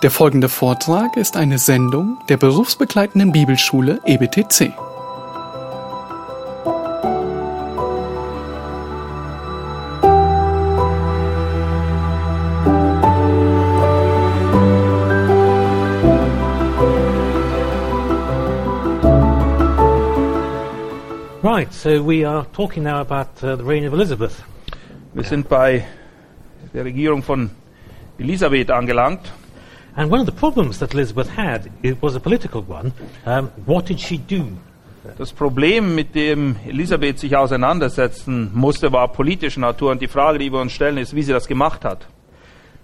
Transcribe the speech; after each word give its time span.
Der 0.00 0.12
folgende 0.12 0.48
Vortrag 0.48 1.16
ist 1.16 1.36
eine 1.36 1.58
Sendung 1.58 2.18
der 2.28 2.36
berufsbegleitenden 2.36 3.32
Bibelschule 3.32 3.98
EBTC. 4.06 4.72
Right, 21.42 21.72
so 21.72 22.06
we 22.06 22.24
are 22.24 22.46
talking 22.52 22.84
now 22.84 23.00
about 23.00 23.26
uh, 23.42 23.56
the 23.56 23.64
reign 23.64 23.84
of 23.84 23.92
Elizabeth. 23.92 24.44
Wir 25.12 25.24
sind 25.24 25.48
bei 25.48 25.84
der 26.72 26.84
Regierung 26.84 27.24
von 27.24 27.50
Elisabeth 28.16 28.70
angelangt. 28.70 29.32
And 29.98 30.12
one 30.12 30.20
of 30.20 30.26
the 30.26 30.32
problems 30.32 30.78
that 30.78 30.94
Elizabeth 30.94 31.28
had 31.36 31.72
it 31.82 32.00
was 32.00 32.14
a 32.14 32.20
political 32.20 32.62
one. 32.62 32.92
Um, 33.26 33.50
what 33.66 33.84
did 33.84 33.98
she 33.98 34.16
do? 34.16 34.46
Das 35.16 35.32
Problem, 35.32 35.96
mit 35.96 36.14
dem 36.14 36.54
Elisabeth 36.64 37.18
sich 37.18 37.34
auseinandersetzen 37.36 38.52
musste, 38.54 38.92
war 38.92 39.08
politischer 39.08 39.58
Natur. 39.58 39.90
Und 39.90 40.00
die 40.00 40.06
Frage, 40.06 40.38
die 40.38 40.52
wir 40.52 40.60
uns 40.60 40.70
stellen, 40.70 40.98
ist, 40.98 41.16
wie 41.16 41.22
sie 41.24 41.32
das 41.32 41.48
gemacht 41.48 41.84
hat. 41.84 42.06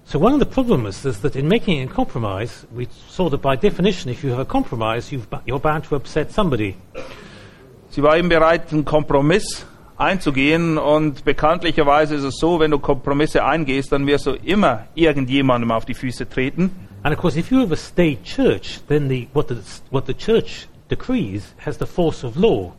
So 0.05 0.19
one 0.19 0.35
of 0.35 0.41
the 0.41 0.45
problems 0.45 1.05
is 1.05 1.21
that 1.21 1.37
in 1.37 1.47
making 1.47 1.89
a 1.89 1.93
compromise, 1.93 2.67
we 2.75 2.89
saw 3.09 3.31
that 3.31 3.41
by 3.41 3.57
definition, 3.57 4.11
if 4.11 4.25
you 4.25 4.33
have 4.33 4.41
a 4.41 4.45
compromise, 4.45 5.15
you're 5.47 5.61
bound 5.61 5.85
to 5.89 5.95
upset 5.95 6.33
somebody. 6.33 6.75
Sie 7.91 8.03
war 8.03 8.17
eben 8.17 8.29
bereit, 8.29 8.73
einen 8.73 8.85
Kompromiss 8.85 9.65
einzugehen. 9.97 10.79
Und 10.79 11.25
bekanntlicherweise 11.25 12.17
ist 12.17 12.25
es 12.25 12.39
so, 12.39 12.59
wenn 12.59 12.73
du 12.73 12.81
Kompromisse 12.81 13.45
eingehst, 13.45 13.93
dann 13.93 14.05
wirst 14.09 14.27
du 14.27 14.33
immer 14.33 14.87
irgendjemandem 14.97 15.71
auf 15.71 15.85
die 15.85 15.95
Füße 15.95 16.29
treten. 16.29 16.73
And 17.05 17.13
of 17.13 17.21
course, 17.21 17.37
if 17.37 17.51
you 17.51 17.61
have 17.61 17.71
a 17.71 17.77
state 17.77 18.25
church, 18.25 18.81
then 18.89 19.09
the, 19.09 19.29
what, 19.35 19.49
the, 19.49 19.63
what 19.91 20.07
the 20.07 20.15
church 20.15 20.67
decrees 20.89 21.53
has 21.59 21.77
the 21.77 21.87
force 21.87 22.25
of 22.25 22.37
law. 22.37 22.73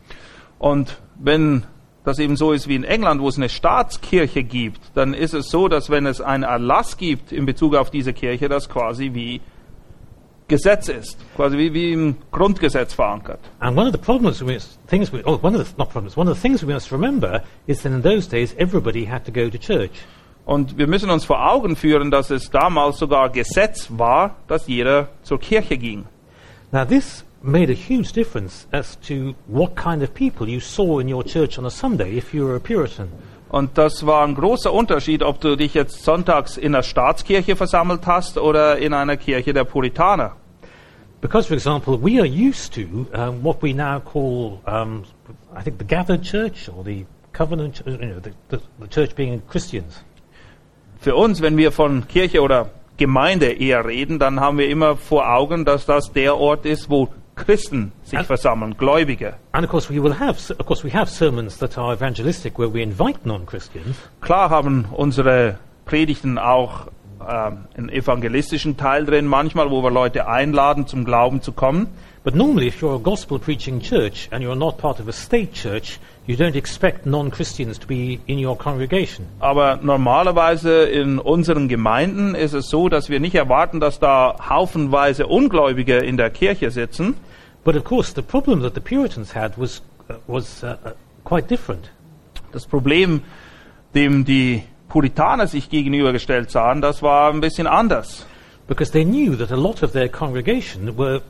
Und 0.58 0.96
wenn 1.14 1.62
das 2.04 2.18
eben 2.18 2.36
so 2.36 2.52
ist 2.52 2.66
wie 2.66 2.74
in 2.74 2.84
England, 2.84 3.20
wo 3.20 3.28
es 3.28 3.36
eine 3.36 3.48
Staatskirche 3.48 4.42
gibt, 4.42 4.80
dann 4.94 5.14
ist 5.14 5.32
es 5.32 5.48
so, 5.48 5.68
dass 5.68 5.90
wenn 5.90 6.06
es 6.06 6.20
einen 6.20 6.42
Erlass 6.42 6.96
gibt 6.96 7.30
in 7.30 7.46
Bezug 7.46 7.76
auf 7.76 7.90
diese 7.90 8.12
Kirche, 8.12 8.48
das 8.48 8.68
quasi 8.68 9.14
wie 9.14 9.40
Gesetz 10.48 10.88
ist, 10.88 11.18
quasi 11.36 11.56
wie, 11.56 11.72
wie 11.72 11.92
im 11.92 12.16
Grundgesetz 12.32 12.94
verankert. 12.94 13.40
And 13.60 13.76
one 13.76 13.86
of 13.86 13.92
the 13.92 13.98
problems, 13.98 14.44
we 14.44 14.58
things 14.88 15.12
we, 15.12 15.22
oh, 15.24 15.38
one 15.40 15.56
of 15.56 15.66
the, 15.66 15.74
not 15.78 15.90
problems, 15.90 16.16
one 16.16 16.28
of 16.28 16.36
the 16.36 16.40
things 16.40 16.64
we 16.64 16.72
must 16.72 16.90
remember 16.90 17.42
is 17.66 17.82
that 17.82 17.92
in 17.92 18.02
those 18.02 18.28
days 18.28 18.54
everybody 18.58 19.04
had 19.04 19.24
to 19.24 19.30
go 19.30 19.48
to 19.48 19.58
church. 19.58 20.04
Und 20.46 20.78
wir 20.78 20.86
müssen 20.86 21.10
uns 21.10 21.24
vor 21.24 21.50
Augen 21.50 21.74
führen, 21.74 22.12
dass 22.12 22.30
es 22.30 22.50
damals 22.50 22.98
sogar 22.98 23.30
Gesetz 23.30 23.88
war, 23.90 24.36
dass 24.46 24.68
jeder 24.68 25.08
zur 25.22 25.40
Kirche 25.40 25.76
ging. 25.76 26.06
Now, 26.70 26.84
this 26.84 27.24
made 27.42 27.70
a 27.70 27.74
huge 27.74 28.12
difference 28.12 28.68
as 28.70 28.96
to 29.00 29.34
what 29.48 29.74
kind 29.74 30.02
of 30.04 30.14
people 30.14 30.48
you 30.48 30.60
saw 30.60 31.00
in 31.00 31.12
your 31.12 31.24
church 31.24 31.58
on 31.58 31.66
a 31.66 31.70
Sunday 31.70 32.16
if 32.16 32.32
you 32.32 32.46
were 32.46 32.56
a 32.56 32.60
Puritan. 32.60 33.08
Und 33.48 33.76
das 33.76 34.06
war 34.06 34.24
ein 34.24 34.36
großer 34.36 34.72
Unterschied, 34.72 35.22
ob 35.22 35.40
du 35.40 35.56
dich 35.56 35.74
jetzt 35.74 36.04
sonntags 36.04 36.56
in 36.56 36.72
der 36.72 36.82
Staatskirche 36.84 37.56
versammelt 37.56 38.06
hast 38.06 38.38
oder 38.38 38.78
in 38.78 38.94
einer 38.94 39.16
Kirche 39.16 39.52
der 39.52 39.64
Puritaner. 39.64 40.36
Because, 41.20 41.48
for 41.48 41.56
example, 41.56 41.98
we 42.00 42.20
are 42.20 42.26
used 42.26 42.72
to 42.74 43.06
um, 43.14 43.42
what 43.42 43.60
we 43.62 43.72
now 43.72 43.98
call, 43.98 44.60
um, 44.66 45.02
I 45.56 45.62
think, 45.62 45.78
the 45.78 45.84
gathered 45.84 46.22
church 46.22 46.68
or 46.68 46.84
the 46.84 47.04
covenant, 47.32 47.82
you 47.84 47.96
know, 47.96 48.20
the, 48.20 48.32
the, 48.48 48.60
the 48.78 48.86
church 48.88 49.16
being 49.16 49.42
Christians. 49.48 50.04
Für 51.00 51.14
uns, 51.16 51.40
wenn 51.42 51.56
wir 51.56 51.72
von 51.72 52.08
Kirche 52.08 52.40
oder 52.42 52.70
Gemeinde 52.96 53.52
eher 53.52 53.84
reden, 53.84 54.18
dann 54.18 54.40
haben 54.40 54.58
wir 54.58 54.68
immer 54.68 54.96
vor 54.96 55.30
Augen, 55.30 55.64
dass 55.64 55.86
das 55.86 56.12
der 56.12 56.36
Ort 56.38 56.64
ist, 56.64 56.88
wo 56.88 57.08
Christen 57.34 57.92
sich 58.02 58.18
Ä- 58.18 58.24
versammeln, 58.24 58.76
Gläubige. 58.78 59.34
And 59.52 59.64
of 59.64 59.70
course, 59.70 59.90
we 59.94 60.02
will 60.02 60.18
have, 60.18 60.54
of 60.58 60.66
course, 60.66 60.82
we 60.82 60.92
have 60.92 61.10
sermons 61.10 61.58
that 61.58 61.76
are 61.76 61.92
evangelistic 61.94 62.58
where 62.58 62.72
we 62.72 62.80
invite 62.82 63.20
non-Christians. 63.24 63.96
Klar 64.22 64.48
haben 64.48 64.86
unsere 64.90 65.58
Predigten 65.84 66.38
auch 66.38 66.86
ähm, 67.20 67.58
einen 67.76 67.88
evangelistischen 67.90 68.78
Teil 68.78 69.04
drin, 69.04 69.26
manchmal, 69.26 69.70
wo 69.70 69.82
wir 69.82 69.90
Leute 69.90 70.26
einladen, 70.28 70.86
zum 70.86 71.04
Glauben 71.04 71.42
zu 71.42 71.52
kommen. 71.52 71.88
But 72.24 72.34
normally, 72.34 72.68
if 72.68 72.82
you're 72.82 72.96
a 72.96 72.98
gospel 72.98 73.38
preaching 73.38 73.80
church 73.80 74.28
and 74.32 74.42
you're 74.42 74.56
not 74.56 74.78
part 74.78 74.98
of 74.98 75.06
a 75.06 75.12
state 75.12 75.52
church, 75.52 76.00
you 76.26 76.36
don't 76.36 76.56
expect 76.56 77.06
non 77.06 77.30
Christians 77.30 77.78
to 77.78 77.86
be 77.86 78.20
in 78.26 78.44
your 78.44 78.56
congregation. 78.56 79.26
Aber 79.38 79.78
normalerweise 79.82 80.84
in 80.84 81.18
unseren 81.18 81.68
Gemeinden 81.68 82.34
ist 82.34 82.52
es 82.52 82.68
so, 82.68 82.88
dass 82.88 83.08
wir 83.08 83.20
nicht 83.20 83.34
erwarten, 83.34 83.80
dass 83.80 83.98
da 83.98 84.36
haufenweise 84.48 85.26
Ungläubige 85.26 85.98
in 85.98 86.16
der 86.16 86.30
Kirche 86.30 86.70
sitzen. 86.70 87.14
But 87.64 87.76
of 87.76 87.84
course, 87.84 88.12
the 88.14 88.22
problem 88.22 88.62
that 88.62 88.74
the 88.74 88.80
Puritans 88.80 89.34
had 89.34 89.58
was, 89.58 89.82
uh, 90.08 90.14
was 90.26 90.62
uh, 90.62 90.76
uh, 90.84 90.90
quite 91.24 91.48
different. 91.48 91.90
Das 92.52 92.66
Problem, 92.66 93.22
dem 93.94 94.24
die 94.24 94.62
Puritaner 94.88 95.46
sich 95.46 95.68
gegenübergestellt 95.68 96.50
sahen, 96.50 96.80
das 96.80 97.02
war 97.02 97.32
ein 97.32 97.40
bisschen 97.40 97.66
anders. 97.66 98.26
Because 98.68 98.92
they 98.92 99.04
knew 99.04 99.36
that 99.36 99.52
a 99.52 99.56
lot 99.56 99.82
of 99.82 99.92
their 99.92 100.08
congregation 100.08 100.96
were 100.96 101.22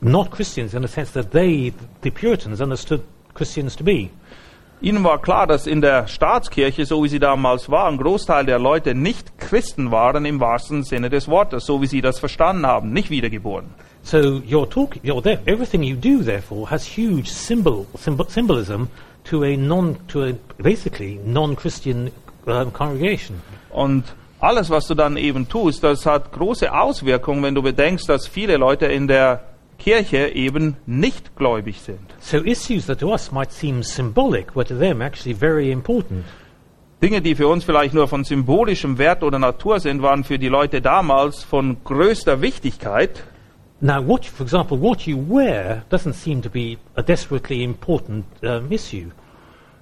not 0.00 0.30
Christians 0.30 0.74
in 0.74 0.82
the 0.82 0.88
sense 0.88 1.12
that 1.12 1.30
they, 1.30 1.72
the 2.02 2.10
Puritans, 2.10 2.60
understood 2.60 3.02
Christians 3.34 3.76
to 3.76 3.84
be. 3.84 4.10
Ihnen 4.82 5.04
war 5.04 5.22
klar, 5.22 5.46
dass 5.46 5.68
in 5.68 5.80
der 5.80 6.08
Staatskirche, 6.08 6.84
so 6.86 7.04
wie 7.04 7.08
sie 7.08 7.20
damals 7.20 7.70
war, 7.70 7.86
ein 7.86 7.98
Großteil 7.98 8.44
der 8.44 8.58
Leute 8.58 8.96
nicht 8.96 9.38
Christen 9.38 9.92
waren 9.92 10.24
im 10.24 10.40
wahrsten 10.40 10.82
Sinne 10.82 11.08
des 11.08 11.28
Wortes, 11.28 11.66
so 11.66 11.80
wie 11.80 11.86
sie 11.86 12.00
das 12.00 12.18
verstanden 12.18 12.66
haben, 12.66 12.92
nicht 12.92 13.08
wiedergeboren. 13.08 13.66
So 14.02 14.42
your 14.50 14.68
talk, 14.68 14.96
your, 15.04 15.24
everything 15.46 15.84
you 15.84 15.94
do, 15.94 16.24
therefore, 16.24 16.68
has 16.68 16.84
huge 16.84 17.28
symbol, 17.28 17.86
symbol, 17.96 18.28
symbolism 18.28 18.88
to 19.22 19.44
a 19.44 19.56
non, 19.56 19.96
to 20.08 20.24
a 20.24 20.32
basically 20.60 21.20
non-Christian 21.24 22.10
um, 22.46 22.72
congregation. 22.72 23.40
Und 23.70 24.02
alles, 24.40 24.68
was 24.68 24.88
du 24.88 24.96
dann 24.96 25.16
eben 25.16 25.48
tust, 25.48 25.84
das 25.84 26.04
hat 26.06 26.32
große 26.32 26.74
Auswirkungen, 26.74 27.44
wenn 27.44 27.54
du 27.54 27.62
bedenkst, 27.62 28.08
dass 28.08 28.26
viele 28.26 28.56
Leute 28.56 28.86
in 28.86 29.06
der 29.06 29.44
Kirche 29.82 30.28
eben 30.28 30.76
nicht 30.86 31.34
gläubig 31.34 31.80
sind. 31.80 31.98
So 32.20 32.38
issues 32.38 32.86
that 32.86 33.00
to 33.00 33.10
us 33.10 33.32
might 33.32 33.50
seem 33.50 33.82
symbolic 33.82 34.54
were 34.54 34.64
to 34.64 34.78
them 34.78 35.00
actually 35.00 35.34
very 35.34 35.72
important. 35.72 36.24
Dinge, 37.02 37.20
die 37.20 37.34
für 37.34 37.48
uns 37.48 37.64
vielleicht 37.64 37.94
nur 37.94 38.06
von 38.06 38.22
symbolischem 38.22 38.96
Wert 38.96 39.24
oder 39.24 39.40
Natur 39.40 39.80
sind, 39.80 40.00
waren 40.00 40.22
für 40.22 40.38
die 40.38 40.46
Leute 40.46 40.80
damals 40.80 41.42
von 41.42 41.78
größter 41.82 42.40
Wichtigkeit. 42.40 43.24
Now, 43.80 44.06
what, 44.06 44.24
for 44.24 44.44
example, 44.44 44.80
what 44.80 45.00
you 45.00 45.18
wear 45.18 45.82
doesn't 45.90 46.12
seem 46.12 46.40
to 46.42 46.48
be 46.48 46.76
a 46.94 47.02
desperately 47.02 47.64
important 47.64 48.24
um, 48.42 48.70
issue. 48.70 49.10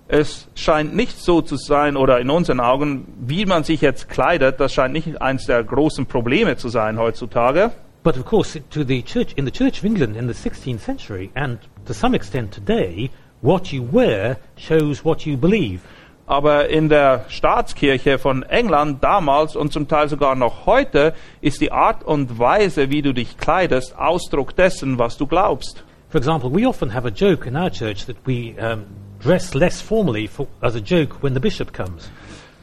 Es 0.08 0.48
scheint 0.54 0.96
nicht 0.96 1.20
so 1.20 1.42
zu 1.42 1.56
sein, 1.56 1.98
oder 1.98 2.20
in 2.20 2.30
unseren 2.30 2.60
Augen, 2.60 3.06
wie 3.20 3.44
man 3.44 3.64
sich 3.64 3.82
jetzt 3.82 4.08
kleidet, 4.08 4.58
das 4.58 4.72
scheint 4.72 4.94
nicht 4.94 5.20
eines 5.20 5.44
der 5.44 5.62
großen 5.62 6.06
Probleme 6.06 6.56
zu 6.56 6.70
sein 6.70 6.98
heutzutage. 6.98 7.72
But 8.02 8.16
of 8.16 8.24
course, 8.24 8.58
to 8.70 8.84
the 8.84 9.02
church 9.02 9.34
in 9.36 9.44
the 9.44 9.50
Church 9.50 9.78
of 9.78 9.84
England 9.84 10.16
in 10.16 10.26
the 10.26 10.32
16th 10.32 10.80
century, 10.80 11.30
and 11.34 11.58
to 11.84 11.92
some 11.92 12.14
extent 12.14 12.50
today, 12.50 13.10
what 13.42 13.72
you 13.72 13.82
wear 13.82 14.38
shows 14.56 15.04
what 15.04 15.26
you 15.26 15.36
believe. 15.36 15.82
Aber 16.26 16.68
in 16.68 16.88
der 16.88 17.26
Staatskirche 17.28 18.18
von 18.18 18.44
England 18.44 19.02
damals 19.02 19.54
und 19.54 19.72
zum 19.72 19.86
Teil 19.88 20.08
sogar 20.08 20.34
noch 20.34 20.64
heute 20.64 21.12
ist 21.42 21.60
die 21.60 21.72
Art 21.72 22.04
und 22.04 22.38
Weise, 22.38 22.88
wie 22.88 23.02
du 23.02 23.12
dich 23.12 23.36
kleidest, 23.36 23.98
Ausdruck 23.98 24.56
dessen, 24.56 24.98
was 24.98 25.18
du 25.18 25.26
glaubst. 25.26 25.84
For 26.08 26.18
example, 26.18 26.50
we 26.50 26.66
often 26.66 26.94
have 26.94 27.06
a 27.06 27.10
joke 27.10 27.46
in 27.46 27.56
our 27.56 27.70
church 27.70 28.06
that 28.06 28.16
we 28.24 28.54
um, 28.58 28.86
dress 29.20 29.54
less 29.54 29.82
formally 29.82 30.26
for, 30.26 30.46
as 30.62 30.74
a 30.74 30.80
joke 30.80 31.22
when 31.22 31.34
the 31.34 31.40
bishop 31.40 31.72
comes. 31.72 32.08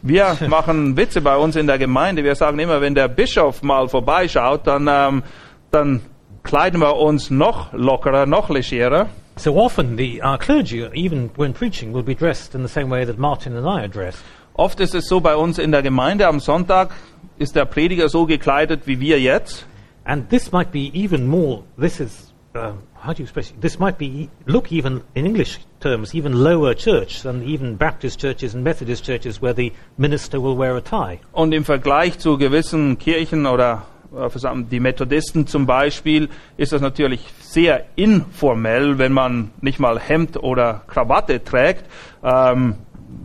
Wir 0.02 0.38
machen 0.48 0.96
Witze 0.96 1.22
bei 1.22 1.38
uns 1.38 1.56
in 1.56 1.68
der 1.68 1.78
Gemeinde. 1.78 2.24
Wir 2.24 2.36
sagen 2.36 2.60
immer, 2.60 2.82
wenn 2.82 2.96
der 2.96 3.08
Bischof 3.08 3.64
mal 3.64 3.88
vorbeischaut, 3.90 4.68
dann, 4.68 4.88
ähm, 4.90 5.24
dann 5.72 6.02
kleiden 6.44 6.80
wir 6.82 6.98
uns 6.98 7.30
noch 7.30 7.74
lockerer, 7.74 8.26
noch 8.26 8.50
legerer. 8.50 9.08
So 9.38 9.56
often, 9.56 9.98
the, 9.98 10.22
our 10.24 10.38
clergy, 10.38 10.88
even 10.94 11.30
when 11.36 11.54
preaching, 11.54 11.94
will 11.94 12.04
be 12.04 12.16
dressed 12.16 12.56
in 12.56 12.64
the 12.64 12.68
same 12.68 12.90
way 12.90 13.06
that 13.06 13.20
Martin 13.20 13.56
and 13.56 13.68
I 13.68 13.82
are 13.82 13.90
dressed. 13.90 14.24
Oft 14.54 14.80
ist 14.80 14.96
es 14.96 15.08
so 15.08 15.20
bei 15.20 15.36
uns 15.36 15.60
in 15.60 15.72
der 15.72 15.84
Gemeinde 15.84 16.28
am 16.28 16.40
Sonntag, 16.40 16.90
ist 17.38 17.56
der 17.56 17.66
Prediger 17.66 18.10
so 18.10 18.26
gekleidet 18.26 18.88
wie 18.88 19.00
wir 19.00 19.20
jetzt. 19.20 19.68
And 20.04 20.30
this 20.30 20.52
might 20.52 20.72
be 20.72 20.90
even 20.94 21.28
more, 21.28 21.64
this 21.80 22.00
is, 22.00 22.34
um, 22.56 22.80
how 23.00 23.14
do 23.14 23.20
you 23.20 23.24
express 23.24 23.52
it? 23.52 23.62
This 23.62 23.80
might 23.80 23.98
be, 23.98 24.30
look 24.46 24.72
even, 24.72 25.04
in 25.16 25.26
English 25.26 25.60
terms, 25.80 26.14
even 26.16 26.44
lower 26.44 26.74
church 26.74 27.22
than 27.22 27.44
even 27.44 27.76
Baptist 27.76 28.20
churches 28.20 28.54
and 28.56 28.64
Methodist 28.64 29.04
churches 29.04 29.42
where 29.42 29.54
the 29.54 29.72
minister 29.98 30.40
will 30.40 30.56
wear 30.56 30.76
a 30.76 30.82
tie. 30.82 31.20
Und 31.32 31.54
im 31.54 31.64
Vergleich 31.64 32.20
zu 32.20 32.38
gewissen 32.38 32.98
Kirchen 32.98 33.46
oder 33.46 33.86
äh, 34.16 34.64
die 34.72 34.80
Methodisten 34.80 35.48
zum 35.48 35.66
Beispiel, 35.66 36.30
ist 36.58 36.72
das 36.72 36.82
natürlich 36.82 37.22
sehr 37.40 37.86
informell, 37.96 38.98
wenn 38.98 39.14
man 39.14 39.52
nicht 39.62 39.80
mal 39.80 40.00
Hemd 40.00 40.38
oder 40.38 40.82
Krawatte 40.88 41.44
trägt, 41.44 41.86
ähm, 42.24 42.76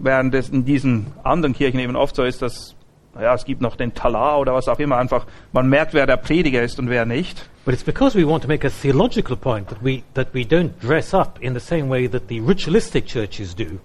während 0.00 0.34
es 0.34 0.48
in 0.48 0.64
diesen 0.64 1.06
anderen 1.22 1.54
Kirchen 1.54 1.80
eben 1.80 1.96
oft 1.96 2.16
so 2.16 2.24
ist, 2.24 2.42
dass 2.42 2.74
naja, 3.14 3.34
es 3.34 3.44
gibt 3.44 3.60
noch 3.60 3.76
den 3.76 3.94
Talar 3.94 4.38
oder 4.38 4.54
was 4.54 4.68
auch 4.68 4.78
immer, 4.78 4.96
einfach, 4.96 5.26
man 5.52 5.68
merkt, 5.68 5.94
wer 5.94 6.06
der 6.06 6.16
Prediger 6.16 6.62
ist 6.62 6.78
und 6.78 6.88
wer 6.88 7.04
nicht. 7.04 7.48
But 7.64 7.74
it's 7.74 7.84
because 7.84 8.18
we 8.18 8.26
want 8.26 8.42
to 8.42 8.48
make 8.48 8.66
a 8.66 8.70
theological 8.70 9.36
point 9.36 9.68
that 9.68 9.78
we, 9.82 10.02
that 10.14 10.28
we 10.32 10.40
don't 10.40 10.70
dress 10.80 11.14
up 11.14 11.38
in 11.40 11.54
the 11.54 11.60
same 11.60 11.88
way 11.88 12.08
that 12.08 12.28
the 12.28 12.40
ritualistic 12.40 13.06
churches 13.06 13.54
do. 13.54 13.78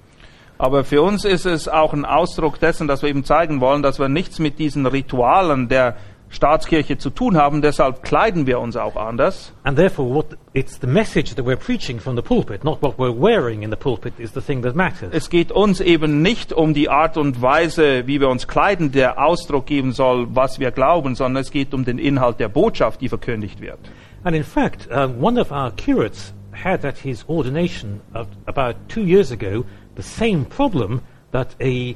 Aber 0.57 0.83
für 0.83 1.03
uns 1.03 1.24
ist 1.24 1.45
es 1.45 1.68
auch 1.68 1.94
ein 1.94 2.03
Ausdruck 2.03 2.59
dessen, 2.59 2.88
dass 2.88 3.03
wir 3.03 3.09
eben 3.09 3.24
zeigen 3.24 3.62
wollen, 3.62 3.83
dass 3.83 4.00
wir 4.00 4.09
nichts 4.09 4.39
mit 4.39 4.57
diesen 4.57 4.88
Ritualen 4.88 5.68
der 5.68 5.97
Staatskirche 6.29 6.97
zu 6.97 7.09
tun 7.09 7.38
haben, 7.38 7.62
deshalb 7.62 8.03
kleiden 8.03 8.47
wir 8.47 8.59
uns 8.59 8.75
auch 8.75 8.95
anders. 8.95 9.53
And 9.63 9.77
therefore, 9.77 10.13
what, 10.13 10.38
it's 10.53 10.79
the 10.79 10.88
message 10.88 11.35
that 11.35 11.45
we're 11.45 11.57
preaching 11.57 12.00
from 12.00 12.15
the 12.15 12.21
pulpit, 12.21 12.63
not 12.63 12.81
what 12.81 12.97
we're 12.97 13.18
wearing 13.18 13.63
in 13.63 13.69
the 13.69 13.77
pulpit, 13.77 14.13
is 14.18 14.33
the 14.33 14.41
thing 14.41 14.62
that 14.63 14.75
matters. 14.75 15.09
Es 15.13 15.29
geht 15.29 15.51
uns 15.51 15.79
eben 15.79 16.21
nicht 16.21 16.51
um 16.51 16.74
die 16.74 16.89
Art 16.89 17.18
und 17.18 17.41
Weise, 17.41 18.07
wie 18.07 18.19
wir 18.19 18.29
uns 18.29 18.47
kleiden, 18.47 18.91
der 18.91 19.24
Ausdruck 19.24 19.65
geben 19.65 19.94
soll, 19.94 20.27
was 20.35 20.59
wir 20.59 20.71
glauben, 20.71 21.15
sondern 21.15 21.41
es 21.41 21.51
geht 21.51 21.74
um 21.74 21.85
den 21.85 21.97
Inhalt 21.97 22.39
der 22.39 22.50
Botschaft, 22.50 23.01
die 23.01 23.09
verkündigt 23.09 23.62
wird. 23.62 23.79
And 24.24 24.35
in 24.35 24.44
fact, 24.44 24.89
uh, 24.91 25.07
one 25.19 25.39
of 25.39 25.51
our 25.51 25.71
curates 25.71 26.33
had 26.51 26.83
at 26.83 26.97
his 26.97 27.24
ordination 27.29 28.01
about 28.45 28.75
two 28.89 29.03
years 29.03 29.31
ago 29.31 29.63
the 29.95 30.03
same 30.03 30.45
problem 30.45 31.01
that 31.31 31.56
a 31.62 31.95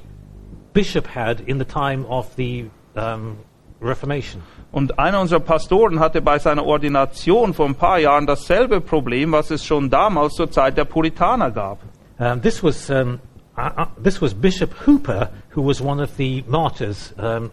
bishop 0.73 1.07
had 1.07 1.41
in 1.41 1.57
the 1.57 1.65
time 1.65 2.05
of 2.05 2.35
the 2.35 2.65
um, 2.95 3.37
Reformation. 3.81 4.41
Und 4.71 4.97
einer 4.99 5.19
unserer 5.19 5.39
Pastoren 5.39 5.99
hatte 5.99 6.21
bei 6.21 6.39
seiner 6.39 6.65
Ordination 6.65 7.53
vor 7.53 7.65
ein 7.65 7.75
paar 7.75 7.99
Jahren 7.99 8.25
dasselbe 8.25 8.79
Problem, 8.79 9.31
was 9.31 9.51
es 9.51 9.65
schon 9.65 9.89
damals 9.89 10.35
zur 10.35 10.49
Zeit 10.49 10.77
der 10.77 10.85
Puritaner 10.85 11.51
gab. 11.51 11.79
Um, 12.19 12.41
this 12.41 12.63
was 12.63 12.89
um, 12.89 13.19
uh, 13.57 13.69
uh, 13.81 13.85
this 14.01 14.21
was 14.21 14.33
Bishop 14.33 14.73
Hooper, 14.85 15.29
who 15.55 15.67
was 15.67 15.81
one 15.81 16.01
of 16.01 16.11
the 16.17 16.43
martyrs, 16.47 17.13
um, 17.17 17.49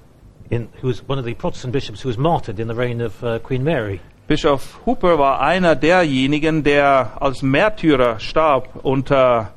in, 0.50 0.68
who 0.82 0.88
was 0.88 1.02
one 1.08 1.18
of 1.18 1.24
the 1.24 1.34
Protestant 1.34 1.72
bishops 1.72 2.02
who 2.02 2.08
was 2.08 2.18
martyred 2.18 2.58
in 2.60 2.68
the 2.68 2.74
reign 2.74 3.00
of 3.00 3.22
uh, 3.24 3.38
Queen 3.38 3.64
Mary. 3.64 4.00
Bischof 4.28 4.78
Hooper 4.84 5.18
war 5.18 5.40
einer 5.40 5.74
derjenigen, 5.74 6.62
der 6.62 7.12
als 7.20 7.42
Märtyrer 7.42 8.20
starb 8.20 8.68
unter 8.82 9.54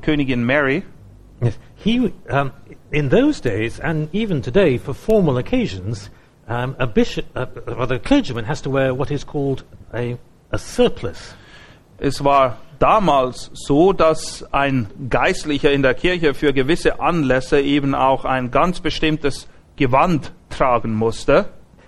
Königin 0.00 0.44
Mary. 0.44 0.82
Yes. 1.42 1.58
He, 1.74 2.12
um, 2.30 2.52
in 2.92 3.08
those 3.08 3.40
days, 3.40 3.80
and 3.80 4.08
even 4.12 4.42
today, 4.42 4.78
for 4.78 4.94
formal 4.94 5.38
occasions, 5.38 6.10
um, 6.46 6.76
a 6.78 6.86
bishop, 6.86 7.26
uh, 7.34 7.46
or 7.66 7.86
the 7.86 7.98
clergyman 7.98 8.44
has 8.44 8.60
to 8.62 8.70
wear 8.70 8.94
what 8.94 9.10
is 9.10 9.24
called 9.24 9.64
a, 9.92 10.16
a 10.50 10.58
surplice. 10.58 11.34
Es 11.98 12.22
war 12.22 12.58
damals 12.78 13.50
so, 13.54 13.92
dass 13.92 14.44
ein 14.52 14.88
Geistlicher 15.08 15.70
in 15.72 15.82
der 15.82 15.94
Kirche 15.94 16.34
für 16.34 16.52
gewisse 16.52 17.00
Anlässe 17.00 17.60
eben 17.60 17.94
auch 17.94 18.24
ein 18.24 18.50
ganz 18.50 18.80
bestimmtes 18.80 19.48
Gewand 19.76 20.32
tragen 20.50 20.94
musste. 20.94 21.46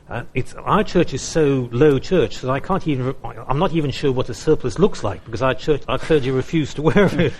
Uh, 0.08 0.22
it's, 0.34 0.54
our 0.54 0.84
church 0.84 1.14
is 1.14 1.22
so 1.22 1.68
low 1.72 1.98
church 1.98 2.40
that 2.42 2.50
I 2.50 2.60
can't 2.60 2.86
even, 2.86 3.14
I'm 3.24 3.58
not 3.58 3.72
even 3.72 3.90
sure 3.90 4.12
what 4.12 4.28
a 4.28 4.34
surplice 4.34 4.78
looks 4.78 5.02
like 5.02 5.24
because 5.24 5.42
our, 5.42 5.54
church, 5.54 5.82
our 5.88 5.98
clergy 5.98 6.30
refuse 6.30 6.74
to 6.74 6.82
wear 6.82 7.06
it. 7.06 7.32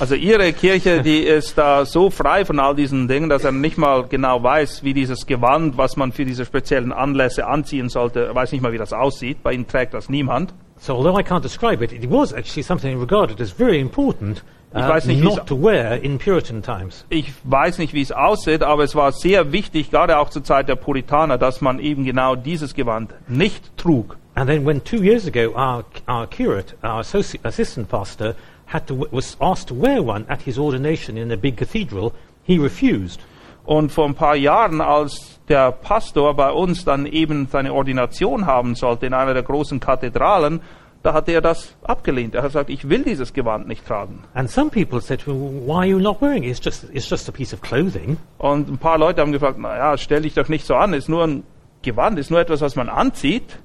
Also 0.00 0.14
ihre 0.14 0.52
Kirche, 0.52 1.02
die 1.02 1.20
ist 1.20 1.58
da 1.58 1.84
so 1.84 2.10
frei 2.10 2.44
von 2.44 2.58
all 2.58 2.74
diesen 2.74 3.08
Dingen, 3.08 3.28
dass 3.28 3.44
er 3.44 3.52
nicht 3.52 3.76
mal 3.76 4.04
genau 4.08 4.42
weiß, 4.42 4.82
wie 4.82 4.94
dieses 4.94 5.26
Gewand, 5.26 5.76
was 5.76 5.96
man 5.96 6.12
für 6.12 6.24
diese 6.24 6.44
speziellen 6.44 6.92
Anlässe 6.92 7.46
anziehen 7.46 7.88
sollte, 7.88 8.26
er 8.26 8.34
weiß 8.34 8.52
nicht 8.52 8.62
mal, 8.62 8.72
wie 8.72 8.78
das 8.78 8.92
aussieht. 8.92 9.42
Bei 9.42 9.52
ihnen 9.52 9.66
trägt 9.66 9.94
das 9.94 10.08
niemand. 10.08 10.54
So 10.78 10.96
although 10.96 11.16
I 11.16 11.22
can't 11.22 11.44
describe 11.44 11.84
it, 11.84 11.92
it 11.92 12.10
was 12.10 12.32
actually 12.32 12.62
something 12.62 12.98
regarded 12.98 13.40
as 13.40 13.52
very 13.52 13.78
important 13.78 14.42
uh, 14.74 14.78
Ich 14.78 14.88
weiß 14.88 15.06
nicht, 15.06 15.22
not 15.22 15.46
to 15.46 15.56
wear 15.56 16.02
in 16.02 16.18
Puritan 16.18 16.62
times. 16.62 17.04
Ich 17.08 17.32
weiß 17.44 17.78
nicht, 17.78 17.94
wie 17.94 18.02
es 18.02 18.10
aussieht, 18.10 18.62
aber 18.64 18.82
es 18.82 18.96
war 18.96 19.12
sehr 19.12 19.52
wichtig, 19.52 19.90
gerade 19.90 20.18
auch 20.18 20.30
zur 20.30 20.42
Zeit 20.42 20.68
der 20.68 20.74
Puritaner, 20.74 21.38
dass 21.38 21.60
man 21.60 21.78
eben 21.78 22.04
genau 22.04 22.34
dieses 22.34 22.74
Gewand 22.74 23.14
nicht 23.28 23.76
trug. 23.76 24.16
And 24.34 24.48
then 24.48 24.66
when 24.66 24.82
two 24.82 25.02
years 25.04 25.26
ago 25.26 25.54
our, 25.54 25.84
our 26.08 26.26
curate, 26.26 26.74
our 26.82 27.00
assistant 27.00 27.88
pastor, 27.88 28.34
had 28.72 28.86
to, 28.86 29.06
was 29.10 29.36
asked 29.40 29.68
to 29.68 29.74
wear 29.74 30.02
one 30.02 30.24
at 30.28 30.42
his 30.42 30.58
ordination 30.58 31.16
in 31.16 31.30
a 31.30 31.36
big 31.36 31.56
cathedral, 31.56 32.12
he 32.42 32.58
refused. 32.58 33.20
Und 33.64 33.92
vor 33.92 34.06
ein 34.06 34.14
paar 34.14 34.34
Jahren, 34.34 34.80
als 34.80 35.40
der 35.48 35.70
Pastor 35.70 36.34
bei 36.34 36.50
uns 36.50 36.84
dann 36.84 37.06
eben 37.06 37.46
seine 37.46 37.72
Ordination 37.72 38.46
haben 38.46 38.74
sollte 38.74 39.06
in 39.06 39.14
einer 39.14 39.34
der 39.34 39.44
großen 39.44 39.78
Kathedralen, 39.78 40.60
da 41.02 41.12
hat 41.14 41.28
er 41.28 41.40
das 41.40 41.74
abgelehnt. 41.82 42.34
Er 42.34 42.42
hat 42.42 42.50
gesagt, 42.50 42.70
ich 42.70 42.88
will 42.88 43.02
dieses 43.02 43.32
Gewand 43.32 43.66
nicht 43.66 43.86
tragen. 43.86 44.24
And 44.34 44.48
some 44.50 44.70
people 44.70 45.00
said 45.00 45.20
to 45.20 45.32
him, 45.32 45.66
why 45.66 45.78
are 45.78 45.86
you 45.86 45.98
not 45.98 46.20
wearing 46.20 46.44
it? 46.44 46.50
It's 46.50 46.64
just, 46.64 46.84
it's 46.92 47.08
just 47.08 47.28
a 47.28 47.32
piece 47.32 47.52
of 47.52 47.60
clothing. 47.60 48.18
Und 48.38 48.68
ein 48.68 48.78
paar 48.78 48.98
Leute 48.98 49.20
haben 49.20 49.32
gefragt, 49.32 49.58
naja, 49.58 49.96
stell 49.98 50.22
dich 50.22 50.34
doch 50.34 50.48
nicht 50.48 50.64
so 50.64 50.74
an, 50.74 50.92
ist 50.92 51.08
nur 51.08 51.24
ein 51.24 51.44
Gewand, 51.82 52.18
ist 52.18 52.30
nur 52.30 52.40
etwas, 52.40 52.60
was 52.60 52.76
man 52.76 52.88
anzieht. 52.88 53.58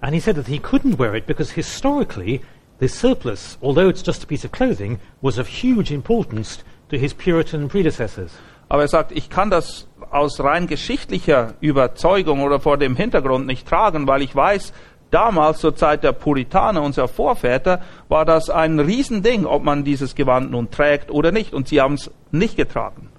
And 0.00 0.14
he 0.14 0.20
said 0.20 0.36
that 0.36 0.46
he 0.46 0.58
couldn't 0.58 0.98
wear 0.98 1.14
it 1.14 1.26
because 1.26 1.52
historically, 1.52 2.40
the 2.80 2.88
surplice, 2.88 3.58
although 3.62 3.88
it's 3.88 4.02
just 4.02 4.24
a 4.24 4.26
piece 4.26 4.44
of 4.44 4.52
clothing, 4.52 4.98
was 5.22 5.38
of 5.38 5.46
huge 5.46 5.92
importance 5.92 6.58
to 6.88 6.98
his 6.98 7.14
Puritan 7.14 7.68
predecessors. 7.68 8.32
Aber 8.68 8.82
er 8.82 8.88
sagt, 8.88 9.12
ich 9.12 9.30
kann 9.30 9.50
das 9.50 9.86
aus 10.10 10.40
rein 10.40 10.66
geschichtlicher 10.66 11.54
Überzeugung 11.60 12.42
oder 12.42 12.60
vor 12.60 12.78
dem 12.78 12.96
Hintergrund 12.96 13.46
nicht 13.46 13.68
tragen, 13.68 14.06
weil 14.06 14.22
ich 14.22 14.34
weiß, 14.34 14.72
damals 15.10 15.58
zur 15.58 15.74
Zeit 15.74 16.04
der 16.04 16.12
Puritaner, 16.12 16.82
unserer 16.82 17.08
Vorväter, 17.08 17.82
war 18.08 18.24
das 18.24 18.48
ein 18.48 18.78
Riesending, 18.78 19.44
ob 19.44 19.64
man 19.64 19.84
dieses 19.84 20.14
Gewand 20.14 20.52
nun 20.52 20.70
trägt 20.70 21.10
oder 21.10 21.32
nicht. 21.32 21.52
Und 21.52 21.68
sie 21.68 21.80
haben 21.80 21.94
es 21.94 22.10
nicht 22.30 22.56
getragen. 22.56 23.10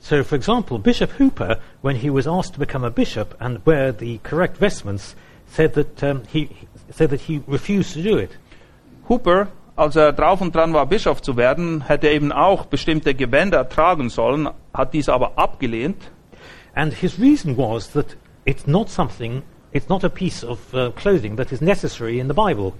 So, 0.00 0.22
for 0.22 0.36
example, 0.36 0.78
Bishop 0.78 1.18
Hooper, 1.18 1.58
when 1.82 1.96
he 1.96 2.10
was 2.10 2.26
asked 2.26 2.54
to 2.54 2.60
become 2.60 2.84
a 2.84 2.90
bishop 2.90 3.34
and 3.40 3.64
wear 3.64 3.92
the 3.92 4.18
correct 4.22 4.58
vestments, 4.58 5.16
said 5.46 5.74
that 5.74 6.02
um, 6.02 6.22
he 6.32 6.48
said 6.90 7.10
that 7.10 7.20
he 7.20 7.42
refused 7.48 7.94
to 7.94 8.02
do 8.02 8.16
it. 8.16 8.30
Hooper, 9.08 9.48
als 9.76 9.96
er 9.96 10.12
drauf 10.12 10.40
und 10.40 10.54
dran 10.54 10.72
war, 10.72 10.86
Bischof 10.86 11.22
zu 11.22 11.36
werden, 11.36 11.84
hätte 11.86 12.08
eben 12.08 12.32
auch 12.32 12.66
bestimmte 12.66 13.14
Gewänder 13.14 13.68
tragen 13.68 14.10
sollen, 14.10 14.48
hat 14.74 14.94
dies 14.94 15.08
aber 15.08 15.32
abgelehnt. 15.36 16.10
And 16.74 16.92
his 16.92 17.18
reason 17.18 17.56
was 17.56 17.92
that 17.92 18.16
it's 18.44 18.66
not 18.66 18.88
something, 18.88 19.42
it's 19.72 19.88
not 19.88 20.04
a 20.04 20.08
piece 20.08 20.44
of 20.44 20.58
uh, 20.74 20.90
clothing 20.90 21.36
that 21.36 21.52
is 21.52 21.60
necessary 21.60 22.18
in 22.18 22.28
the 22.28 22.34
Bible. 22.34 22.72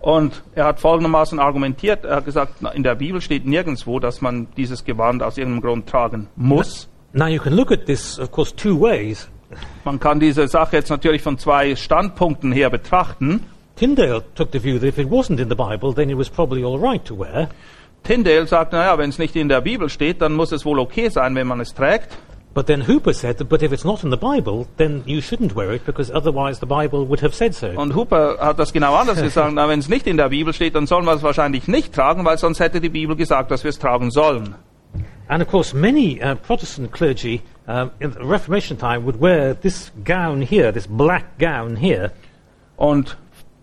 Und 0.00 0.42
er 0.54 0.64
hat 0.64 0.80
folgendermaßen 0.80 1.38
argumentiert, 1.38 2.04
er 2.04 2.16
hat 2.16 2.24
gesagt, 2.24 2.54
in 2.74 2.82
der 2.82 2.94
Bibel 2.94 3.20
steht 3.20 3.46
nirgendwo, 3.46 4.00
dass 4.00 4.20
man 4.20 4.48
dieses 4.56 4.84
Gewand 4.84 5.22
aus 5.22 5.36
irgendeinem 5.36 5.62
Grund 5.62 5.88
tragen 5.88 6.28
muss. 6.36 6.88
Now 7.12 7.26
you 7.26 7.40
can 7.40 7.54
look 7.54 7.70
at 7.70 7.86
this, 7.86 8.18
of 8.18 8.30
course, 8.30 8.54
two 8.54 8.80
ways. 8.80 9.28
Man 9.84 10.00
kann 10.00 10.20
diese 10.20 10.46
Sache 10.48 10.76
jetzt 10.76 10.90
natürlich 10.90 11.22
von 11.22 11.38
zwei 11.38 11.74
Standpunkten 11.74 12.52
her 12.52 12.70
betrachten. 12.70 13.44
Tyndale 13.80 14.22
took 14.34 14.50
the 14.50 14.58
view 14.58 14.78
that 14.78 14.86
if 14.86 14.98
it 14.98 15.08
wasn't 15.08 15.40
in 15.40 15.48
the 15.48 15.56
Bible, 15.56 15.94
then 15.94 16.10
it 16.10 16.16
was 16.16 16.28
probably 16.28 16.62
all 16.62 16.78
right 16.78 17.02
to 17.06 17.14
wear. 17.14 17.48
Tyndale 18.04 18.46
sagt, 18.46 18.72
naja, 18.72 18.98
wenn 18.98 19.08
es 19.08 19.18
nicht 19.18 19.34
in 19.36 19.48
der 19.48 19.62
Bibel 19.62 19.88
steht, 19.88 20.20
dann 20.20 20.34
muss 20.34 20.52
es 20.52 20.66
wohl 20.66 20.78
okay 20.80 21.08
sein, 21.08 21.34
wenn 21.34 21.46
man 21.46 21.60
es 21.60 21.72
trägt. 21.72 22.18
But 22.52 22.66
then 22.66 22.86
Hooper 22.86 23.14
said 23.14 23.38
that, 23.38 23.48
but 23.48 23.62
if 23.62 23.72
it's 23.72 23.84
not 23.84 24.04
in 24.04 24.10
the 24.10 24.18
Bible, 24.18 24.66
then 24.76 25.02
you 25.06 25.22
shouldn't 25.22 25.54
wear 25.54 25.72
it 25.72 25.86
because 25.86 26.10
otherwise 26.12 26.60
the 26.60 26.66
Bible 26.66 27.08
would 27.08 27.22
have 27.22 27.34
said 27.34 27.54
so. 27.54 27.68
Und 27.68 27.94
Hooper 27.94 28.36
hat 28.38 28.58
das 28.58 28.74
genau 28.74 28.94
anders 28.96 29.22
gesagt, 29.22 29.54
na, 29.54 29.66
wenn 29.66 29.78
es 29.78 29.88
nicht 29.88 30.06
in 30.06 30.18
der 30.18 30.28
Bibel 30.28 30.52
steht, 30.52 30.74
dann 30.74 30.86
sollen 30.86 31.06
wir 31.06 31.14
es 31.14 31.22
wahrscheinlich 31.22 31.66
nicht 31.66 31.94
tragen, 31.94 32.22
weil 32.26 32.36
sonst 32.36 32.60
hätte 32.60 32.82
die 32.82 32.90
Bibel 32.90 33.16
gesagt, 33.16 33.50
dass 33.50 33.64
wir 33.64 33.70
es 33.70 33.78
tragen 33.78 34.10
sollen. 34.10 34.56
And 35.28 35.42
of 35.42 35.48
course, 35.48 35.74
many 35.74 36.20
uh, 36.22 36.34
Protestant 36.34 36.92
clergy 36.92 37.40
um, 37.66 37.92
in 37.98 38.12
the 38.12 38.18
Reformation 38.20 38.76
time 38.76 39.06
would 39.06 39.18
wear 39.18 39.54
this 39.54 39.90
gown 40.04 40.42
here, 40.42 40.70
this 40.70 40.86
black 40.86 41.38
gown 41.38 41.76
here, 41.76 42.10
Und 42.80 43.18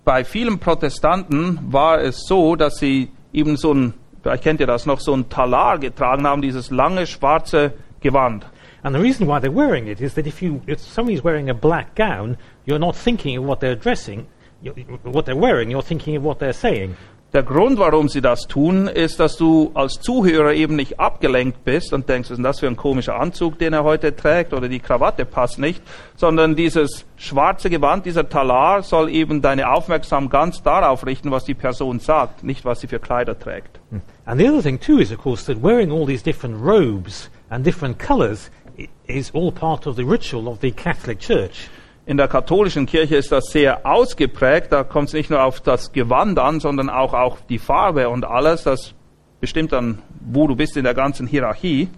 bei 0.07 0.23
vielen 0.23 0.57
Protestanten 0.57 1.59
war 1.69 1.99
es 1.99 2.27
so, 2.27 2.55
dass 2.55 2.77
sie 2.77 3.09
eben 3.33 3.57
so 3.57 3.73
ein, 3.73 3.93
vielleicht 4.23 4.41
kennt 4.41 4.61
ihr 4.61 4.65
das 4.65 4.85
noch, 4.85 5.01
so 5.01 5.13
ein 5.13 5.27
Talar 5.27 5.79
getragen 5.79 6.25
haben, 6.25 6.41
dieses 6.41 6.71
lange 6.71 7.05
schwarze 7.05 7.73
Gewand. 7.99 8.45
And 8.83 8.95
the 8.95 9.01
reason 9.01 9.27
why 9.27 9.41
they're 9.41 9.53
wearing 9.53 9.87
it 9.87 9.99
is 9.99 10.13
that 10.13 10.25
if 10.25 10.41
you, 10.41 10.61
if 10.65 10.79
somebody's 10.79 11.25
wearing 11.25 11.49
a 11.49 11.53
black 11.53 11.93
gown, 11.95 12.37
you're 12.65 12.79
not 12.79 12.95
thinking 12.95 13.37
of 13.37 13.45
what 13.45 13.59
they're 13.59 13.75
dressing, 13.75 14.27
you, 14.61 14.71
what 15.03 15.25
they're 15.25 15.35
wearing. 15.35 15.69
You're 15.69 15.83
thinking 15.83 16.15
of 16.15 16.23
what 16.23 16.39
they're 16.39 16.53
saying. 16.53 16.95
Der 17.33 17.43
Grund, 17.43 17.77
warum 17.77 18.07
sie 18.07 18.21
das 18.21 18.47
tun, 18.47 18.87
ist, 18.87 19.19
dass 19.19 19.35
du 19.35 19.71
als 19.73 19.99
Zuhörer 19.99 20.53
eben 20.53 20.77
nicht 20.77 20.97
abgelenkt 20.99 21.65
bist 21.65 21.91
und 21.91 22.07
denkst, 22.07 22.29
was 22.29 22.31
ist 22.31 22.37
denn 22.37 22.43
das 22.45 22.59
für 22.61 22.67
ein 22.67 22.77
komischer 22.77 23.19
Anzug, 23.19 23.59
den 23.59 23.73
er 23.73 23.83
heute 23.83 24.15
trägt, 24.15 24.53
oder 24.53 24.69
die 24.69 24.79
Krawatte 24.79 25.25
passt 25.25 25.59
nicht, 25.59 25.83
sondern 26.15 26.55
dieses 26.55 27.05
schwarze 27.17 27.69
Gewand, 27.69 28.05
dieser 28.05 28.29
Talar 28.29 28.81
soll 28.81 29.09
eben 29.09 29.41
deine 29.41 29.69
Aufmerksamkeit 29.71 30.31
ganz 30.31 30.63
darauf 30.63 31.05
richten, 31.05 31.29
was 31.29 31.43
die 31.43 31.53
Person 31.53 31.99
sagt, 31.99 32.43
nicht 32.43 32.63
was 32.63 32.79
sie 32.79 32.87
für 32.87 32.99
Kleider 32.99 33.37
trägt. 33.37 33.79
And 34.25 34.39
the 34.39 34.47
other 34.49 34.61
thing 34.63 34.79
too 34.79 34.97
is, 34.99 35.11
of 35.11 35.17
course, 35.17 35.45
that 35.51 35.61
wearing 35.61 35.91
all 35.91 36.05
these 36.05 36.23
different 36.23 36.55
robes 36.63 37.29
and 37.49 37.65
different 37.65 37.99
colours 37.99 38.49
i- 38.79 38.87
is 39.05 39.33
all 39.35 39.51
part 39.51 39.85
of 39.85 39.95
the 39.97 40.03
ritual 40.03 40.47
of 40.47 40.59
the 40.61 40.71
Catholic 40.71 41.19
Church. 41.19 41.69
In 42.07 42.15
der 42.15 42.29
katholischen 42.29 42.85
Kirche 42.85 43.17
ist 43.17 43.33
das 43.33 43.47
sehr 43.47 43.85
ausgeprägt. 43.85 44.71
Da 44.71 44.85
kommt 44.85 45.09
es 45.09 45.13
nicht 45.13 45.29
nur 45.29 45.43
auf 45.43 45.59
das 45.59 45.91
Gewand 45.91 46.39
an, 46.39 46.61
sondern 46.61 46.89
auch 46.89 47.13
auf 47.13 47.45
die 47.47 47.59
Farbe 47.59 48.07
und 48.07 48.23
alles. 48.23 48.63
Das 48.63 48.93
bestimmt 49.41 49.73
dann, 49.73 50.01
wo 50.21 50.47
du 50.47 50.55
bist 50.55 50.77
in 50.77 50.85
der 50.85 50.93
ganzen 50.93 51.27
Hierarchie. 51.27 51.89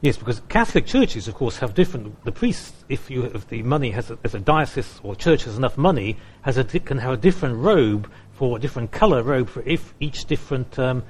Yes, 0.00 0.16
because 0.16 0.40
Catholic 0.48 0.86
churches, 0.86 1.28
of 1.28 1.34
course, 1.34 1.60
have 1.60 1.74
different. 1.74 2.08
The 2.24 2.30
priests, 2.30 2.72
if 2.88 3.10
you 3.10 3.24
if 3.24 3.48
the 3.50 3.62
money 3.62 3.92
has, 3.92 4.10
a, 4.10 4.16
if 4.24 4.32
a 4.32 4.38
diocese 4.38 4.98
or 5.02 5.14
church 5.14 5.44
has 5.44 5.58
enough 5.58 5.76
money, 5.76 6.16
has 6.40 6.56
a 6.56 6.64
can 6.64 6.96
have 6.96 7.12
a 7.12 7.18
different 7.18 7.58
robe 7.58 8.08
for 8.32 8.56
a 8.56 8.58
different 8.58 8.92
color 8.92 9.22
robe 9.22 9.50
for 9.50 9.62
if 9.66 9.92
each 10.00 10.24
different 10.24 10.78
um, 10.78 11.02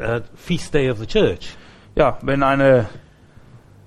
uh, 0.00 0.18
feast 0.34 0.72
day 0.72 0.88
of 0.88 0.98
the 0.98 1.06
church. 1.06 1.54
Ja, 1.94 2.18
wenn 2.22 2.42
eine, 2.42 2.88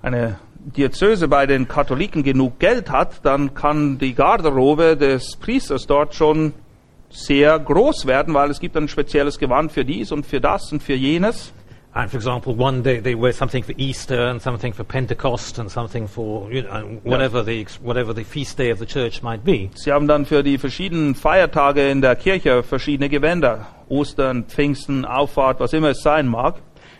eine 0.02 0.40
Diözese 0.76 1.30
bei 1.30 1.46
den 1.46 1.68
Katholiken 1.68 2.24
genug 2.24 2.60
Geld 2.60 2.92
hat, 2.92 3.26
dann 3.26 3.54
kann 3.54 4.00
die 4.00 4.14
Garderobe 4.14 4.98
des 4.98 5.38
Priesters 5.38 5.88
dort 5.88 6.14
schon 6.14 6.54
sehr 7.10 7.58
groß 7.58 8.06
werden, 8.06 8.34
weil 8.34 8.50
es 8.50 8.60
gibt 8.60 8.76
ein 8.76 8.90
spezielles 8.90 9.40
Gewand 9.40 9.72
für 9.72 9.86
dies 9.86 10.12
und 10.12 10.26
für 10.26 10.42
das 10.42 10.72
und 10.74 10.84
für 10.84 10.96
jenes. 10.96 11.54
And 11.94 12.12
for 12.12 12.18
example, 12.18 12.54
one 12.54 12.84
day 12.84 13.02
they 13.02 13.16
wear 13.16 13.32
something 13.32 13.64
for 13.64 13.74
Easter 13.78 14.30
and 14.30 14.42
something 14.42 14.74
for 14.74 14.84
Pentecost 14.84 15.58
and 15.58 15.72
something 15.72 16.08
for 16.08 16.52
you 16.52 16.62
know, 16.62 17.00
whatever 17.04 17.44
the 17.44 17.66
whatever 17.82 18.14
the 18.14 18.24
feast 18.24 18.60
day 18.60 18.72
of 18.72 18.78
the 18.78 18.86
church 18.86 19.24
might 19.24 19.44
be. 19.44 19.70
Sie 19.74 19.92
haben 19.92 20.08
dann 20.08 20.26
für 20.26 20.44
die 20.44 20.58
verschiedenen 20.58 21.16
Feiertage 21.16 21.90
in 21.90 22.02
der 22.02 22.16
Kirche 22.16 22.62
verschiedene 22.62 23.10
Gewänder. 23.10 23.68
Ostern, 23.90 24.44
Pfingsten, 24.44 25.06
Auffahrt, 25.06 25.60
was 25.60 25.74
immer 25.74 25.92
es 25.92 26.04
sein 26.04 26.28
mag. 26.28 26.56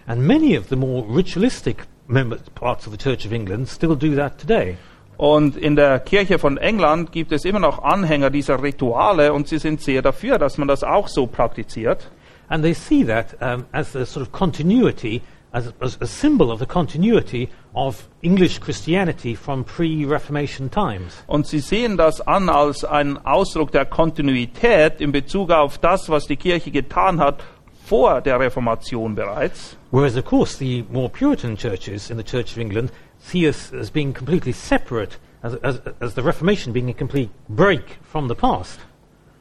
And 0.08 0.26
many 0.26 0.58
of 0.58 0.68
the 0.70 0.78
more 0.78 1.06
ritualistic 1.14 1.86
members, 2.08 2.42
parts 2.56 2.88
of 2.88 2.92
the 2.92 2.98
Church 2.98 3.26
of 3.26 3.34
England 3.34 3.68
still 3.68 3.96
do 3.96 4.16
that 4.16 4.38
today. 4.38 4.78
Und 5.18 5.58
in 5.58 5.76
der 5.76 6.00
Kirche 6.00 6.38
von 6.38 6.58
England 6.58 7.12
gibt 7.12 7.32
es 7.32 7.44
immer 7.44 7.60
noch 7.60 7.84
Anhänger 7.84 8.30
dieser 8.30 8.62
Rituale 8.62 9.34
und 9.34 9.48
sie 9.48 9.58
sind 9.58 9.82
sehr 9.82 10.04
dafür, 10.04 10.38
dass 10.38 10.60
man 10.60 10.68
das 10.68 10.84
auch 10.84 11.08
so 11.08 11.26
praktiziert. 11.26 12.12
And 12.50 12.64
they 12.64 12.74
see 12.74 13.04
that 13.04 13.36
um, 13.42 13.66
as 13.72 13.96
a 13.96 14.06
sort 14.06 14.26
of 14.26 14.32
continuity, 14.32 15.22
as, 15.52 15.74
as 15.80 16.00
a 16.02 16.06
symbol 16.06 16.52
of 16.52 16.60
the 16.60 16.68
continuity 16.68 17.50
of 17.74 18.08
English 18.22 18.60
Christianity 18.62 19.36
from 19.36 19.66
pre-Reformation 19.66 20.70
times. 20.70 21.24
Und 21.26 21.48
sie 21.48 21.60
sehen 21.60 21.98
das 21.98 22.22
an 22.22 22.48
als 22.48 22.86
einen 22.86 23.18
Ausdruck 23.18 23.72
der 23.72 23.86
Kontinuität 23.86 25.02
in 25.02 25.12
Bezug 25.12 25.50
auf 25.52 25.80
das, 25.80 26.10
was 26.10 26.28
die 26.28 26.38
Kirche 26.38 26.70
getan 26.70 27.20
hat 27.20 27.44
vor 27.88 28.22
der 28.22 28.40
Reformation 28.40 29.16
bereits. 29.16 29.78
Whereas, 29.92 30.18
of 30.18 30.26
course, 30.26 30.58
the 30.58 30.84
more 30.92 31.10
Puritan 31.10 31.56
churches 31.56 32.10
in 32.10 32.18
the 32.18 32.24
Church 32.24 32.52
of 32.52 32.58
England 32.58 32.92
see 33.18 33.48
us 33.48 33.72
as 33.74 33.90
being 33.90 34.14
completely 34.14 34.52
separate, 34.52 35.18
as, 35.42 35.56
as, 35.64 35.80
as 36.02 36.14
the 36.14 36.22
Reformation 36.22 36.74
being 36.74 36.90
a 36.90 36.94
complete 36.94 37.30
break 37.48 37.98
from 38.04 38.28
the 38.28 38.36
past. 38.36 38.80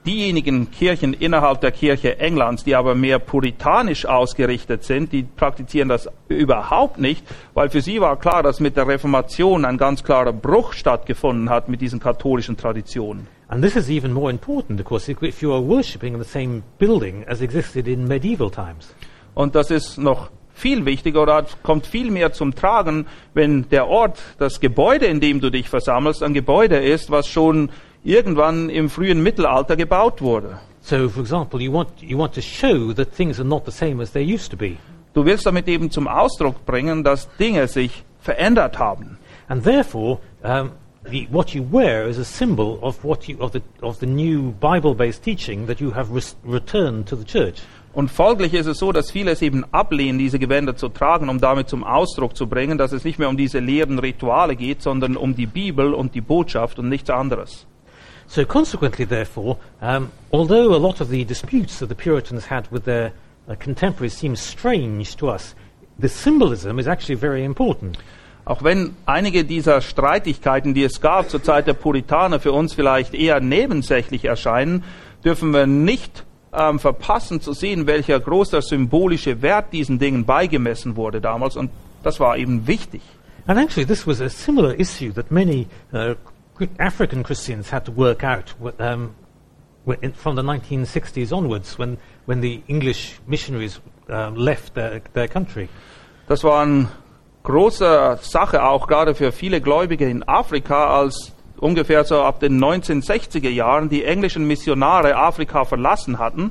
Diejenigen 0.06 0.70
Kirchen 0.70 1.14
innerhalb 1.14 1.60
der 1.60 1.72
Kirche 1.72 2.20
Englands, 2.20 2.62
die 2.62 2.76
aber 2.76 2.94
mehr 2.94 3.18
puritanisch 3.18 4.06
ausgerichtet 4.06 4.84
sind, 4.84 5.12
die 5.12 5.24
praktizieren 5.24 5.88
das 5.88 6.08
überhaupt 6.28 6.98
nicht, 6.98 7.26
weil 7.54 7.70
für 7.70 7.80
sie 7.80 8.00
war 8.00 8.16
klar, 8.16 8.44
dass 8.44 8.60
mit 8.60 8.76
der 8.76 8.86
Reformation 8.86 9.64
ein 9.64 9.78
ganz 9.78 10.04
klarer 10.04 10.32
Bruch 10.32 10.74
stattgefunden 10.74 11.50
hat 11.50 11.68
mit 11.68 11.80
diesen 11.80 11.98
katholischen 11.98 12.56
Traditionen. 12.56 13.26
And 13.48 13.62
this 13.62 13.76
is 13.76 13.88
even 13.88 14.12
more 14.12 14.30
important, 14.30 14.80
of 14.80 14.86
course, 14.86 15.08
if, 15.08 15.42
you 15.42 15.52
are 15.52 15.62
worshipping 15.62 16.14
in 16.14 16.18
the 16.18 16.28
same 16.28 16.64
building 16.78 17.24
as 17.28 17.40
existed 17.40 17.86
in 17.86 18.08
medieval 18.08 18.50
times. 18.50 18.92
Und 19.34 19.54
das 19.54 19.70
ist 19.70 19.98
noch 19.98 20.30
viel 20.52 20.84
wichtiger 20.84 21.22
oder 21.22 21.46
kommt 21.62 21.86
viel 21.86 22.10
mehr 22.10 22.32
zum 22.32 22.54
Tragen, 22.54 23.06
wenn 23.34 23.68
der 23.68 23.86
Ort, 23.86 24.20
das 24.38 24.58
Gebäude, 24.58 25.06
in 25.06 25.20
dem 25.20 25.40
du 25.40 25.50
dich 25.50 25.68
versammelst, 25.68 26.22
ein 26.22 26.34
Gebäude 26.34 26.78
ist, 26.78 27.10
was 27.10 27.28
schon 27.28 27.70
irgendwann 28.02 28.70
im 28.70 28.88
frühen 28.88 29.22
Mittelalter 29.22 29.76
gebaut 29.76 30.22
wurde. 30.22 30.58
So, 30.80 31.08
for 31.08 31.22
example, 31.22 31.60
you 31.60 31.72
want, 31.72 31.88
you 32.00 32.18
want 32.18 32.34
to 32.34 32.40
show 32.40 32.92
that 32.94 33.12
things 33.12 33.38
are 33.38 33.48
not 33.48 33.64
the 33.64 33.72
same 33.72 34.02
as 34.02 34.12
they 34.12 34.22
used 34.22 34.50
to 34.50 34.56
be. 34.56 34.76
Du 35.14 35.24
willst 35.24 35.46
damit 35.46 35.68
eben 35.68 35.90
zum 35.90 36.08
Ausdruck 36.08 36.64
bringen, 36.64 37.04
dass 37.04 37.28
Dinge 37.36 37.68
sich 37.68 38.04
verändert 38.20 38.78
haben. 38.78 39.18
And 39.48 39.62
therefore, 39.64 40.18
um, 40.42 40.70
the, 41.10 41.26
what 41.30 41.54
you 41.54 41.62
wear 41.62 42.08
is 42.08 42.18
a 42.18 42.24
symbol 42.24 42.78
of, 42.82 43.02
what 43.04 43.28
you, 43.28 43.38
of, 43.40 43.52
the, 43.52 43.62
of 43.82 44.00
the 44.00 44.06
new 44.06 44.52
Bible 44.52 44.94
based 44.94 45.22
teaching 45.22 45.66
that 45.66 45.80
you 45.80 45.90
have 45.92 46.10
returned 46.44 47.06
to 47.08 47.16
the 47.16 47.24
church. 47.24 47.62
Und 47.94 48.10
folglich 48.10 48.52
ist 48.52 48.66
es 48.66 48.78
so, 48.78 48.92
dass 48.92 49.10
viele 49.10 49.30
es 49.30 49.40
eben 49.40 49.64
ablehnen, 49.72 50.18
diese 50.18 50.38
Gewänder 50.38 50.76
zu 50.76 50.90
tragen, 50.90 51.30
um 51.30 51.40
damit 51.40 51.70
zum 51.70 51.82
Ausdruck 51.82 52.36
zu 52.36 52.46
bringen, 52.46 52.76
dass 52.76 52.92
es 52.92 53.04
nicht 53.04 53.18
mehr 53.18 53.30
um 53.30 53.38
diese 53.38 53.58
leeren 53.58 53.98
Rituale 53.98 54.54
geht, 54.54 54.82
sondern 54.82 55.16
um 55.16 55.34
die 55.34 55.46
Bibel 55.46 55.94
und 55.94 56.14
die 56.14 56.20
Botschaft 56.20 56.78
und 56.78 56.90
nichts 56.90 57.08
anderes. 57.08 57.66
So, 58.26 58.44
consequently, 58.44 59.06
therefore, 59.06 59.56
um, 59.80 60.10
although 60.30 60.74
a 60.74 60.78
lot 60.78 61.00
of 61.00 61.08
the 61.08 61.24
disputes 61.24 61.78
that 61.78 61.88
the 61.88 61.94
Puritans 61.94 62.50
had 62.50 62.70
with 62.70 62.84
their 62.84 63.12
uh, 63.48 63.54
contemporaries 63.54 64.14
seem 64.14 64.36
strange 64.36 65.16
to 65.16 65.30
us, 65.30 65.54
the 65.98 66.08
symbolism 66.08 66.78
is 66.78 66.86
actually 66.86 67.14
very 67.14 67.44
important. 67.44 67.96
Auch 68.46 68.62
wenn 68.62 68.94
einige 69.06 69.44
dieser 69.44 69.80
Streitigkeiten, 69.80 70.72
die 70.72 70.84
es 70.84 71.00
gab 71.00 71.28
zur 71.28 71.42
Zeit 71.42 71.66
der 71.66 71.74
Puritaner, 71.74 72.38
für 72.38 72.52
uns 72.52 72.74
vielleicht 72.74 73.12
eher 73.12 73.40
nebensächlich 73.40 74.24
erscheinen, 74.24 74.84
dürfen 75.24 75.52
wir 75.52 75.66
nicht 75.66 76.24
ähm, 76.52 76.78
verpassen 76.78 77.40
zu 77.40 77.52
sehen, 77.52 77.88
welcher 77.88 78.20
großer 78.20 78.62
symbolische 78.62 79.42
Wert 79.42 79.72
diesen 79.72 79.98
Dingen 79.98 80.24
beigemessen 80.24 80.94
wurde 80.94 81.20
damals. 81.20 81.56
Und 81.56 81.72
das 82.04 82.20
war 82.20 82.38
eben 82.38 82.68
wichtig. 82.68 83.02
And 83.48 83.58
actually, 83.58 83.84
this 83.84 84.06
was 84.06 84.20
a 84.20 84.28
similar 84.28 84.78
issue 84.78 85.12
that 85.12 85.32
many 85.32 85.66
uh, 85.92 86.14
African 86.78 87.24
Christians 87.24 87.72
had 87.72 87.84
to 87.84 87.92
work 87.96 88.22
out 88.22 88.54
um, 88.78 89.10
from 90.14 90.36
the 90.36 90.42
1960s 90.42 91.32
onwards 91.32 91.76
when, 91.80 91.98
when 92.26 92.40
the 92.40 92.62
English 92.68 93.18
missionaries 93.26 93.80
um, 94.08 94.36
left 94.36 94.74
their, 94.74 95.00
their 95.14 95.26
country. 95.26 95.68
Das 96.28 96.44
war 96.44 96.62
eine 96.62 96.88
große 97.46 98.18
Sache 98.22 98.64
auch 98.64 98.88
gerade 98.88 99.14
für 99.14 99.30
viele 99.30 99.60
Gläubige 99.60 100.08
in 100.08 100.28
Afrika, 100.28 100.88
als 100.98 101.32
ungefähr 101.58 102.04
so 102.04 102.20
ab 102.22 102.40
den 102.40 102.62
1960er 102.62 103.48
Jahren 103.48 103.88
die 103.88 104.04
englischen 104.04 104.46
Missionare 104.46 105.16
Afrika 105.16 105.64
verlassen 105.64 106.18
hatten. 106.18 106.50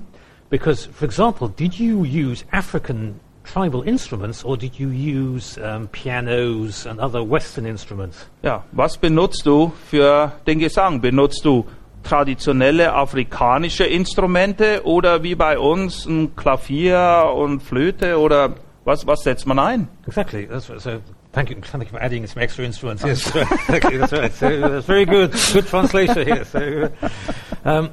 Because, 0.49 0.89
for 0.89 1.05
example, 1.05 1.49
did 1.49 1.73
you 1.75 2.03
use 2.03 2.45
African 2.51 3.19
tribal 3.43 3.83
instruments 3.83 4.43
or 4.45 4.57
did 4.57 4.75
you 4.75 4.89
use 4.89 5.59
um, 5.59 5.87
pianos 5.89 6.87
and 6.87 6.99
other 6.99 7.29
Western 7.29 7.65
instruments? 7.65 8.27
Ja, 8.41 8.63
was 8.71 8.97
benutzt 8.97 9.45
du 9.45 9.73
für 9.89 10.31
den 10.47 10.59
Gesang? 10.59 11.01
Benutzt 11.01 11.43
du 11.43 11.65
traditionelle 12.03 12.93
afrikanische 12.93 13.83
Instrumente 13.83 14.85
oder 14.85 15.23
wie 15.23 15.35
bei 15.35 15.59
uns 15.59 16.05
ein 16.05 16.35
Klavier 16.35 17.33
und 17.35 17.61
Flöte 17.61 18.17
oder 18.17 18.53
was, 18.85 19.05
was 19.05 19.23
setzt 19.23 19.45
man 19.45 19.59
ein? 19.59 19.87
Exactly. 20.07 20.45
That's. 20.45 20.67
So, 20.67 21.01
thank 21.33 21.49
you, 21.49 21.59
thank 21.61 21.83
you 21.83 21.89
for 21.89 22.01
adding 22.01 22.25
some 22.27 22.41
extra 22.41 22.63
instruments. 22.63 23.03
Yes, 23.03 23.27
exactly. 23.35 23.97
That's 23.97 24.13
right. 24.13 24.33
So 24.33 24.59
that's 24.61 24.85
very 24.85 25.05
good. 25.05 25.31
Good 25.53 25.67
translation 25.67 26.25
here. 26.25 26.45
So, 26.45 26.91
uh, 26.91 27.69
um, 27.69 27.91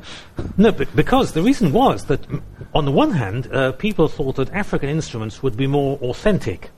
no, 0.59 0.71
but 0.71 0.95
because 0.95 1.33
the 1.33 1.43
reason 1.43 1.73
was 1.73 2.05
that, 2.07 2.23
mm, 2.29 2.43
on 2.75 2.85
the 2.85 2.93
one 2.93 3.13
hand, 3.13 3.51
uh, 3.53 3.73
people 3.73 4.07
thought 4.09 4.37
that 4.37 4.53
African 4.53 4.91
instruments 4.91 5.43
would 5.43 5.57
be 5.57 5.67
more 5.67 5.99
authentic. 6.03 6.71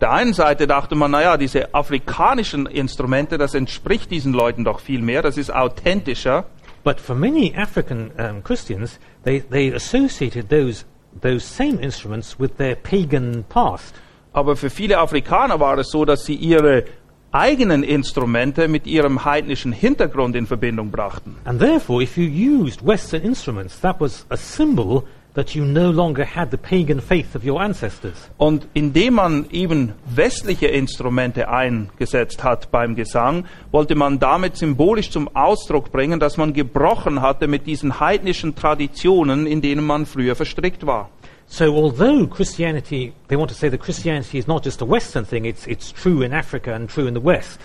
Der 0.00 0.10
einen 0.12 0.32
Seite 0.32 0.66
dachte 0.66 0.94
man, 0.94 1.10
naja, 1.10 1.36
diese 1.36 1.74
afrikanischen 1.74 2.66
Instrumente, 2.66 3.36
das 3.36 3.54
entspricht 3.54 4.10
diesen 4.10 4.32
Leuten 4.32 4.64
doch 4.64 4.80
viel 4.80 5.02
mehr, 5.02 5.22
das 5.22 5.36
ist 5.36 5.52
authentischer. 5.52 6.46
But 6.84 7.00
for 7.00 7.16
many 7.16 7.52
African 7.56 8.12
um, 8.18 8.42
Christians, 8.42 9.00
they, 9.24 9.40
they 9.40 9.74
associated 9.74 10.48
those, 10.48 10.84
those 11.20 11.44
same 11.44 11.78
instruments 11.80 12.38
with 12.38 12.56
their 12.56 12.76
pagan 12.76 13.44
past. 13.48 13.94
Aber 14.32 14.56
für 14.56 14.70
viele 14.70 14.98
Afrikaner 14.98 15.58
war 15.58 15.78
es 15.78 15.90
so, 15.90 16.04
dass 16.04 16.24
sie 16.24 16.34
ihre 16.34 16.84
eigenen 17.32 17.82
Instrumente 17.82 18.68
mit 18.68 18.86
ihrem 18.86 19.24
heidnischen 19.24 19.72
Hintergrund 19.72 20.34
in 20.36 20.46
Verbindung 20.46 20.90
brachten. 20.90 21.36
And 21.44 21.60
therefore, 21.60 22.02
if 22.02 22.16
you 22.16 22.24
used 22.24 22.84
Western 22.86 23.22
instruments, 23.22 23.80
that 23.80 24.00
was 24.00 24.24
a 24.30 24.36
symbol 24.36 25.04
that 25.34 25.54
you 25.54 25.64
no 25.64 25.90
longer 25.90 26.24
had 26.24 26.50
the 26.50 26.56
pagan 26.56 27.00
faith 27.00 27.34
of 27.34 27.44
your 27.44 27.60
ancestors. 27.60 28.30
Und 28.38 28.66
indem 28.74 29.14
man 29.14 29.46
eben 29.50 29.92
westliche 30.04 30.66
Instrumente 30.66 31.48
eingesetzt 31.48 32.42
hat 32.42 32.70
beim 32.70 32.96
Gesang, 32.96 33.44
wollte 33.70 33.94
man 33.94 34.18
damit 34.18 34.56
symbolisch 34.56 35.10
zum 35.10 35.28
Ausdruck 35.34 35.92
bringen, 35.92 36.18
dass 36.18 36.36
man 36.36 36.52
gebrochen 36.52 37.22
hatte 37.22 37.46
mit 37.46 37.66
diesen 37.66 38.00
heidnischen 38.00 38.54
Traditionen, 38.54 39.46
in 39.46 39.60
denen 39.60 39.86
man 39.86 40.06
früher 40.06 40.34
verstrickt 40.34 40.86
war. 40.86 41.10
So, 41.50 41.74
although 41.74 42.26
Christianity, 42.26 43.14
they 43.28 43.36
want 43.36 43.48
to 43.50 43.56
say 43.56 43.70
that 43.70 43.80
Christianity 43.80 44.38
is 44.38 44.46
not 44.46 44.64
just 44.64 44.82
a 44.82 44.84
Western 44.84 45.24
thing, 45.24 45.46
it's, 45.46 45.66
it's 45.66 45.92
true 45.92 46.22
in 46.22 46.32
Africa 46.32 46.74
and 46.74 46.90
true 46.90 47.06
in 47.06 47.14
the 47.14 47.22
West. 47.22 47.58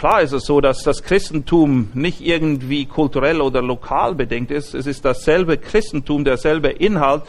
Klar 0.00 0.22
ist 0.22 0.32
es 0.32 0.46
so, 0.46 0.62
dass 0.62 0.82
das 0.82 1.02
Christentum 1.02 1.90
nicht 1.92 2.22
irgendwie 2.22 2.86
kulturell 2.86 3.42
oder 3.42 3.60
lokal 3.60 4.14
bedingt 4.14 4.50
ist. 4.50 4.74
Es 4.74 4.86
ist 4.86 5.04
dasselbe 5.04 5.58
Christentum, 5.58 6.24
derselbe 6.24 6.70
Inhalt 6.70 7.24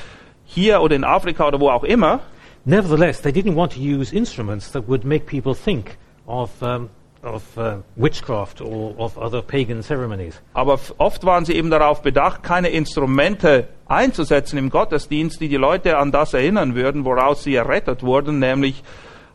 hier 0.45 0.81
oder 0.81 0.95
in 0.95 1.03
Afrika 1.03 1.45
oder 1.45 1.59
wo 1.59 1.69
auch 1.69 1.83
immer. 1.83 2.21
Nevertheless, 2.63 3.21
they 3.21 3.33
didn't 3.33 3.57
want 3.57 3.73
to 3.73 3.81
use 3.81 4.15
instruments 4.15 4.71
that 4.71 4.87
would 4.87 5.03
make 5.03 5.25
people 5.25 5.53
think 5.53 5.97
of, 6.27 6.49
um, 6.61 6.89
of 7.23 7.43
uh, 7.57 7.79
witchcraft 7.97 8.61
or 8.61 8.97
of 8.97 9.17
other 9.17 9.41
pagan 9.41 9.83
ceremonies. 9.83 10.41
Aber 10.53 10.79
oft 10.97 11.25
waren 11.25 11.43
sie 11.43 11.55
eben 11.55 11.71
darauf 11.71 12.01
bedacht, 12.01 12.41
keine 12.41 12.69
Instrumente 12.69 13.67
einzusetzen 13.89 14.57
im 14.57 14.69
Gottesdienst, 14.69 15.41
die 15.41 15.49
die 15.49 15.57
Leute 15.57 15.97
an 15.97 16.13
das 16.13 16.33
erinnern 16.33 16.73
würden, 16.75 17.03
woraus 17.03 17.43
sie 17.43 17.53
errettet 17.53 18.01
wurden, 18.01 18.39
nämlich 18.39 18.81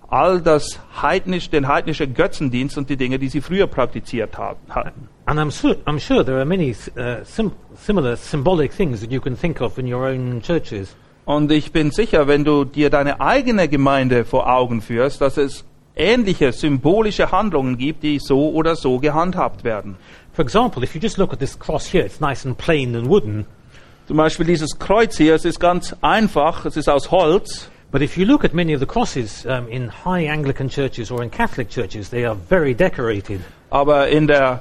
all 0.09 0.41
das 0.41 0.79
heidnisch, 1.03 1.51
den 1.51 1.67
heidnischen 1.69 2.15
Götzendienst 2.15 2.79
und 2.79 2.89
die 2.91 2.97
Dinge, 2.97 3.19
die 3.19 3.29
sie 3.29 3.41
früher 3.41 3.67
praktiziert 3.67 4.39
haben, 4.39 4.59
hatten. 4.71 5.09
And 5.27 5.41
I'm, 5.41 5.51
su- 5.51 5.75
I'm 5.87 5.99
sure 5.99 6.25
there 6.25 6.37
are 6.39 6.45
many 6.45 6.71
uh, 6.97 7.25
sim- 7.25 7.53
similar 7.75 8.17
symbolic 8.17 8.73
things 8.77 9.01
that 9.01 9.11
you 9.11 9.21
can 9.21 9.37
think 9.37 9.61
of 9.61 9.79
in 9.79 9.93
your 9.93 10.07
own 10.07 10.41
churches. 10.43 10.95
Und 11.25 11.51
ich 11.51 11.73
bin 11.73 11.91
sicher, 11.91 12.29
wenn 12.29 12.45
du 12.45 12.65
dir 12.65 12.89
deine 12.89 13.21
eigene 13.21 13.69
Gemeinde 13.69 14.25
vor 14.25 14.49
Augen 14.49 14.81
führst, 14.81 15.21
dass 15.21 15.37
es 15.37 15.65
ähnliche 15.97 16.53
symbolische 16.53 17.33
Handlungen 17.33 17.77
gibt, 17.79 18.05
die 18.05 18.21
so 18.21 18.51
oder 18.53 18.77
so 18.77 18.99
gehandhabt 19.01 19.65
werden. 19.65 19.97
For 20.35 20.45
example, 20.45 20.85
if 20.85 20.95
you 20.95 21.01
just 21.01 21.17
look 21.17 21.33
at 21.33 21.41
this 21.41 21.59
cross 21.59 21.93
here, 21.93 22.05
it's 22.05 22.21
nice 22.21 22.47
and 22.47 22.57
plain 22.57 22.95
and 22.95 23.09
wooden. 23.09 23.45
Zum 24.07 24.19
Beispiel 24.19 24.47
dieses 24.47 24.79
Kreuz 24.79 25.17
hier, 25.17 25.35
es 25.35 25.45
ist 25.45 25.59
ganz 25.59 25.97
einfach, 26.01 26.65
es 26.65 26.77
ist 26.77 26.89
aus 26.89 27.11
Holz. 27.11 27.69
But 27.91 28.03
if 28.03 28.19
you 28.19 28.27
look 28.27 28.45
at 28.45 28.53
many 28.53 28.73
of 28.73 28.81
the 28.81 28.87
crosses 28.87 29.47
um, 29.47 29.69
in 29.69 29.89
high 29.89 30.25
Anglican 30.25 30.69
churches 30.69 31.11
or 31.11 31.23
in 31.23 31.31
Catholic 31.31 31.69
churches, 31.71 32.11
they 32.11 32.25
are 32.25 32.35
very 32.35 32.75
decorated. 32.75 33.41
Aber 33.71 34.09
in 34.09 34.27
der 34.27 34.61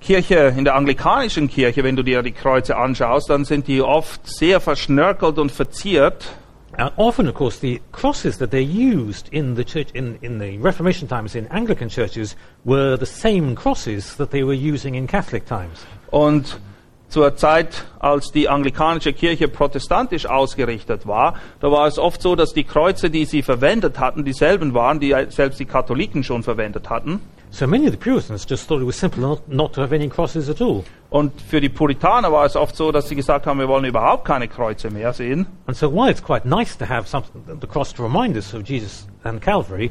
Kirche, 0.00 0.54
in 0.56 0.64
der 0.64 0.74
anglikanischen 0.74 1.48
Kirche, 1.48 1.82
wenn 1.84 1.96
du 1.96 2.02
dir 2.02 2.22
die 2.22 2.32
Kreuze 2.32 2.76
anschaust, 2.76 3.30
dann 3.30 3.44
sind 3.44 3.68
die 3.68 3.80
oft 3.80 4.26
sehr 4.26 4.60
verschnörkelt 4.60 5.38
und 5.38 5.52
verziert. 5.52 6.26
And 6.76 6.92
often, 6.96 7.26
of 7.28 7.34
course, 7.34 7.58
the 7.60 7.80
crosses 7.92 8.38
that 8.38 8.50
they 8.50 8.62
used 8.62 9.28
in 9.32 9.56
the 9.56 9.64
church 9.64 9.88
in, 9.94 10.16
in 10.20 10.38
the 10.38 10.58
Reformation 10.58 11.08
times 11.08 11.34
in 11.34 11.48
Anglican 11.48 11.88
churches 11.88 12.36
were 12.64 12.96
the 12.96 13.06
same 13.06 13.56
crosses 13.56 14.16
that 14.16 14.30
they 14.30 14.44
were 14.44 14.54
using 14.54 14.94
in 14.94 15.06
Catholic 15.06 15.46
times. 15.46 15.84
Und 16.10 16.60
zur 17.08 17.36
Zeit, 17.36 17.84
als 17.98 18.32
die 18.32 18.48
anglikanische 18.48 19.12
Kirche 19.12 19.48
protestantisch 19.48 20.26
ausgerichtet 20.26 21.06
war, 21.06 21.34
da 21.60 21.70
war 21.70 21.86
es 21.86 21.98
oft 21.98 22.20
so, 22.22 22.36
dass 22.36 22.52
die 22.52 22.64
Kreuze, 22.64 23.10
die 23.10 23.24
sie 23.24 23.42
verwendet 23.42 23.98
hatten, 23.98 24.24
dieselben 24.24 24.74
waren, 24.74 25.00
die 25.00 25.14
selbst 25.28 25.58
die 25.58 25.64
Katholiken 25.64 26.22
schon 26.22 26.42
verwendet 26.42 26.90
hatten. 26.90 27.20
So 27.50 27.66
many 27.66 27.86
of 27.86 27.92
the 27.92 27.96
Puritans 27.96 28.44
just 28.46 28.68
thought 28.68 28.82
it 28.82 28.86
was 28.86 28.98
simple 28.98 29.22
not, 29.22 29.48
not 29.48 29.72
to 29.72 29.80
have 29.80 29.94
any 29.94 30.08
crosses 30.08 30.50
at 30.50 30.60
all. 30.60 30.84
Und 31.08 31.32
für 31.40 31.62
die 31.62 31.70
Puritaner 31.70 32.30
war 32.30 32.44
es 32.44 32.54
oft 32.54 32.76
so, 32.76 32.92
dass 32.92 33.08
sie 33.08 33.16
gesagt 33.16 33.46
haben, 33.46 33.58
wir 33.58 33.68
wollen 33.68 33.86
überhaupt 33.86 34.26
keine 34.26 34.48
Kreuze 34.48 34.90
mehr 34.90 35.14
sehen. 35.14 35.46
And 35.66 35.74
so 35.74 35.90
while 35.90 36.10
it's 36.10 36.22
quite 36.22 36.46
nice 36.46 36.76
to 36.76 36.86
have 36.86 37.08
something, 37.08 37.42
the 37.58 37.66
cross 37.66 37.94
to 37.94 38.02
remind 38.02 38.36
us 38.36 38.52
of 38.52 38.68
Jesus 38.68 39.06
and 39.24 39.40
Calvary, 39.40 39.90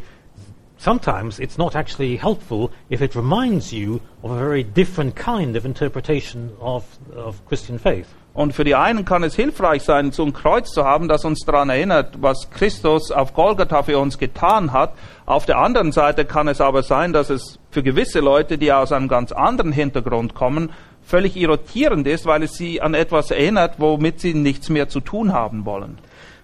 sometimes 0.78 1.40
it's 1.40 1.58
not 1.58 1.76
actually 1.76 2.18
helpful 2.18 2.72
if 2.90 3.02
it 3.02 3.16
reminds 3.16 3.72
you 3.72 4.00
of 4.24 4.32
a 4.32 4.38
very 4.38 4.64
different 4.64 5.16
kind 5.16 5.56
of 5.56 5.66
interpretation 5.66 6.52
of, 6.60 6.84
of 7.16 7.46
Christian 7.48 7.80
faith. 7.80 8.08
Und 8.34 8.54
für 8.54 8.64
die 8.64 8.76
einen 8.76 9.04
kann 9.04 9.24
es 9.24 9.36
hilfreich 9.36 9.82
sein, 9.82 10.12
so 10.12 10.24
ein 10.24 10.32
Kreuz 10.32 10.70
zu 10.70 10.84
haben, 10.84 11.08
das 11.08 11.26
uns 11.26 11.40
daran 11.44 11.72
erinnert, 11.72 12.22
was 12.22 12.52
Christus 12.52 13.12
auf 13.12 13.34
Golgatha 13.34 13.82
für 13.82 13.98
uns 13.98 14.20
getan 14.20 14.74
hat. 14.74 14.94
Auf 15.26 15.48
der 15.48 15.58
anderen 15.58 15.92
Seite 15.92 16.24
kann 16.24 16.48
es 16.48 16.62
aber 16.62 16.84
sein, 16.84 17.14
dass 17.14 17.32
es 17.32 17.58
für 17.72 17.82
gewisse 17.82 18.20
Leute, 18.20 18.60
die 18.60 18.72
aus 18.72 18.92
einem 18.92 19.08
ganz 19.08 19.32
anderen 19.32 19.72
Hintergrund 19.72 20.36
kommen, 20.36 20.70
völlig 21.02 21.36
irritierend 21.36 22.06
ist, 22.06 22.28
weil 22.28 22.44
es 22.44 22.54
sie 22.54 22.80
an 22.80 22.94
etwas 22.94 23.32
erinnert, 23.32 23.80
womit 23.80 24.20
sie 24.20 24.36
nichts 24.36 24.70
mehr 24.70 24.88
zu 24.88 25.00
tun 25.00 25.34
haben 25.34 25.66
wollen. 25.66 25.98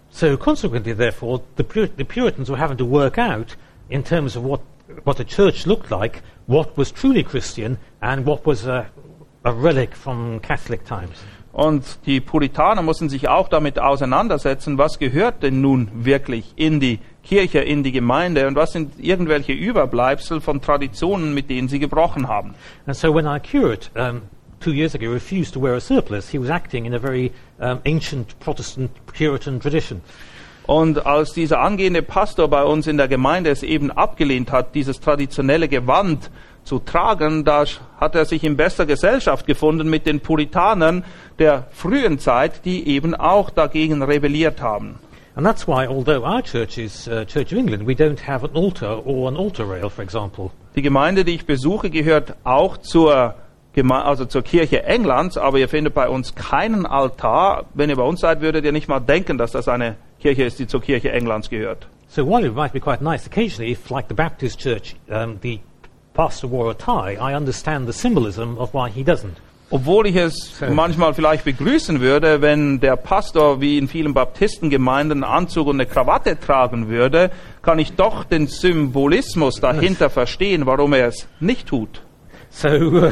So 0.10 0.36
consequently, 0.36 0.96
therefore, 0.96 1.42
the, 1.58 1.64
Pur- 1.64 1.90
the 1.96 2.04
Puritans 2.04 2.50
were 2.50 2.60
having 2.60 2.78
to 2.78 2.90
work 2.90 3.20
out, 3.20 3.56
in 3.94 4.04
terms 4.04 4.36
of 4.36 4.44
what, 4.44 4.62
what 5.04 5.18
the 5.18 5.24
church 5.24 5.68
looked 5.68 5.92
like, 5.92 6.24
what 6.48 6.76
was 6.76 6.92
truly 6.92 7.24
Christian 7.24 7.78
and 8.02 8.26
what 8.26 8.44
was 8.44 8.66
a, 8.66 8.90
a 9.46 9.54
relic 9.54 9.96
from 9.96 10.40
Catholic 10.40 10.84
times. 10.84 11.24
Und 11.52 12.00
die 12.08 12.20
Puritaner 12.20 12.82
mussten 12.82 13.10
sich 13.10 13.28
auch 13.28 13.48
damit 13.48 13.78
auseinandersetzen, 13.78 14.80
was 14.80 14.98
gehört 14.98 15.44
denn 15.44 15.62
nun 15.62 15.92
wirklich 16.04 16.54
in 16.56 16.80
die 16.80 16.98
Kirche, 17.24 17.60
in 17.60 17.84
die 17.84 17.92
Gemeinde 17.92 18.48
und 18.48 18.56
was 18.56 18.72
sind 18.72 19.00
irgendwelche 19.00 19.54
Überbleibsel 19.54 20.42
von 20.42 20.60
Traditionen, 20.60 21.36
mit 21.36 21.52
denen 21.52 21.68
sie 21.68 21.78
gebrochen 21.78 22.28
haben. 22.28 22.56
And 22.88 22.96
so 22.96 23.14
when 23.14 23.28
our 23.28 23.40
curate, 23.40 23.92
um, 23.96 24.24
two 24.60 24.74
years 24.74 24.96
ago, 24.96 25.12
refused 25.12 25.54
to 25.54 25.62
wear 25.62 25.76
a 25.76 25.80
surplice, 25.80 26.32
he 26.32 26.40
was 26.40 26.50
acting 26.50 26.86
in 26.86 26.96
a 26.96 27.00
very 27.00 27.32
um, 27.60 27.80
ancient 27.86 28.40
Protestant 28.40 28.90
Puritan 29.06 29.60
tradition. 29.60 30.02
Und 30.66 31.06
als 31.06 31.34
dieser 31.34 31.60
angehende 31.60 32.02
Pastor 32.02 32.48
bei 32.48 32.64
uns 32.64 32.88
in 32.88 32.98
der 32.98 33.08
Gemeinde 33.08 33.50
es 33.50 33.64
eben 33.64 33.92
abgelehnt 33.92 34.52
hat, 34.52 34.76
dieses 34.76 35.00
traditionelle 35.02 35.68
Gewand 35.68 36.32
zu 36.64 36.80
tragen, 36.80 37.44
da 37.44 37.66
hat 38.00 38.16
er 38.16 38.26
sich 38.26 38.44
in 38.44 38.56
bester 38.56 38.86
Gesellschaft 38.86 39.46
gefunden 39.46 39.90
mit 39.90 40.06
den 40.06 40.22
Puritanern 40.22 41.04
der 41.38 41.68
frühen 41.72 42.20
Zeit, 42.20 42.64
die 42.64 42.88
eben 42.88 43.14
auch 43.14 43.50
dagegen 43.50 44.02
rebelliert 44.02 44.62
haben. 44.62 45.00
And 45.36 45.46
that's 45.46 45.68
why, 45.68 45.88
although 45.88 46.24
our 46.24 46.44
church 46.44 46.78
is 46.78 47.08
uh, 47.08 47.26
Church 47.26 47.52
of 47.52 47.58
England, 47.58 47.88
we 47.88 47.94
don't 47.94 48.28
have 48.28 48.46
an 48.46 48.52
altar 48.56 49.04
or 49.06 49.28
an 49.28 49.36
altar 49.36 49.68
rail, 49.68 49.90
for 49.90 50.04
example. 50.04 50.52
Die 50.76 50.84
Gemeinde, 50.84 51.26
die 51.26 51.34
ich 51.34 51.48
besuche, 51.48 51.90
gehört 51.90 52.36
auch 52.44 52.78
zur, 52.78 53.34
Geme 53.74 54.06
also 54.06 54.26
zur 54.26 54.44
Kirche 54.44 54.84
Englands, 54.84 55.38
aber 55.38 55.58
ihr 55.58 55.68
findet 55.68 55.96
bei 55.96 56.08
uns 56.08 56.36
keinen 56.36 56.86
Altar. 56.86 57.66
Wenn 57.74 57.90
ihr 57.90 57.96
bei 57.96 58.04
uns 58.04 58.20
seid, 58.20 58.42
würdet 58.42 58.64
ihr 58.64 58.72
nicht 58.72 58.88
mal 58.88 59.00
denken, 59.00 59.40
dass 59.40 59.52
das 59.52 59.68
eine 59.68 59.96
Kirche 60.24 60.46
ist, 60.46 60.58
die 60.58 60.68
zur 60.68 60.82
Kirche 60.82 61.12
Englands 61.12 61.50
gehört. 61.50 61.86
So 62.08 62.26
while 62.26 62.46
it 62.46 62.56
might 62.56 62.72
be 62.72 62.80
quite 62.80 63.04
nice 63.04 63.28
occasionally, 63.28 63.72
if, 63.74 63.90
like 63.90 64.08
the 64.08 64.14
Baptist 64.14 64.60
church, 64.60 64.96
um, 65.10 65.40
the 65.42 65.60
pastor 66.14 66.50
wore 66.50 66.72
a 66.72 66.74
tie, 66.74 67.18
I 67.20 67.36
understand 67.36 67.88
the 67.88 67.94
symbolism 67.94 68.58
of 68.58 68.74
why 68.74 68.90
he 68.90 69.04
doesn't. 69.04 69.36
Obwohl 69.70 70.06
ich 70.06 70.16
es 70.16 70.62
manchmal 70.70 71.16
vielleicht 71.16 71.46
begrüßen 71.46 72.00
würde, 72.00 72.42
wenn 72.42 72.80
der 72.80 72.96
Pastor 72.96 73.60
wie 73.60 73.80
in 73.80 73.88
vielen 73.88 74.14
Baptistengemeinden 74.14 75.24
einen 75.24 75.34
Anzug 75.34 75.68
und 75.68 75.78
eine 75.78 75.88
Krawatte 75.88 76.40
tragen 76.40 76.90
würde, 76.90 77.32
kann 77.64 77.80
ich 77.80 77.94
doch 77.94 78.24
den 78.24 78.46
Symbolismus 78.46 79.56
dahinter 79.56 80.12
verstehen, 80.12 80.68
warum 80.68 80.94
er 80.94 81.08
es 81.08 81.28
nicht 81.40 81.68
tut. 81.68 82.04
So, 82.52 82.68
uh, 82.68 83.12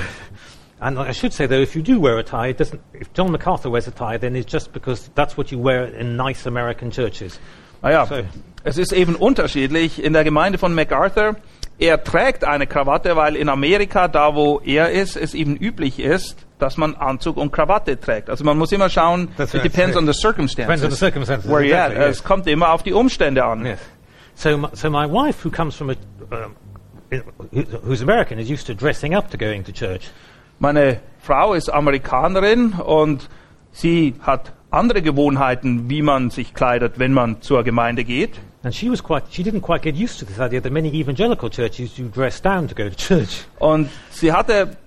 and 0.81 0.97
I 0.99 1.13
should 1.13 1.31
say 1.31 1.47
though, 1.47 1.61
if 1.61 1.75
you 1.75 1.81
do 1.81 1.99
wear 1.99 2.17
a 2.17 2.23
tie, 2.23 2.55
if 2.93 3.13
John 3.13 3.31
MacArthur 3.31 3.69
wears 3.69 3.87
a 3.87 3.91
tie, 3.91 4.17
then 4.17 4.35
it's 4.35 4.51
just 4.51 4.73
because 4.73 5.09
that's 5.15 5.37
what 5.37 5.51
you 5.51 5.59
wear 5.59 5.85
in 5.85 6.17
nice 6.17 6.45
American 6.45 6.91
churches. 6.91 7.39
Naja, 7.81 8.05
So. 8.05 8.23
es 8.63 8.77
ist 8.77 8.91
eben 8.93 9.15
unterschiedlich. 9.15 10.03
In 10.03 10.13
der 10.13 10.23
Gemeinde 10.23 10.57
von 10.57 10.73
MacArthur, 10.75 11.35
er 11.79 12.03
trägt 12.03 12.43
eine 12.43 12.67
Krawatte, 12.67 13.15
weil 13.15 13.35
in 13.35 13.49
Amerika, 13.49 14.07
da 14.07 14.35
wo 14.35 14.59
er 14.63 14.91
ist, 14.91 15.15
es 15.17 15.33
eben 15.33 15.55
üblich 15.55 15.99
ist, 15.99 16.45
dass 16.59 16.77
man 16.77 16.93
Anzug 16.95 17.37
und 17.37 17.51
Krawatte 17.51 17.99
trägt. 17.99 18.29
Also 18.29 18.43
man 18.43 18.55
muss 18.57 18.71
immer 18.71 18.87
schauen, 18.89 19.29
That's 19.37 19.53
it 19.55 19.63
depends 19.63 19.97
on 19.97 20.05
the 20.05 20.11
Depends 20.11 20.21
circumstances. 20.21 20.83
on 20.83 20.91
the 20.91 20.95
circumstances. 20.97 21.49
Where 21.49 21.63
exactly, 21.63 21.99
yes. 21.99 22.17
Es 22.17 22.23
kommt 22.23 22.45
immer 22.45 22.71
auf 22.71 22.83
die 22.83 22.93
Umstände 22.93 23.43
an. 23.43 23.65
Yes. 23.65 23.79
So, 24.35 24.67
so 24.73 24.89
my 24.91 25.07
wife, 25.07 25.43
who 25.43 25.49
comes 25.49 25.75
from 25.75 25.89
a, 25.89 25.93
um, 26.31 26.55
who- 27.51 27.65
who's 27.83 28.01
American, 28.03 28.37
is 28.37 28.47
used 28.49 28.67
to 28.67 28.73
dressing 28.75 29.15
up 29.15 29.31
to 29.31 29.37
going 29.37 29.63
to 29.63 29.71
church. 29.71 30.11
Meine 30.61 30.99
Frau 31.17 31.55
ist 31.55 31.69
Amerikanerin 31.69 32.73
und 32.73 33.29
sie 33.71 34.13
hat 34.21 34.53
andere 34.69 35.01
Gewohnheiten, 35.01 35.89
wie 35.89 36.03
man 36.03 36.29
sich 36.29 36.53
kleidet, 36.53 36.99
wenn 36.99 37.13
man 37.13 37.41
zur 37.41 37.63
Gemeinde 37.63 38.03
geht. 38.03 38.39
And 38.61 38.71
she 38.71 38.87
was 38.87 39.01
quite, 39.01 39.23
she 39.31 39.41
didn't 39.41 39.61
quite 39.61 39.81
get 39.81 39.95
used 39.95 40.19
to 40.19 40.25
this 40.27 40.37
idea 40.37 40.61
that 40.61 40.71
many 40.71 40.89
evangelical 40.89 41.49
churches 41.49 41.95
do 41.95 42.03
dress 42.13 42.39
down 42.39 42.67
to 42.67 42.75
go 42.75 42.87
to 42.87 42.95
church. 42.95 43.47
Und 43.57 43.89
sie 44.11 44.31
hatte 44.31 44.77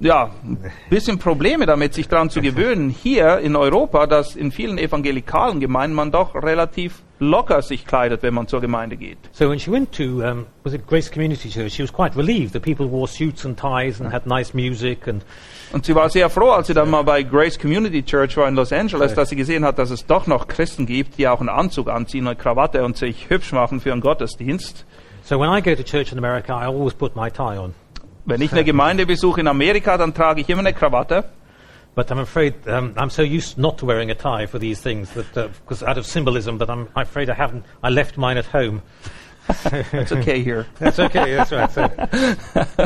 ja 0.00 0.30
ein 0.42 0.58
bisschen 0.90 1.20
Probleme 1.20 1.66
damit, 1.66 1.94
sich 1.94 2.08
daran 2.08 2.28
zu 2.28 2.40
gewöhnen, 2.40 2.90
hier 2.90 3.38
in 3.38 3.54
Europa, 3.54 4.08
dass 4.08 4.34
in 4.34 4.50
vielen 4.50 4.78
evangelikalen 4.78 5.60
Gemeinden 5.60 5.94
man 5.94 6.10
doch 6.10 6.34
relativ 6.34 7.03
locker 7.18 7.62
sich 7.62 7.86
kleidet, 7.86 8.22
wenn 8.22 8.34
man 8.34 8.48
zur 8.48 8.60
Gemeinde 8.60 8.96
geht. 8.96 9.18
So 9.32 9.48
when 9.48 9.58
she 9.58 9.70
went 9.70 9.92
to, 9.92 10.22
um, 10.22 10.46
was 10.62 10.74
it 10.74 10.86
Grace 10.86 11.10
Community 11.10 11.48
Church, 11.48 11.72
she 11.72 11.82
was 11.82 11.92
quite 11.92 12.16
relieved 12.16 12.52
that 12.52 12.62
people 12.62 12.90
wore 12.90 13.06
suits 13.06 13.44
and 13.44 13.58
ties 13.58 14.00
and 14.00 14.12
had 14.12 14.26
nice 14.26 14.54
music 14.54 15.06
and 15.06 15.24
Und 15.72 15.84
sie 15.84 15.94
war 15.94 16.08
sehr 16.08 16.30
froh, 16.30 16.50
als 16.50 16.68
sie 16.68 16.74
dann 16.74 16.90
mal 16.90 17.02
bei 17.02 17.22
Grace 17.22 17.58
Community 17.58 18.02
Church 18.04 18.36
war 18.36 18.46
in 18.46 18.54
Los 18.54 18.72
Angeles, 18.72 19.14
dass 19.14 19.30
sie 19.30 19.36
gesehen 19.36 19.64
hat, 19.64 19.78
dass 19.78 19.90
es 19.90 20.06
doch 20.06 20.26
noch 20.26 20.46
Christen 20.46 20.86
gibt, 20.86 21.18
die 21.18 21.26
auch 21.26 21.40
einen 21.40 21.48
Anzug 21.48 21.88
anziehen, 21.88 22.26
eine 22.26 22.36
Krawatte 22.36 22.84
und 22.84 22.96
sich 22.96 23.28
hübsch 23.28 23.52
machen 23.52 23.80
für 23.80 23.92
einen 23.92 24.00
Gottesdienst. 24.00 24.84
so 25.24 25.38
when 25.38 25.48
I 25.48 25.60
go 25.60 25.74
to 25.74 25.82
church 25.82 26.12
in 26.12 26.18
America, 26.18 26.52
I 26.52 26.66
always 26.66 26.94
put 26.94 27.16
my 27.16 27.30
tie 27.30 27.58
on. 27.58 27.74
Wenn 28.26 28.40
ich 28.40 28.52
eine 28.52 28.64
Gemeinde 28.72 29.06
besuche 29.06 29.40
in 29.40 29.48
Amerika, 29.48 29.96
dann 29.96 30.14
trage 30.14 30.42
ich 30.42 30.48
immer 30.48 30.60
eine 30.60 30.74
Krawatte. 30.74 31.24
But 31.94 32.10
I'm 32.10 32.18
afraid 32.18 32.54
um, 32.66 32.92
I'm 32.96 33.10
so 33.10 33.22
used 33.22 33.56
not 33.56 33.78
to 33.78 33.86
wearing 33.86 34.10
a 34.10 34.14
tie 34.16 34.46
for 34.46 34.58
these 34.58 34.80
things 34.80 35.10
that, 35.12 35.32
because 35.34 35.82
out 35.82 35.96
of 35.96 36.04
symbolism, 36.06 36.58
that 36.58 36.68
I'm 36.68 36.88
afraid 36.96 37.30
I 37.30 37.34
haven't. 37.34 37.64
I 37.84 37.90
left 37.90 38.16
mine 38.18 38.36
at 38.36 38.46
home. 38.46 38.82
It's 39.92 40.10
okay 40.10 40.42
here. 40.42 40.64
That's 40.78 40.98
okay. 40.98 41.36
That's 41.36 41.52
right. 41.52 41.70
So, 41.70 41.86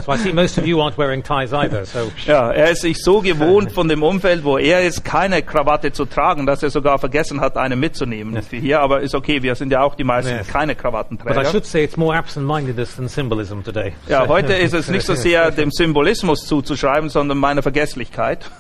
so 0.00 0.12
I 0.12 0.16
see 0.16 0.32
most 0.32 0.58
of 0.58 0.66
you 0.66 0.80
aren't 0.80 0.98
wearing 0.98 1.22
ties 1.22 1.52
either. 1.52 1.84
So 1.84 2.10
Ja, 2.26 2.50
er 2.50 2.70
ist 2.72 2.82
sich 2.82 2.98
so 3.00 3.20
gewohnt 3.20 3.70
von 3.70 3.86
dem 3.88 4.02
Umfeld, 4.02 4.42
wo 4.42 4.58
er 4.58 4.82
ist, 4.84 5.04
keine 5.04 5.42
Krawatte 5.42 5.92
zu 5.92 6.04
tragen, 6.04 6.46
dass 6.46 6.62
er 6.64 6.70
sogar 6.70 6.98
vergessen 6.98 7.40
hat, 7.40 7.56
eine 7.56 7.76
mitzunehmen 7.76 8.42
für 8.42 8.56
hier. 8.56 8.80
Aber 8.80 9.00
ist 9.02 9.14
okay, 9.14 9.42
wir 9.42 9.54
sind 9.54 9.70
ja 9.70 9.82
auch 9.82 9.94
die 9.94 10.04
meisten 10.04 10.34
Yes. 10.34 10.48
keine 10.48 10.74
But 10.74 10.78
I 10.78 10.82
Krawattenträger. 10.82 11.44
should 11.44 11.64
say 11.64 11.84
it's 11.84 11.96
more 11.96 12.16
absent-mindedness 12.16 12.96
than 12.96 13.08
symbolism 13.08 13.62
today. 13.62 13.92
Ja, 14.08 14.26
heute 14.26 14.54
ist 14.54 14.74
es 14.74 14.88
nicht 14.88 15.06
so 15.06 15.14
sehr 15.14 15.52
dem 15.52 15.70
Symbolismus 15.70 16.44
zuzuschreiben, 16.46 17.08
sondern 17.08 17.38
meiner 17.38 17.62
Vergesslichkeit. 17.62 18.50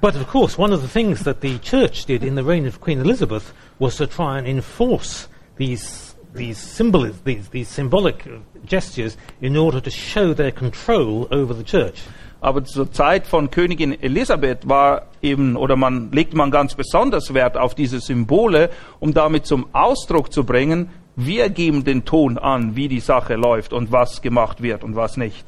But 0.00 0.14
of 0.14 0.26
course, 0.26 0.58
one 0.58 0.72
of 0.72 0.82
the 0.82 0.88
things 0.88 1.24
that 1.24 1.40
the 1.40 1.58
church 1.58 2.04
did 2.04 2.22
in 2.22 2.34
the 2.34 2.44
reign 2.44 2.66
of 2.66 2.80
Queen 2.80 3.00
Elizabeth 3.00 3.52
was 3.78 3.96
to 3.96 4.06
try 4.06 4.38
and 4.38 4.46
enforce 4.46 5.28
these 5.56 6.16
these, 6.36 6.58
symbol, 6.58 7.10
these, 7.24 7.48
these 7.48 7.68
symbolic 7.68 8.26
uh, 8.26 8.38
gestures 8.64 9.16
in 9.40 9.56
order 9.56 9.80
to 9.80 9.90
show 9.90 10.34
their 10.34 10.52
control 10.52 11.26
over 11.30 11.54
the 11.54 11.64
church. 11.64 12.02
Aber 12.40 12.64
zur 12.64 12.92
Zeit 12.92 13.26
von 13.26 13.50
Königin 13.50 13.92
Elisabeth 14.02 14.68
war 14.68 15.06
eben, 15.22 15.56
oder 15.56 15.74
man 15.74 16.12
legt 16.12 16.34
man 16.34 16.50
ganz 16.50 16.74
besonders 16.74 17.32
Wert 17.32 17.56
auf 17.56 17.74
diese 17.74 17.98
Symbole, 17.98 18.70
um 19.00 19.14
damit 19.14 19.46
zum 19.46 19.66
Ausdruck 19.72 20.32
zu 20.32 20.44
bringen, 20.44 20.90
wir 21.16 21.48
geben 21.48 21.82
den 21.82 22.04
Ton 22.04 22.36
an, 22.36 22.76
wie 22.76 22.88
die 22.88 23.00
Sache 23.00 23.36
läuft 23.36 23.72
und 23.72 23.90
was 23.90 24.20
gemacht 24.20 24.62
wird 24.62 24.84
und 24.84 24.94
was 24.94 25.16
nicht. 25.16 25.46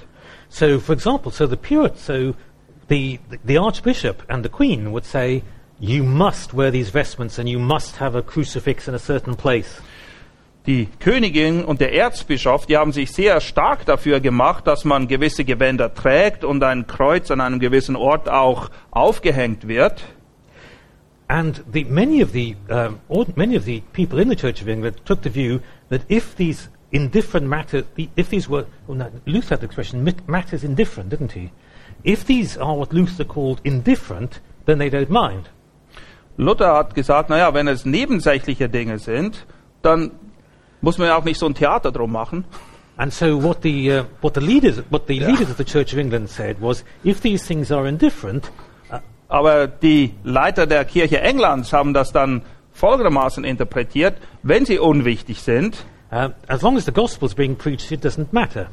So, 0.49 0.81
for 0.81 0.95
example, 0.95 1.31
so 1.31 1.47
the 1.47 1.57
Puritan, 1.57 1.99
so 1.99 2.35
the, 2.89 3.21
the 3.45 3.59
Archbishop 3.59 4.23
and 4.29 4.45
the 4.45 4.49
Queen 4.49 4.93
would 4.93 5.05
say, 5.05 5.43
you 5.79 6.03
must 6.03 6.53
wear 6.53 6.71
these 6.71 6.91
vestments 6.91 7.39
and 7.39 7.49
you 7.49 7.59
must 7.59 7.97
have 7.97 8.15
a 8.15 8.23
crucifix 8.23 8.89
in 8.89 8.95
a 8.95 8.99
certain 8.99 9.37
place. 9.37 9.81
Die 10.67 10.87
Königin 11.01 11.65
und 11.65 11.81
der 11.81 11.95
Erzbischof, 11.95 12.67
die 12.67 12.77
haben 12.77 12.93
sich 12.93 13.11
sehr 13.13 13.41
stark 13.41 13.87
dafür 13.87 14.21
gemacht, 14.21 14.67
dass 14.67 14.85
man 14.85 15.09
gewisse 15.09 15.45
Gewänder 15.45 15.95
trägt 15.95 16.45
und 16.45 16.63
ein 16.63 16.87
Kreuz 16.87 17.31
an 17.31 17.41
einem 17.41 17.59
gewissen 17.59 17.97
Ort 17.97 18.29
auch 18.29 18.71
aufgehängt 18.91 19.67
wird. 19.67 20.03
And 21.29 21.63
the, 21.73 21.85
many, 21.85 22.23
of 22.23 22.33
the, 22.33 22.57
um, 22.71 23.01
many 23.37 23.57
of 23.57 23.65
the 23.65 23.83
people 23.93 24.21
in 24.21 24.29
the 24.29 24.37
Church 24.37 24.61
of 24.61 24.69
England 24.69 24.97
took 25.05 25.23
the 25.23 25.31
view 25.31 25.61
that 25.91 26.03
if 26.11 26.35
these 26.37 26.69
indifferent 26.91 27.47
matters, 27.47 27.85
if 28.17 28.29
these 28.29 28.49
were, 28.49 28.67
well, 28.87 28.97
no, 28.97 29.11
Luther 29.27 29.55
had 29.55 29.61
the 29.61 29.67
expression, 29.67 30.05
matters 30.27 30.65
indifferent, 30.65 31.11
didn't 31.11 31.33
he? 31.33 31.51
If 32.05 32.25
these 32.25 32.59
are 32.59 32.77
what 32.77 32.93
Luther 32.93 33.25
called 33.25 33.61
indifferent, 33.65 34.41
then 34.67 34.79
they 34.79 34.91
don't 34.91 35.11
mind. 35.11 35.51
Luther 36.37 36.75
hat 36.75 36.95
gesagt, 36.95 37.31
naja, 37.31 37.53
wenn 37.53 37.67
es 37.67 37.85
nebensächliche 37.85 38.69
Dinge 38.69 38.99
sind, 38.99 39.47
dann 39.83 40.13
muss 40.81 40.99
man 40.99 41.09
ja 41.09 41.17
auch 41.17 41.25
nicht 41.25 41.39
so 41.39 41.47
ein 41.47 41.55
Theater 41.55 41.91
drum 41.91 42.13
machen. 42.13 42.45
And 42.97 43.13
so 43.13 43.43
what 43.43 43.63
the, 43.63 43.93
uh, 43.93 44.05
what 44.21 44.35
the 44.35 44.41
leaders, 44.41 44.83
what 44.91 45.07
the 45.07 45.19
leaders 45.19 45.51
of 45.51 45.57
the 45.57 45.65
Church 45.65 45.93
of 45.93 45.99
England 45.99 46.29
said 46.29 46.61
was, 46.61 46.85
if 47.05 47.21
these 47.21 47.47
things 47.47 47.71
are 47.71 47.89
indifferent, 47.89 48.51
uh, 48.91 48.99
Aber 49.29 49.69
die 49.69 50.15
Leiter 50.25 50.67
der 50.67 50.85
Kirche 50.85 51.21
Englands 51.21 51.73
haben 51.73 51.93
das 51.93 52.13
dann 52.13 52.43
folgendermaßen 52.73 53.45
interpretiert, 53.45 54.17
wenn 54.43 54.65
sie 54.65 54.79
unwichtig 54.79 55.43
sind, 55.43 55.85
uh, 56.11 56.31
as 56.49 56.63
long 56.63 56.77
as 56.77 56.87
the 56.87 56.93
gospel 56.93 57.27
is 57.27 57.35
being 57.35 57.57
preached, 57.57 57.93
it 57.93 58.05
doesn't 58.05 58.29
matter. 58.33 58.69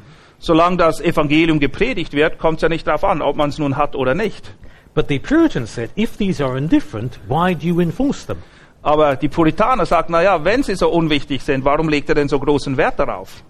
Solange 0.45 0.77
das 0.77 1.01
Evangelium 1.01 1.59
gepredigt 1.59 2.13
wird, 2.13 2.37
kommt 2.37 2.57
es 2.57 2.61
ja 2.61 2.69
nicht 2.69 2.85
darauf 2.85 3.03
an, 3.03 3.21
ob 3.21 3.35
man 3.35 3.49
es 3.49 3.57
nun 3.57 3.77
hat 3.77 3.95
oder 3.95 4.13
nicht. 4.13 4.53
But 4.93 5.07
the 5.09 5.19
Puritans 5.19 5.73
said, 5.73 5.89
if 5.97 6.17
these 6.17 6.43
are 6.43 6.57
indifferent, 6.57 7.19
why 7.27 7.55
do 7.55 7.65
you 7.65 7.79
enforce 7.79 8.25
them? 8.25 8.37
Aber 8.81 9.15
die 9.15 9.27
Puritaner 9.27 9.85
sagen, 9.87 10.13
naja, 10.13 10.43
wenn 10.45 10.61
sie 10.61 10.75
so 10.75 10.89
unwichtig 10.89 11.41
sind, 11.41 11.65
warum 11.65 11.89
legt 11.89 12.09
er 12.09 12.15
denn 12.15 12.29
so 12.29 12.39
großen 12.39 12.77
Wert 12.77 12.99
darauf? 12.99 13.43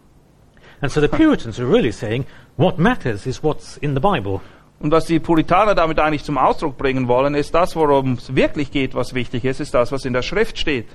And 0.81 0.91
so 0.91 1.01
the 1.01 1.09
Puritans 1.09 1.59
are 1.59 1.69
really 1.69 1.91
saying, 1.91 2.25
what 2.55 2.79
matters 2.79 3.25
is 3.25 3.43
what's 3.43 3.77
in 3.77 3.93
the 3.93 3.99
Bible. 3.99 4.39
Und 4.79 4.91
was 4.91 5.05
die 5.05 5.19
Puritaner 5.19 5.75
damit 5.75 5.99
eigentlich 5.99 6.23
zum 6.23 6.37
Ausdruck 6.37 6.77
bringen 6.77 7.07
wollen, 7.07 7.35
ist 7.35 7.53
das, 7.53 7.75
worum 7.75 8.13
es 8.13 8.35
wirklich 8.35 8.71
geht, 8.71 8.95
was 8.95 9.13
wichtig 9.13 9.43
ist, 9.43 9.59
ist 9.59 9.73
das, 9.73 9.91
was 9.91 10.05
in 10.05 10.13
der 10.13 10.21
Schrift 10.21 10.57
steht. 10.57 10.87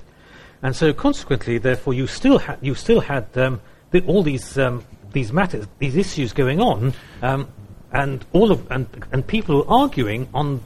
And 0.61 0.75
so 0.75 0.93
consequently, 0.93 1.59
therefore, 1.59 1.95
you 1.95 2.07
still, 2.07 2.39
ha- 2.39 2.57
you 2.61 2.73
still 2.73 3.01
had 3.07 3.25
um, 3.35 3.59
the, 3.91 4.03
all 4.07 4.23
these, 4.23 4.57
um, 4.57 4.81
these 5.13 5.33
matters, 5.33 5.67
these 5.79 5.95
issues 5.95 6.33
going 6.33 6.59
on, 6.59 6.93
um, 7.21 7.47
and, 7.91 8.25
all 8.33 8.51
of, 8.51 8.69
and, 8.71 8.87
and 9.11 9.25
people 9.25 9.57
were 9.57 9.69
arguing 9.69 10.27
on 10.33 10.61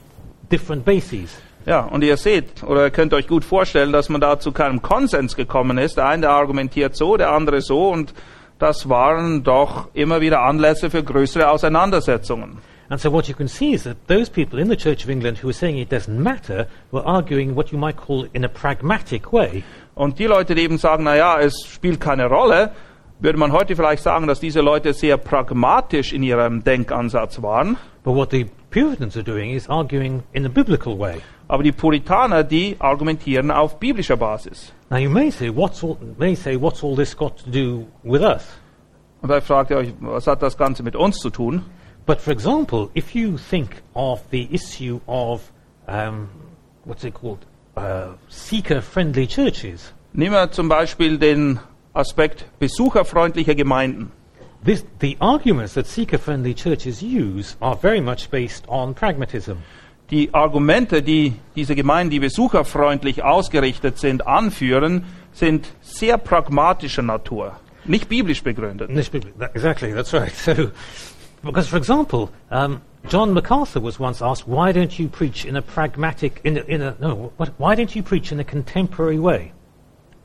different 0.48 0.84
bases. 0.84 1.40
Ja, 1.66 1.80
und 1.80 2.04
ihr 2.04 2.16
seht, 2.16 2.62
oder 2.62 2.84
ihr 2.84 2.90
könnt 2.90 3.12
euch 3.12 3.26
gut 3.26 3.44
vorstellen, 3.44 3.90
dass 3.90 4.08
man 4.08 4.20
da 4.20 4.38
zu 4.38 4.52
keinem 4.52 4.82
Konsens 4.82 5.34
gekommen 5.34 5.78
ist. 5.78 5.96
Der 5.96 6.06
eine 6.06 6.30
argumentiert 6.30 6.94
so, 6.94 7.16
der 7.16 7.32
andere 7.32 7.60
so, 7.60 7.88
und 7.88 8.14
das 8.60 8.88
waren 8.88 9.42
doch 9.42 9.88
immer 9.92 10.20
wieder 10.20 10.42
Anlässe 10.42 10.90
für 10.90 11.02
größere 11.02 11.50
Auseinandersetzungen. 11.50 12.58
And 12.88 13.00
so 13.00 13.10
what 13.10 13.26
you 13.26 13.34
can 13.34 13.48
see 13.48 13.72
is 13.72 13.82
that 13.82 13.96
those 14.06 14.30
people 14.30 14.60
in 14.60 14.68
the 14.68 14.76
Church 14.76 15.02
of 15.02 15.10
England 15.10 15.42
who 15.42 15.48
were 15.48 15.52
saying 15.52 15.76
it 15.76 15.90
doesn't 15.90 16.20
matter 16.20 16.68
were 16.92 17.04
arguing 17.04 17.56
what 17.56 17.72
you 17.72 17.78
might 17.78 17.96
call 17.96 18.28
in 18.32 18.44
a 18.44 18.48
pragmatic 18.48 19.32
way. 19.32 19.64
Und 19.96 20.20
die 20.20 20.26
Leute, 20.26 20.54
die 20.54 20.62
eben 20.62 20.78
sagen, 20.78 21.02
na 21.02 21.16
ja, 21.16 21.40
es 21.40 21.66
spielt 21.66 22.00
keine 22.00 22.26
Rolle, 22.26 22.70
würde 23.18 23.38
man 23.38 23.52
heute 23.52 23.76
vielleicht 23.76 24.02
sagen, 24.02 24.26
dass 24.26 24.40
diese 24.40 24.60
Leute 24.60 24.92
sehr 24.92 25.16
pragmatisch 25.16 26.12
in 26.12 26.22
ihrem 26.22 26.64
Denkansatz 26.64 27.42
waren. 27.42 27.76
But 28.04 28.14
what 28.14 28.30
the 28.30 28.46
Puritans 28.70 29.16
are 29.16 29.24
doing 29.24 29.50
is 29.50 29.68
arguing 29.68 30.22
in 30.32 30.44
a 30.46 30.48
biblical 30.48 30.98
way. 30.98 31.16
Aber 31.48 31.62
die 31.62 31.72
Puritaner, 31.72 32.44
die 32.44 32.76
argumentieren 32.78 33.50
auf 33.50 33.78
biblischer 33.78 34.16
Basis. 34.16 34.72
Now 34.90 34.98
you 34.98 35.10
may 35.10 35.30
say, 35.30 35.48
what's 35.48 35.82
all, 35.82 35.96
may 36.18 36.34
say, 36.34 36.60
what's 36.60 36.82
all 36.82 36.94
this 36.94 37.16
got 37.16 37.36
to 37.44 37.50
do 37.50 37.86
with 38.02 38.22
us? 38.22 38.44
Und 39.22 39.30
da 39.30 39.40
fragt 39.40 39.70
ihr 39.70 39.78
euch, 39.78 39.92
was 40.00 40.26
hat 40.26 40.42
das 40.42 40.56
Ganze 40.56 40.82
mit 40.82 40.94
uns 40.94 41.18
zu 41.18 41.30
tun? 41.30 41.62
But 42.04 42.20
for 42.20 42.32
example, 42.32 42.90
if 42.94 43.14
you 43.14 43.36
think 43.36 43.82
of 43.94 44.22
the 44.30 44.48
issue 44.52 45.00
of 45.06 45.50
um, 45.88 46.28
what's 46.84 47.02
it 47.02 47.14
called, 47.14 47.38
uh, 47.76 48.14
seeker-friendly 48.28 49.26
churches, 49.26 49.92
Nehmen 50.12 50.32
wir 50.32 50.50
zum 50.50 50.70
Beispiel 50.70 51.18
den 51.18 51.60
Aspekt 51.96 52.44
besucherfreundlicher 52.60 53.54
Gemeinden. 53.54 54.10
this, 54.64 54.84
the 55.00 55.16
arguments 55.20 55.74
that 55.74 55.86
seeker-friendly 55.86 56.54
churches 56.54 57.02
use 57.02 57.56
are 57.60 57.76
very 57.76 58.00
much 58.00 58.30
based 58.30 58.64
on 58.68 58.94
pragmatism. 58.94 59.58
Die 60.10 60.28
Argumente, 60.32 61.02
die 61.02 61.34
diese 61.56 61.74
Gemeinden, 61.74 62.10
die 62.10 62.20
besucherfreundlich 62.20 63.24
ausgerichtet 63.24 63.98
sind, 63.98 64.26
anführen, 64.26 65.04
sind 65.32 65.66
sehr 65.80 66.16
pragmatischer 66.18 67.02
Natur, 67.02 67.58
nicht 67.84 68.08
biblisch 68.08 68.42
begründet. 68.42 68.88
This 68.94 69.08
big- 69.10 69.36
that- 69.38 69.54
Exactly, 69.54 69.92
that's 69.92 70.12
right. 70.12 70.32
So, 70.36 70.70
because 71.42 71.68
for 71.68 71.76
example, 71.76 72.30
um, 72.50 72.80
John 73.08 73.32
MacArthur 73.34 73.80
was 73.82 74.00
once 74.00 74.20
asked, 74.22 74.48
"Why 74.48 74.72
don't 74.72 74.96
you 74.98 75.08
preach 75.08 75.44
in 75.44 75.56
a 75.56 75.62
pragmatic, 75.62 76.40
in 76.44 76.56
a, 76.56 76.60
in 76.62 76.82
a 76.82 76.96
no? 77.00 77.30
What, 77.36 77.50
why 77.58 77.74
don't 77.76 77.94
you 77.94 78.02
preach 78.02 78.32
in 78.32 78.40
a 78.40 78.44
contemporary 78.44 79.18
way? 79.18 79.52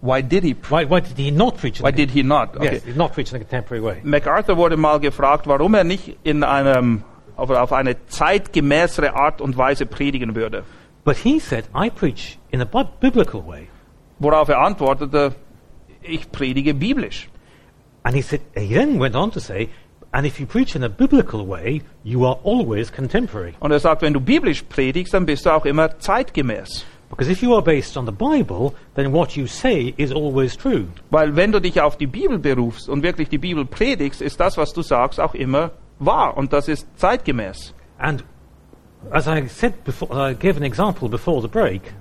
Why 0.02 0.22
did 0.24 0.44
he? 0.44 0.56
Why, 0.70 0.86
why 0.86 1.00
did 1.02 1.18
he 1.18 1.30
not 1.32 1.58
preach? 1.58 1.80
In 1.80 1.86
Why 1.86 1.92
did 1.92 2.10
he 2.10 2.24
not? 2.24 2.56
Okay. 2.56 2.74
Yes, 2.74 2.84
did 2.84 2.98
not 2.98 3.14
preach 3.14 3.32
in 3.32 3.36
a 3.36 3.40
contemporary 3.40 3.84
way. 3.84 4.02
MacArthur 4.04 4.58
wurde 4.58 4.76
mal 4.76 5.00
gefragt, 5.00 5.46
warum 5.46 5.76
er 5.76 5.84
nicht 5.84 6.18
in 6.24 6.44
einem, 6.44 7.04
auf, 7.36 7.52
auf 7.52 7.72
eine 7.72 7.96
zeitgemäßere 8.08 9.14
Art 9.14 9.42
und 9.42 9.58
Weise 9.58 9.86
predigen 9.86 10.36
würde. 10.36 10.64
But 11.04 11.18
he 11.18 11.40
said, 11.40 11.66
"I 11.76 11.90
preach 11.92 12.40
in 12.50 12.62
a 12.62 12.66
bi- 12.66 12.88
biblical 13.00 13.46
way." 13.46 13.68
Worauf 14.20 14.50
er 14.50 14.60
antwortete, 14.60 15.34
ich 16.02 16.32
predige 16.32 16.74
biblisch. 16.74 17.30
And 18.04 18.16
he 18.16 18.22
said, 18.24 18.42
he 18.56 18.74
then 18.74 19.00
went 19.00 19.16
on 19.16 19.32
to 19.32 19.40
say, 19.40 19.70
"And 20.12 20.26
if 20.26 20.40
you 20.40 20.48
preach 20.48 20.76
in 20.76 20.84
a 20.84 20.90
biblical 20.90 21.48
way, 21.48 21.84
you 22.04 22.26
are 22.26 22.40
always 22.44 22.92
contemporary." 22.92 23.54
Und 23.60 23.72
er 23.72 23.80
sagt, 23.80 24.02
wenn 24.02 24.14
du 24.14 24.20
biblisch 24.20 24.64
predigst, 24.64 25.14
dann 25.14 25.28
bist 25.28 25.46
du 25.46 25.52
auch 25.52 25.66
immer 25.66 26.00
zeitgemäß. 26.00 26.86
Because 27.12 27.30
if 27.30 27.44
you 27.44 27.54
are 27.54 27.62
based 27.62 27.98
on 27.98 28.06
the 28.06 28.12
Bible, 28.12 28.74
then 28.96 29.12
what 29.12 29.36
you 29.36 29.46
say 29.46 29.94
is 29.98 30.12
always 30.14 30.56
true. 30.56 30.88
Weil 31.10 31.36
wenn 31.36 31.52
du 31.52 31.60
dich 31.60 31.80
auf 31.82 31.98
die 31.98 32.08
Bibel 32.08 32.40
berufst 32.40 32.88
und 32.88 33.04
wirklich 33.04 33.28
die 33.28 33.38
Bibel 33.38 33.66
predigst, 33.66 34.22
ist 34.22 34.40
das, 34.40 34.58
was 34.58 34.72
du 34.72 34.82
sagst, 34.82 35.20
auch 35.20 35.36
immer 35.36 35.72
wahr. 36.00 36.38
Und 36.38 36.54
das 36.54 36.70
ist 36.70 36.88
zeitgemäß. 36.98 37.74
And 38.00 38.24
as 39.12 39.28
I 39.28 39.46
said 39.50 39.84
before, 39.84 40.10
I 40.14 40.34
gave 40.34 40.56
an 40.56 40.64
example 40.64 41.10
before 41.10 41.42
the 41.42 41.50
break. 41.50 41.94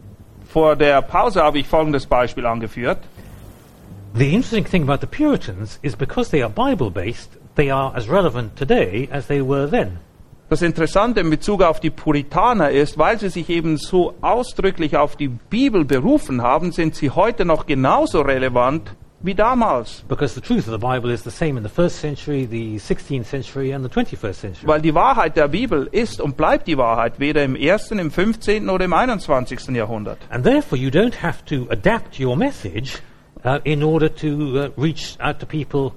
Vor 0.46 0.76
der 0.76 1.02
Pause 1.02 1.42
habe 1.42 1.58
ich 1.58 1.66
folgendes 1.66 2.06
Beispiel 2.06 2.46
angeführt. 2.46 2.98
The 4.14 4.32
interesting 4.32 4.64
thing 4.64 4.82
about 4.82 5.00
the 5.00 5.06
Puritans 5.06 5.78
is 5.82 5.96
because 5.96 6.30
they 6.30 6.42
are 6.42 6.50
Bible 6.50 6.90
based, 6.90 7.30
they 7.56 7.70
are 7.70 7.92
as 7.96 8.08
relevant 8.08 8.56
today 8.56 9.08
as 9.12 9.26
they 9.26 9.42
were 9.42 9.68
then. 9.68 9.98
Das 10.50 10.62
Interessante 10.62 11.20
in 11.20 11.30
Bezug 11.30 11.62
auf 11.62 11.78
die 11.78 11.90
Puritaner 11.90 12.70
ist, 12.70 12.98
weil 12.98 13.20
sie 13.20 13.28
sich 13.28 13.48
eben 13.50 13.76
so 13.76 14.14
ausdrücklich 14.20 14.96
auf 14.96 15.14
die 15.14 15.28
Bibel 15.28 15.84
berufen 15.84 16.42
haben, 16.42 16.72
sind 16.72 16.96
sie 16.96 17.10
heute 17.10 17.44
noch 17.44 17.66
genauso 17.66 18.22
relevant 18.22 18.96
wie 19.20 19.36
damals. 19.36 20.02
Because 20.08 20.34
the 20.34 20.40
truth 20.40 20.66
of 20.66 20.72
the 20.72 20.84
Bible 20.84 21.12
is 21.12 21.22
the 21.22 21.30
same 21.30 21.56
in 21.56 21.62
the 21.62 21.68
first 21.68 22.00
century, 22.00 22.48
the 22.50 22.78
16th 22.80 23.26
century, 23.26 23.72
and 23.72 23.84
the 23.84 23.88
21st 23.88 24.34
century. 24.34 24.66
Weil 24.66 24.80
die 24.80 24.92
Wahrheit 24.92 25.36
der 25.36 25.46
Bibel 25.46 25.88
ist 25.92 26.20
und 26.20 26.36
bleibt 26.36 26.66
die 26.66 26.76
Wahrheit, 26.76 27.20
weder 27.20 27.44
im 27.44 27.54
ersten, 27.54 28.00
im 28.00 28.10
15. 28.10 28.68
oder 28.68 28.86
im 28.86 28.92
21. 28.92 29.68
Jahrhundert. 29.68 30.18
And 30.30 30.42
therefore, 30.42 30.76
you 30.76 30.90
don't 30.90 31.22
have 31.22 31.44
to 31.44 31.68
adapt 31.70 32.18
your 32.18 32.34
message 32.34 33.00
uh, 33.44 33.60
in 33.62 33.84
order 33.84 34.12
to 34.12 34.26
uh, 34.26 34.70
reach 34.76 35.16
out 35.20 35.38
to 35.38 35.46
people 35.46 35.92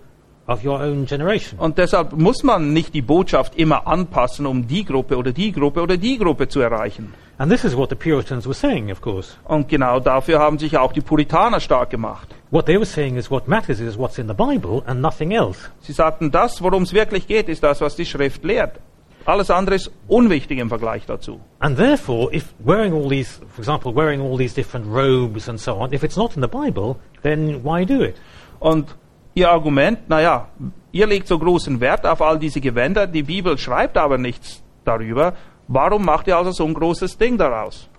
Und 0.45 1.77
deshalb 1.77 2.13
muss 2.13 2.43
man 2.43 2.73
nicht 2.73 2.93
die 2.93 3.01
Botschaft 3.01 3.55
immer 3.55 3.87
anpassen, 3.87 4.45
um 4.45 4.67
die 4.67 4.83
Gruppe 4.83 5.17
oder 5.17 5.31
die 5.31 5.51
Gruppe 5.51 5.81
oder 5.81 5.95
die 5.95 6.17
Gruppe 6.17 6.49
zu 6.49 6.59
erreichen. 6.59 7.13
And 7.37 7.51
this 7.51 7.63
is 7.63 7.75
what 7.75 7.89
the 7.89 7.95
Puritans 7.95 8.45
were 8.45 8.53
saying, 8.53 8.91
of 8.91 9.01
course. 9.01 9.35
Und 9.45 9.67
genau 9.67 9.99
dafür 9.99 10.39
haben 10.39 10.59
sich 10.59 10.77
auch 10.77 10.93
die 10.93 11.01
Puritaner 11.01 11.59
stark 11.59 11.89
gemacht. 11.89 12.27
What 12.51 12.67
they 12.67 12.75
were 12.75 12.85
saying 12.85 13.17
is 13.17 13.31
what 13.31 13.47
matters 13.47 13.79
is 13.79 13.97
what's 13.97 14.19
in 14.19 14.27
the 14.27 14.35
Bible 14.35 14.83
and 14.85 15.01
nothing 15.01 15.31
else. 15.31 15.69
Sie 15.81 15.93
sagten, 15.93 16.29
das, 16.29 16.61
worum 16.61 16.83
es 16.83 16.93
wirklich 16.93 17.25
geht, 17.25 17.49
ist 17.49 17.63
das, 17.63 17.81
was 17.81 17.95
die 17.95 18.05
Schrift 18.05 18.43
lehrt. 18.43 18.79
Alles 19.25 19.49
andere 19.49 19.75
ist 19.75 19.91
unwichtig 20.07 20.59
im 20.59 20.69
Vergleich 20.69 21.05
dazu. 21.05 21.39
And 21.59 21.77
therefore, 21.77 22.31
if 22.35 22.53
wearing 22.59 22.93
all 22.93 23.09
these, 23.09 23.39
for 23.49 23.59
example, 23.59 23.95
wearing 23.95 24.21
all 24.21 24.37
these 24.37 24.53
different 24.53 24.85
robes 24.87 25.49
and 25.49 25.59
so 25.59 25.75
on, 25.75 25.93
if 25.93 26.03
it's 26.03 26.17
not 26.17 26.35
in 26.35 26.41
the 26.41 26.47
Bible, 26.47 26.97
then 27.23 27.63
why 27.63 27.85
do 27.85 28.03
it? 28.03 28.15
Und 28.59 28.95
ihr 29.33 29.49
Argument, 29.49 30.09
naja, 30.09 30.47
ihr 30.91 31.07
legt 31.07 31.27
so 31.27 31.39
großen 31.39 31.79
Wert 31.79 32.05
auf 32.05 32.21
all 32.21 32.39
diese 32.39 32.61
Gewänder, 32.61 33.07
die 33.07 33.23
Bibel 33.23 33.57
schreibt 33.57 33.97
aber 33.97 34.17
nichts 34.17 34.61
darüber. 34.85 35.33
Warum 35.67 36.05
macht 36.05 36.27
ihr 36.27 36.37
also 36.37 36.51
so 36.51 36.65
ein 36.65 36.73
großes 36.73 37.17
Ding 37.17 37.37
daraus? 37.37 37.89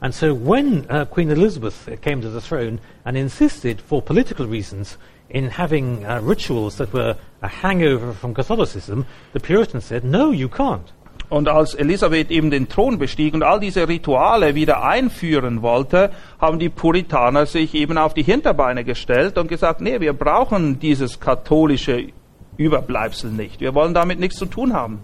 And 0.00 0.14
so 0.14 0.34
when 0.34 0.86
uh, 0.88 1.04
Queen 1.04 1.30
Elizabeth 1.30 1.74
came 2.00 2.22
to 2.22 2.30
the 2.30 2.40
throne 2.40 2.80
and 3.04 3.16
insisted, 3.16 3.82
for 3.82 4.00
political 4.00 4.46
reasons, 4.46 4.98
in 5.28 5.50
having 5.50 6.04
uh, 6.06 6.20
rituals 6.22 6.76
that 6.76 6.92
were 6.92 7.16
a 7.42 7.48
hangover 7.48 8.12
from 8.14 8.34
Catholicism, 8.34 9.06
the 9.32 9.40
Puritans 9.40 9.84
said, 9.84 10.02
no, 10.02 10.30
you 10.32 10.48
can't. 10.48 10.90
Und 11.30 11.48
als 11.48 11.74
Elisabeth 11.74 12.30
eben 12.32 12.50
den 12.50 12.68
Thron 12.68 12.98
bestieg 12.98 13.34
und 13.34 13.44
all 13.44 13.60
diese 13.60 13.86
Rituale 13.86 14.56
wieder 14.56 14.82
einführen 14.82 15.62
wollte, 15.62 16.10
haben 16.40 16.58
die 16.58 16.68
Puritaner 16.68 17.46
sich 17.46 17.74
eben 17.74 17.96
auf 17.98 18.14
die 18.14 18.24
Hinterbeine 18.24 18.84
gestellt 18.84 19.38
und 19.38 19.46
gesagt, 19.48 19.80
nee, 19.80 20.00
wir 20.00 20.12
brauchen 20.12 20.80
dieses 20.80 21.20
katholische 21.20 22.08
Überbleibsel 22.56 23.30
nicht. 23.30 23.60
Wir 23.60 23.74
wollen 23.74 23.94
damit 23.94 24.18
nichts 24.18 24.38
zu 24.38 24.46
tun 24.46 24.72
haben. 24.72 24.98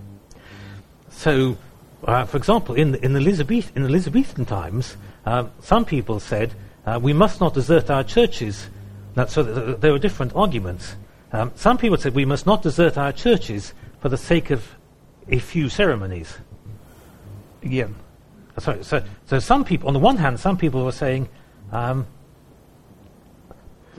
So, 1.08 1.56
uh, 2.02 2.26
for 2.26 2.36
example, 2.38 2.76
in, 2.76 2.94
in, 2.94 3.14
Elizabeth, 3.14 3.66
in 3.76 3.84
Elizabethan 3.84 4.46
times, 4.46 4.98
uh, 5.24 5.44
some 5.60 5.84
people 5.84 6.18
said, 6.18 6.50
uh, 6.86 6.98
we 7.00 7.14
must 7.14 7.40
not 7.40 7.54
desert 7.54 7.88
our 7.88 8.04
churches. 8.04 8.68
Now, 9.14 9.26
so 9.26 9.44
th- 9.44 9.80
there 9.80 9.92
were 9.92 10.00
different 10.00 10.34
arguments. 10.34 10.96
Um, 11.32 11.52
some 11.54 11.78
people 11.78 11.98
said 11.98 12.14
we 12.14 12.24
must 12.24 12.46
not 12.46 12.62
desert 12.62 12.98
our 12.98 13.12
churches 13.12 13.74
for 14.00 14.08
the 14.08 14.18
sake 14.18 14.50
of 14.50 14.75
a 15.28 15.38
few 15.38 15.68
ceremonies. 15.68 16.36
Again. 17.62 17.94
Sorry, 18.58 18.82
so, 18.84 19.02
so 19.26 19.38
some 19.38 19.64
people, 19.64 19.88
on 19.88 19.94
the 19.94 20.00
one 20.00 20.16
hand, 20.16 20.40
some 20.40 20.56
people 20.56 20.84
were 20.84 20.92
saying, 20.92 21.28
um, 21.72 22.06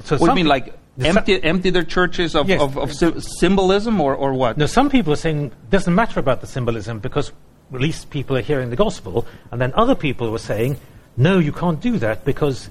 so 0.04 0.18
What 0.18 0.28
do 0.28 0.32
you 0.32 0.36
mean, 0.36 0.46
like 0.48 0.74
empty, 1.00 1.42
empty 1.44 1.70
their 1.70 1.84
churches 1.84 2.36
of, 2.36 2.50
Yes. 2.50 2.62
of, 2.62 2.78
of 2.78 2.94
sy- 2.94 3.20
symbolism 3.20 4.00
or, 4.02 4.16
or 4.16 4.34
what? 4.34 4.58
No, 4.58 4.66
some 4.66 4.90
people 4.90 5.14
are 5.14 5.18
saying 5.18 5.46
it 5.48 5.70
doesn't 5.70 5.94
matter 5.94 6.20
about 6.20 6.42
the 6.42 6.48
symbolism 6.48 7.00
because 7.00 7.32
at 7.74 7.82
least 7.82 8.10
people 8.10 8.38
are 8.38 8.42
hearing 8.42 8.70
the 8.70 8.76
gospel, 8.76 9.28
and 9.52 9.60
then 9.62 9.74
other 9.76 9.96
people 9.96 10.32
were 10.32 10.40
saying, 10.40 10.78
no, 11.18 11.40
you 11.40 11.52
can't 11.52 11.82
do 11.82 11.98
that 12.00 12.26
because 12.26 12.70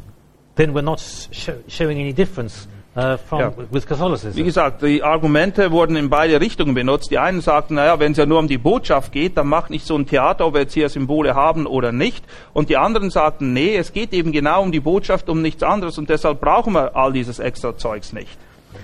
then 0.55 0.73
we're 0.73 0.81
not 0.83 1.01
sh- 1.01 1.51
showing 1.69 1.99
any 1.99 2.13
difference 2.13 2.67
uh, 2.97 3.17
from 3.19 3.41
Ja. 3.41 3.53
with 3.71 3.85
Wie 3.85 3.87
Catholicism. 3.87 4.45
gesagt, 4.45 4.83
die 4.83 5.03
Argumente 5.03 5.71
wurden 5.71 5.97
in 5.97 6.09
beide 6.11 6.41
Richtungen 6.41 6.75
benutzt. 6.75 7.11
Die 7.11 7.19
einen 7.19 7.41
sagten, 7.41 7.75
naja, 7.75 7.99
wenn 7.99 8.13
es 8.13 8.19
ja 8.19 8.27
nur 8.27 8.39
um 8.39 8.49
die 8.49 8.59
Botschaft 8.59 9.13
geht, 9.13 9.37
dann 9.37 9.49
macht 9.49 9.71
nicht 9.71 9.87
so 9.87 9.97
ein 9.97 10.07
Theater, 10.07 10.47
ob 10.47 10.55
wir 10.55 10.63
jetzt 10.63 10.75
hier 10.75 10.89
Symbole 10.89 11.35
haben 11.35 11.67
oder 11.67 11.93
nicht. 11.93 12.25
Und 12.53 12.69
die 12.69 12.77
anderen 12.77 13.11
sagten, 13.11 13.53
nee, 13.53 13.77
es 13.77 13.93
geht 13.93 14.13
eben 14.13 14.33
genau 14.33 14.63
um 14.63 14.73
die 14.73 14.81
Botschaft, 14.81 15.29
um 15.29 15.43
nichts 15.43 15.63
anderes 15.63 15.99
und 15.99 16.09
deshalb 16.09 16.41
brauchen 16.41 16.73
wir 16.75 16.97
all 16.97 17.13
dieses 17.13 17.39
extra 17.39 17.77
Zeugs 17.77 18.13
nicht. 18.13 18.39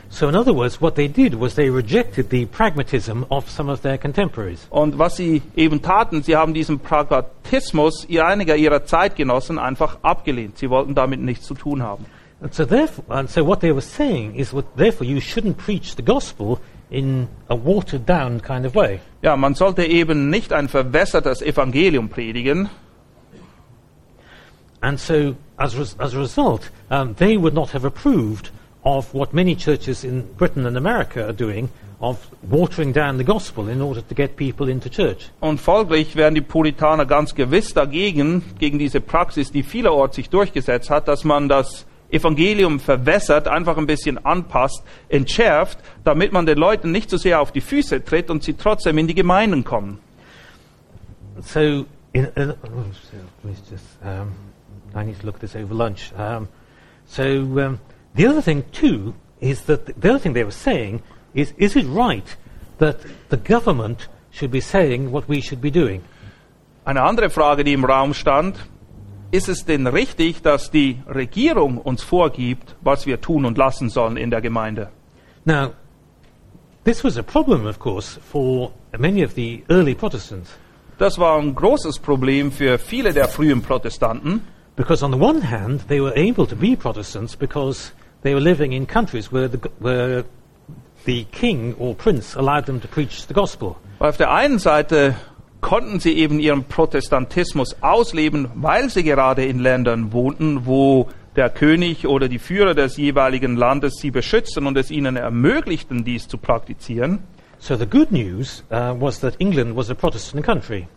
So, 0.09 0.29
in 0.29 0.37
other 0.37 0.55
words, 0.55 0.81
what 0.81 0.95
they 0.95 1.09
did 1.09 1.41
was 1.41 1.55
they 1.55 1.71
rejected 1.71 2.29
the 2.31 2.45
pragmatism 2.45 3.25
of 3.31 3.49
some 3.49 3.73
of 3.73 3.81
their 3.81 3.97
contemporaries. 3.97 4.67
Und 4.69 4.99
was 4.99 5.17
sie 5.17 5.41
eben 5.57 5.81
taten, 5.81 6.23
sie 6.23 6.37
haben 6.37 6.53
diesen 6.53 6.81
Pragmatismus 6.81 8.07
einiger 8.23 8.57
ihrer 8.57 8.85
Zeitgenossen 8.85 9.59
einfach 9.59 9.99
abgelehnt. 10.03 10.59
Sie 10.59 10.69
wollten 10.69 10.95
damit 10.95 11.21
nichts 11.21 11.47
zu 11.47 11.55
tun 11.55 11.83
haben. 11.83 12.05
And 12.43 12.53
so, 12.53 12.65
therefore, 12.65 13.05
and 13.09 13.31
so 13.31 13.45
what 13.45 13.61
they 13.61 13.71
were 13.71 13.81
saying 13.81 14.35
is, 14.35 14.53
what, 14.53 14.77
therefore, 14.77 15.07
you 15.07 15.21
shouldn't 15.21 15.59
preach 15.59 15.95
the 15.95 16.03
gospel 16.03 16.61
in 16.91 17.29
a 17.49 17.55
watered 17.55 18.05
down 18.05 18.41
kind 18.41 18.67
of 18.67 18.75
way. 18.75 19.01
Ja, 19.23 19.37
man 19.37 19.55
sollte 19.55 19.85
eben 19.85 20.29
nicht 20.29 20.53
ein 20.53 20.69
verwässertes 20.69 21.41
Evangelium 21.41 22.09
predigen. 22.09 22.69
And 24.81 24.99
so, 24.99 25.37
as, 25.57 25.77
res- 25.77 25.97
as 26.01 26.15
a 26.15 26.19
result, 26.19 26.71
um, 26.91 27.15
they 27.15 27.37
would 27.37 27.55
not 27.55 27.71
have 27.71 27.85
approved 27.85 28.51
of 28.85 29.15
what 29.15 29.33
many 29.33 29.55
churches 29.55 30.03
in 30.03 30.23
Britain 30.37 30.67
and 30.67 30.77
America 30.77 31.25
are 31.25 31.33
doing 31.33 31.69
of 32.01 32.19
watering 32.51 32.93
down 32.93 33.17
the 33.17 33.25
gospel 33.25 33.69
in 33.69 33.81
order 33.81 34.03
to 34.03 34.15
get 34.15 34.35
people 34.37 34.69
into 34.69 34.91
church. 34.91 35.31
Und 35.39 35.61
folglich 35.61 36.17
wären 36.17 36.35
die 36.35 36.41
Puritaner 36.41 37.07
ganz 37.07 37.37
gewiss 37.37 37.73
dagegen, 37.73 38.43
gegen 38.59 38.81
diese 38.81 39.01
Praxis, 39.01 39.53
die 39.53 39.63
vielerorts 39.63 40.17
sich 40.17 40.29
durchgesetzt 40.29 40.91
hat, 40.91 41.07
dass 41.07 41.23
man 41.23 41.49
das 41.49 41.87
Evangelium 42.13 42.79
verwässert, 42.79 43.49
einfach 43.49 43.79
ein 43.79 43.87
bisschen 43.87 44.25
anpasst, 44.25 44.85
entschärft, 45.09 45.79
damit 46.05 46.33
man 46.33 46.47
den 46.47 46.59
Leuten 46.59 46.93
nicht 46.93 47.11
so 47.11 47.17
sehr 47.17 47.41
auf 47.41 47.53
die 47.53 47.61
Füße 47.61 48.05
tritt 48.05 48.31
und 48.31 48.43
sie 48.43 48.55
trotzdem 48.55 48.99
in 48.99 49.07
die 49.07 49.15
Gemeinden 49.15 49.65
kommen. 49.65 49.99
So, 51.41 51.87
in, 52.13 52.29
oh, 52.37 52.55
so 52.93 53.17
let 53.17 53.45
me 53.45 53.55
just, 53.71 53.85
um, 54.03 54.33
I 54.95 55.05
need 55.05 55.19
to 55.21 55.27
look 55.27 55.41
this 55.41 55.57
over 55.57 55.75
lunch. 55.75 56.13
Um, 56.17 56.49
so, 57.07 57.23
um, 57.23 57.79
the 58.15 58.27
other 58.27 58.43
thing 58.43 58.65
too 58.73 59.15
is 59.41 59.63
that 59.65 59.87
the 59.87 60.11
other 60.11 60.19
thing 60.19 60.35
they 60.35 60.45
were 60.45 60.51
saying 60.51 61.03
is, 61.35 61.55
is 61.57 61.75
it 61.77 61.87
right 61.87 62.37
that 62.79 62.99
the 63.31 63.39
government 63.39 64.09
should 64.31 64.51
be 64.51 64.61
saying 64.61 65.11
what 65.11 65.29
we 65.29 65.41
should 65.41 65.63
be 65.63 65.71
doing? 65.71 66.03
Eine 66.85 67.03
andere 67.03 67.31
Frage, 67.31 67.65
die 67.65 67.73
im 67.73 67.85
Raum 67.85 68.13
stand, 68.13 68.57
ist 69.33 69.49
es 69.49 69.65
denn 69.65 69.87
richtig, 69.89 70.43
dass 70.43 70.71
die 70.71 71.01
Regierung 71.09 71.79
uns 71.79 72.05
vorgibt, 72.05 72.77
was 72.83 73.07
wir 73.07 73.21
tun 73.21 73.45
und 73.45 73.59
lassen 73.59 73.89
sollen 73.89 74.17
in 74.17 74.31
der 74.31 74.41
Gemeinde? 74.41 74.91
Now, 75.45 75.73
this 76.85 77.03
was 77.03 77.17
a 77.19 77.23
problem, 77.23 77.67
of 77.67 77.79
course, 77.81 78.21
for 78.31 78.71
many 78.97 79.25
of 79.25 79.33
the 79.35 79.65
early 79.69 79.95
Protestants, 79.95 80.51
Das 80.99 81.19
war 81.19 81.39
ein 81.41 81.55
großes 81.55 81.99
Problem 81.99 82.53
für 82.53 82.79
viele 82.79 83.13
der 83.13 83.27
frühen 83.27 83.63
Protestanten. 83.63 84.43
because 84.77 85.03
on 85.05 85.11
the 85.13 85.19
one 85.19 85.41
hand, 85.51 85.89
they 85.89 86.01
were 86.01 86.13
able 86.17 86.47
to 86.47 86.55
be 86.55 86.77
Protestants 86.77 87.35
because 87.35 87.93
they 88.23 88.35
were 88.35 88.41
living 88.41 88.73
in 88.73 88.87
countries 88.87 89.33
where 89.33 89.49
the, 89.49 89.59
where 89.81 90.25
the 91.07 91.25
king 91.33 91.75
or 91.79 91.95
prince 91.95 92.37
allowed 92.37 92.67
them 92.67 92.81
to 92.81 92.87
preach 92.89 93.27
the 93.27 93.35
gospel. 93.35 93.77
Weil 93.99 94.11
auf 94.11 94.17
der 94.19 94.31
einen 94.31 94.59
Seite 94.59 95.15
konnten 95.63 96.01
sie 96.01 96.13
eben 96.19 96.39
ihren 96.39 96.65
Protestantismus 96.65 97.77
ausleben, 97.81 98.51
weil 98.55 98.91
sie 98.91 99.05
gerade 99.05 99.47
in 99.47 99.59
Ländern 99.59 100.13
wohnten, 100.13 100.67
wo 100.67 101.09
der 101.37 101.49
König 101.49 102.07
oder 102.07 102.29
die 102.29 102.39
Führer 102.39 102.75
des 102.75 102.99
jeweiligen 102.99 103.57
Landes 103.57 103.95
sie 103.95 104.11
beschützten 104.11 104.67
und 104.67 104.77
es 104.77 104.91
ihnen 104.91 105.17
ermöglichten, 105.17 106.05
dies 106.05 106.29
zu 106.29 106.37
praktizieren. 106.37 107.21
So 107.59 107.77
the 107.77 107.87
good 107.87 108.13
news 108.13 108.65
uh, 108.71 109.01
was 109.01 109.21
that 109.21 109.41
England 109.41 109.77
was 109.77 109.89
a 109.89 109.95
Protestant 109.95 110.45
country. 110.45 110.89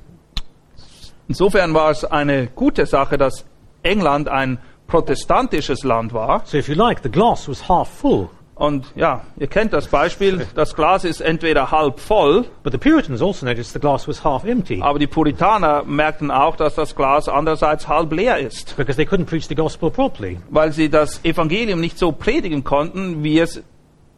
Insofern 1.28 1.74
war 1.74 1.92
es 1.92 2.04
eine 2.04 2.48
gute 2.48 2.86
Sache, 2.86 3.18
dass 3.18 3.46
England 3.84 4.28
ein 4.28 4.58
protestantisches 4.88 5.84
Land 5.84 6.12
war. 6.14 6.42
So 6.46 6.58
if 6.58 6.68
you 6.68 6.76
like, 6.76 7.02
the 7.04 7.10
glass 7.10 7.48
was 7.48 7.70
half 7.70 7.88
full. 7.88 8.30
Und 8.56 8.86
ja, 8.96 9.22
ihr 9.38 9.48
kennt 9.48 9.74
das 9.74 9.88
Beispiel, 9.88 10.48
das 10.56 10.76
Glas 10.76 11.04
ist 11.04 11.20
entweder 11.20 11.72
halb 11.72 12.00
voll, 12.00 12.46
But 12.64 12.72
the 12.72 12.78
Puritans 12.78 13.22
also 13.22 13.46
noticed 13.46 13.74
the 13.74 13.80
glass 13.80 14.08
was 14.08 14.24
half 14.24 14.46
empty 14.46 14.82
aber 14.82 14.98
die 14.98 15.08
Puritaner 15.08 15.84
merkten 15.84 16.32
auch, 16.32 16.56
dass 16.56 16.76
das 16.76 16.96
Glas 16.96 17.28
andererseits 17.28 17.90
halb 17.90 18.14
leer 18.14 18.38
ist. 18.40 18.78
because 18.78 18.96
they 18.96 19.06
couldn't 19.06 19.26
preach 19.26 19.48
the 19.50 19.56
gospel 19.56 19.92
properly. 19.92 20.38
weil 20.50 20.72
sie 20.72 20.90
das 20.90 21.20
Evangelium 21.26 21.82
nicht 21.82 21.98
so 22.00 22.14
predigen 22.14 22.64
konnten, 22.64 23.26
wie 23.26 23.40
es 23.40 23.62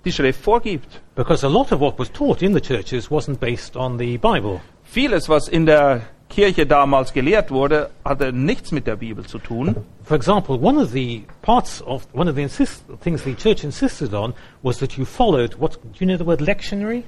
die 0.06 0.12
Schrift 0.12 0.42
vorgibt. 0.44 1.02
Because 1.16 1.44
a 1.44 1.50
lot 1.50 1.72
of 1.72 1.80
what 1.80 1.98
was 1.98 2.12
taught 2.12 2.44
in 2.44 2.54
the 2.54 2.62
churches 2.62 3.10
wasn't 3.10 3.40
based 3.40 3.76
on 3.76 3.98
the 3.98 4.20
Bible. 4.20 4.62
Vieles, 4.84 5.28
was 5.30 5.48
in 5.48 5.66
der 5.66 6.02
Kirche 6.30 6.68
damals 6.68 7.12
gelehrt 7.12 7.50
wurde, 7.50 7.90
hatte 8.06 8.32
nichts 8.32 8.72
mit 8.72 8.86
der 8.86 8.98
Bibel 8.98 9.26
zu 9.26 9.40
tun. 9.40 9.78
For 10.08 10.16
example, 10.16 10.58
one 10.58 10.78
of 10.78 10.94
the 10.94 11.24
parts 11.42 11.82
of 11.82 12.08
one 12.14 12.30
of 12.30 12.36
the 12.36 12.42
insist, 12.42 12.82
things 13.02 13.24
the 13.24 13.36
church 13.36 13.66
insisted 13.66 14.14
on 14.14 14.34
was 14.64 14.80
that 14.80 14.98
you 14.98 15.04
followed 15.04 15.56
what 15.56 15.74
do 15.82 15.90
you 16.00 16.06
know 16.06 16.16
the 16.16 16.24
word 16.24 16.40
lectionary, 16.40 17.04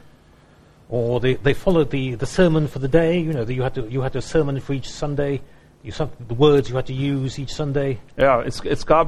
or 0.90 1.22
they, 1.22 1.36
they 1.36 1.54
followed 1.54 1.92
the, 1.92 2.16
the 2.16 2.26
sermon 2.26 2.68
for 2.68 2.80
the 2.80 2.90
day. 2.90 3.18
You 3.18 3.32
know 3.32 3.46
that 3.46 3.54
you 3.54 3.62
had 3.62 3.76
to 3.76 3.88
you 3.88 4.02
had 4.02 4.18
a 4.18 4.22
sermon 4.22 4.60
for 4.60 4.74
each 4.74 4.90
Sunday. 4.90 5.40
You 5.82 5.94
some, 5.94 6.12
the 6.28 6.34
words 6.34 6.70
you 6.70 6.76
had 6.76 6.88
to 6.88 6.94
use 6.94 7.40
each 7.40 7.54
Sunday. 7.54 8.02
Ja, 8.18 8.42
es, 8.42 8.60
es 8.66 8.84
gab 8.84 9.08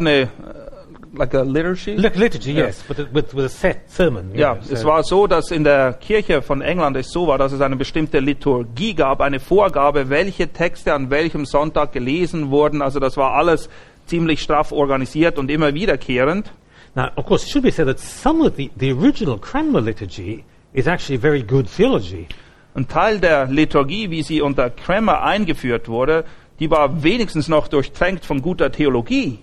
like 1.17 1.34
a 1.34 1.41
liturgy. 1.43 1.95
Lit- 1.95 2.15
liturgy, 2.15 2.54
Yeah. 2.54 2.67
yes, 2.67 2.84
but 2.88 3.00
it- 3.00 3.13
with 3.13 3.34
with 3.36 3.45
a 3.45 3.50
set 3.50 3.89
sermon. 3.89 4.32
Ja, 4.36 4.54
know, 4.56 4.63
es 4.71 4.82
so- 4.82 4.88
war 4.88 5.04
so, 5.04 5.28
dass 5.28 5.52
in 5.52 5.63
der 5.63 5.93
Kirche 5.93 6.41
von 6.41 6.62
England 6.62 6.95
es 6.97 7.12
so 7.12 7.28
war, 7.28 7.38
dass 7.38 7.52
es 7.52 7.62
eine 7.62 7.76
bestimmte 7.76 8.19
Liturgie 8.19 8.93
gab, 8.93 9.21
eine 9.21 9.39
Vorgabe, 9.39 10.10
welche 10.10 10.47
Texte 10.47 10.93
an 10.93 11.10
welchem 11.10 11.45
Sonntag 11.45 11.91
gelesen 11.91 12.50
wurden. 12.52 12.82
Also 12.82 13.00
das 13.00 13.17
war 13.17 13.34
alles 13.34 13.69
ziemlich 14.06 14.41
straff 14.41 14.71
organisiert 14.71 15.38
und 15.38 15.52
immer 15.52 15.74
wiederkehrend. 15.74 16.52
Now, 16.95 17.08
of 17.15 17.26
course, 17.26 17.45
it 17.45 17.52
should 17.52 17.63
be 17.63 17.71
said 17.71 17.88
that 17.88 18.00
some 18.00 18.41
of 18.45 18.56
the, 18.58 18.69
the 18.78 18.91
original 18.91 19.38
Cranmer 19.38 19.80
liturgy 19.82 20.43
is 20.74 20.88
actually 20.88 21.17
very 21.19 21.41
good 21.43 21.67
theology. 21.74 22.28
Ein 22.74 22.88
Teil 22.88 23.19
der 23.19 23.47
Liturgie, 23.47 24.10
wie 24.10 24.24
sie 24.24 24.41
unter 24.41 24.69
Cranmer 24.69 25.21
eingeführt 25.24 25.88
wurde, 25.89 26.24
die 26.60 26.69
war 26.71 27.04
wenigstens 27.04 27.47
noch 27.47 27.67
durchtränkt 27.67 28.26
von 28.26 28.41
guter 28.41 28.71
Theologie. 28.71 29.39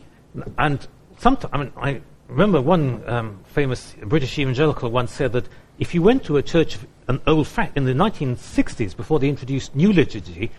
And 0.56 0.88
sometimes, 1.18 1.52
I 1.52 1.58
mean, 1.58 1.72
I 1.76 2.00
remember 2.28 2.60
one 2.60 3.02
um, 3.08 3.40
famous 3.44 3.94
British 4.04 4.38
evangelical 4.38 4.90
once 4.90 5.12
said 5.12 5.32
that 5.32 5.48
if 5.78 5.94
you 5.94 6.02
went 6.02 6.24
to 6.24 6.36
a 6.36 6.42
church, 6.42 6.78
an 7.06 7.20
old 7.26 7.46
fa- 7.46 7.70
in 7.74 7.84
the 7.84 7.92
1960s, 7.94 8.96
before 8.96 9.18
they 9.20 9.28
introduced 9.28 9.74
new 9.74 9.92
liturgy, 9.92 10.50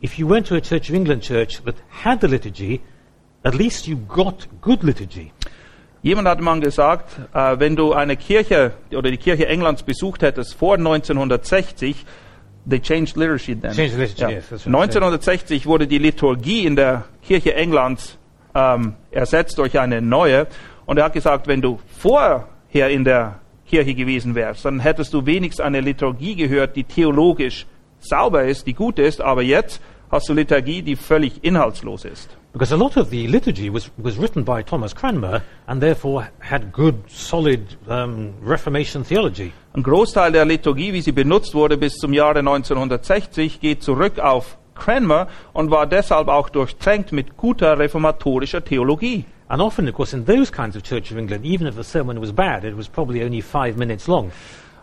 if 0.00 0.18
you 0.18 0.26
went 0.26 0.46
to 0.46 0.54
a 0.54 0.60
Church 0.60 0.88
of 0.88 0.94
England 0.94 1.22
church 1.22 1.62
that 1.64 1.74
had 1.88 2.20
the 2.20 2.28
liturgy, 2.28 2.80
at 3.44 3.54
least 3.54 3.88
you 3.88 3.96
got 3.96 4.46
good 4.60 4.84
liturgy. 4.84 5.32
Jemand 6.02 6.28
hat 6.28 6.40
mal 6.40 6.60
gesagt, 6.60 7.10
äh, 7.34 7.58
wenn 7.58 7.74
du 7.74 7.92
eine 7.92 8.16
Kirche 8.16 8.72
oder 8.92 9.10
die 9.10 9.16
Kirche 9.16 9.48
Englands 9.48 9.82
besucht 9.82 10.22
hättest 10.22 10.54
vor 10.54 10.76
1960, 10.76 12.04
they 12.68 12.78
changed 12.78 13.16
liturgy 13.16 13.56
then. 13.56 13.72
Changed 13.72 13.96
liturgy, 13.98 14.22
Ja. 14.22 14.28
yes, 14.30 14.48
that's 14.48 14.66
right. 14.66 14.74
1960 14.74 15.66
wurde 15.66 15.88
die 15.88 15.98
Liturgie 15.98 16.64
in 16.66 16.76
der 16.76 17.04
Kirche 17.22 17.54
Englands 17.54 18.16
ähm, 18.58 18.94
ersetzt 19.10 19.58
durch 19.58 19.78
eine 19.78 20.02
neue. 20.02 20.46
Und 20.86 20.98
er 20.98 21.04
hat 21.04 21.12
gesagt, 21.12 21.46
wenn 21.46 21.60
du 21.60 21.78
vorher 21.98 22.46
in 22.72 23.04
der 23.04 23.40
Kirche 23.66 23.94
gewesen 23.94 24.34
wärst, 24.34 24.64
dann 24.64 24.80
hättest 24.80 25.12
du 25.12 25.26
wenigstens 25.26 25.64
eine 25.64 25.80
Liturgie 25.80 26.34
gehört, 26.34 26.76
die 26.76 26.84
theologisch 26.84 27.66
sauber 28.00 28.44
ist, 28.44 28.66
die 28.66 28.74
gut 28.74 28.98
ist, 28.98 29.20
aber 29.20 29.42
jetzt 29.42 29.82
hast 30.10 30.28
du 30.28 30.32
Liturgie, 30.32 30.82
die 30.82 30.96
völlig 30.96 31.44
inhaltslos 31.44 32.04
ist. 32.04 32.30
Because 32.52 32.72
a 32.72 32.78
lot 32.78 32.96
of 32.96 33.10
the 33.10 33.26
liturgy 33.26 33.72
was, 33.72 33.90
was 33.98 34.18
written 34.18 34.42
by 34.42 34.62
Thomas 34.62 34.94
Cranmer 34.94 35.42
and 35.66 35.80
therefore 35.80 36.28
had 36.40 36.72
good, 36.72 36.94
solid 37.06 37.60
um, 37.86 38.32
Reformation 38.42 39.04
theology. 39.04 39.52
Ein 39.74 39.82
Großteil 39.82 40.32
der 40.32 40.46
Liturgie, 40.46 40.94
wie 40.94 41.02
sie 41.02 41.12
benutzt 41.12 41.54
wurde 41.54 41.76
bis 41.76 41.96
zum 41.96 42.14
Jahre 42.14 42.38
1960, 42.38 43.60
geht 43.60 43.82
zurück 43.82 44.18
auf 44.18 44.56
Cranmer 44.78 45.28
und 45.52 45.70
war 45.70 45.86
deshalb 45.86 46.28
auch 46.28 46.48
durchtränkt 46.48 47.12
mit 47.12 47.36
guter 47.36 47.78
reformatorischer 47.78 48.64
Theologie. 48.64 49.24
And 49.48 49.60
often, 49.62 49.88
of 49.88 49.94
course, 49.94 50.14
in 50.14 50.26
those 50.26 50.52
kinds 50.52 50.76
of 50.76 50.82
Church 50.82 51.10
of 51.10 51.18
England, 51.18 51.44
even 51.44 51.66
if 51.66 51.74
the 51.74 51.82
sermon 51.82 52.20
was 52.20 52.32
bad, 52.32 52.64
it 52.64 52.76
was 52.76 52.88
probably 52.88 53.24
only 53.24 53.42
five 53.42 53.76
minutes 53.76 54.06
long. 54.06 54.30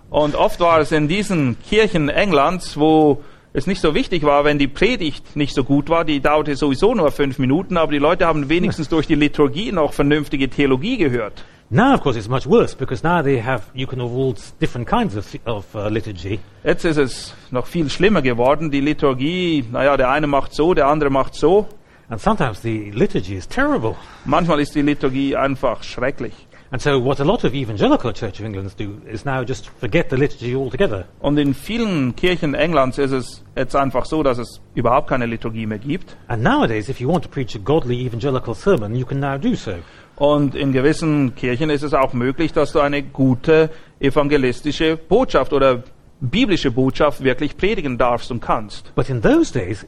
Und 0.09 0.35
oft 0.35 0.59
war 0.59 0.79
es 0.79 0.91
in 0.91 1.07
diesen 1.07 1.57
Kirchen 1.67 2.09
Englands, 2.09 2.77
wo 2.77 3.23
es 3.53 3.67
nicht 3.67 3.81
so 3.81 3.95
wichtig 3.95 4.23
war, 4.23 4.43
wenn 4.43 4.59
die 4.59 4.67
Predigt 4.67 5.35
nicht 5.35 5.55
so 5.55 5.63
gut 5.63 5.89
war, 5.89 6.03
die 6.03 6.19
dauerte 6.19 6.55
sowieso 6.55 6.93
nur 6.93 7.11
fünf 7.11 7.39
Minuten, 7.39 7.77
aber 7.77 7.91
die 7.91 7.99
Leute 7.99 8.25
haben 8.25 8.49
wenigstens 8.49 8.89
durch 8.89 9.07
die 9.07 9.15
Liturgie 9.15 9.71
noch 9.71 9.93
vernünftige 9.93 10.49
Theologie 10.49 10.97
gehört. 10.97 11.43
Now, 11.69 11.95
of 11.95 12.01
course, 12.01 12.15
it's 12.15 12.29
much 12.29 12.45
worse 12.45 12.75
because 12.75 13.03
now 13.03 13.23
they 13.23 13.41
have, 13.41 13.63
you 13.73 13.87
can 13.87 13.99
s- 13.99 14.53
different 14.59 14.87
kinds 14.87 15.15
of, 15.15 15.25
of 15.45 15.65
uh, 15.75 15.87
liturgy. 15.89 16.39
Jetzt 16.63 16.85
ist 16.85 16.97
es 16.97 17.33
noch 17.49 17.65
viel 17.65 17.89
schlimmer 17.89 18.21
geworden. 18.21 18.69
Die 18.69 18.81
Liturgie, 18.81 19.65
naja, 19.71 19.97
der 19.97 20.09
eine 20.11 20.27
macht 20.27 20.53
so, 20.53 20.75
der 20.75 20.87
andere 20.87 21.09
macht 21.09 21.33
so. 21.33 21.67
And 22.07 22.21
sometimes 22.21 22.61
the 22.61 22.91
liturgy 22.91 23.35
is 23.35 23.47
terrible. 23.47 23.95
Manchmal 24.25 24.59
ist 24.59 24.75
die 24.75 24.83
Liturgie 24.83 25.35
einfach 25.35 25.81
schrecklich. 25.81 26.33
And 26.69 26.81
so 26.81 27.03
what 27.03 27.19
a 27.19 27.23
lot 27.23 27.43
of 27.43 27.53
evangelical 27.53 28.11
Church 28.13 28.39
of 28.39 28.45
England 28.45 28.79
do 28.79 28.97
is 29.11 29.23
now 29.25 29.41
just 29.43 29.67
forget 29.79 30.09
the 30.11 30.17
liturgy 30.17 30.55
altogether. 30.55 31.05
Und 31.19 31.37
in 31.39 31.53
vielen 31.55 32.15
Kirchen 32.15 32.53
Englands 32.53 32.97
ist 32.99 33.11
es 33.11 33.43
jetzt 33.55 33.75
einfach 33.75 34.05
so, 34.05 34.21
dass 34.21 34.37
es 34.37 34.61
überhaupt 34.75 35.07
keine 35.07 35.25
Liturgie 35.25 35.65
mehr 35.65 35.79
gibt. 35.79 36.15
And 36.27 36.43
nowadays, 36.43 36.89
if 36.89 36.99
you 36.99 37.09
want 37.11 37.23
to 37.23 37.29
preach 37.29 37.55
a 37.55 37.59
godly 37.59 38.05
evangelical 38.05 38.53
sermon, 38.53 38.95
you 38.95 39.05
can 39.05 39.19
now 39.19 39.37
do 39.37 39.55
so. 39.55 39.73
Und 40.17 40.55
in 40.55 40.71
gewissen 40.71 41.35
Kirchen 41.35 41.69
ist 41.69 41.83
es 41.83 41.93
auch 41.93 42.13
möglich, 42.13 42.53
dass 42.53 42.71
du 42.71 42.79
eine 42.79 43.03
gute 43.03 43.69
evangelistische 43.99 44.97
Botschaft 44.97 45.51
oder 45.51 45.83
biblische 46.21 46.71
Botschaft 46.71 47.23
wirklich 47.23 47.57
predigen 47.57 47.97
darfst 47.97 48.31
und 48.31 48.39
kannst. 48.39 48.93
But 48.95 49.09
in 49.09 49.21
those 49.21 49.51
days, 49.51 49.85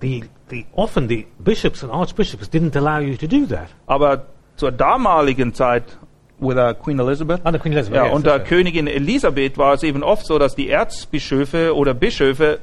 the, 0.00 0.24
the, 0.50 0.66
often 0.74 1.08
the 1.08 1.26
bishops 1.38 1.82
and 1.82 1.92
archbishops 1.92 2.48
didn't 2.48 2.76
allow 2.76 3.00
you 3.00 3.16
to 3.16 3.26
do 3.26 3.46
that. 3.46 3.68
Aber 3.86 4.26
zur 4.56 4.72
damaligen 4.72 5.52
Zeit, 5.52 5.98
with 6.38 6.56
uh, 6.56 6.74
Queen 6.74 6.98
Elizabeth, 6.98 7.44
Under 7.44 7.58
Queen 7.58 7.72
Elizabeth, 7.72 7.96
ja, 7.96 8.06
yes, 8.06 8.14
unter 8.14 8.34
right. 8.34 8.44
Königin 8.46 8.86
Elisabeth 8.86 9.58
war 9.58 9.74
es 9.74 9.82
eben 9.82 10.02
oft 10.02 10.26
so, 10.26 10.38
dass 10.38 10.54
die 10.54 10.68
Erzbischöfe 10.68 11.74
oder 11.74 11.94
Bischöfe 11.94 12.60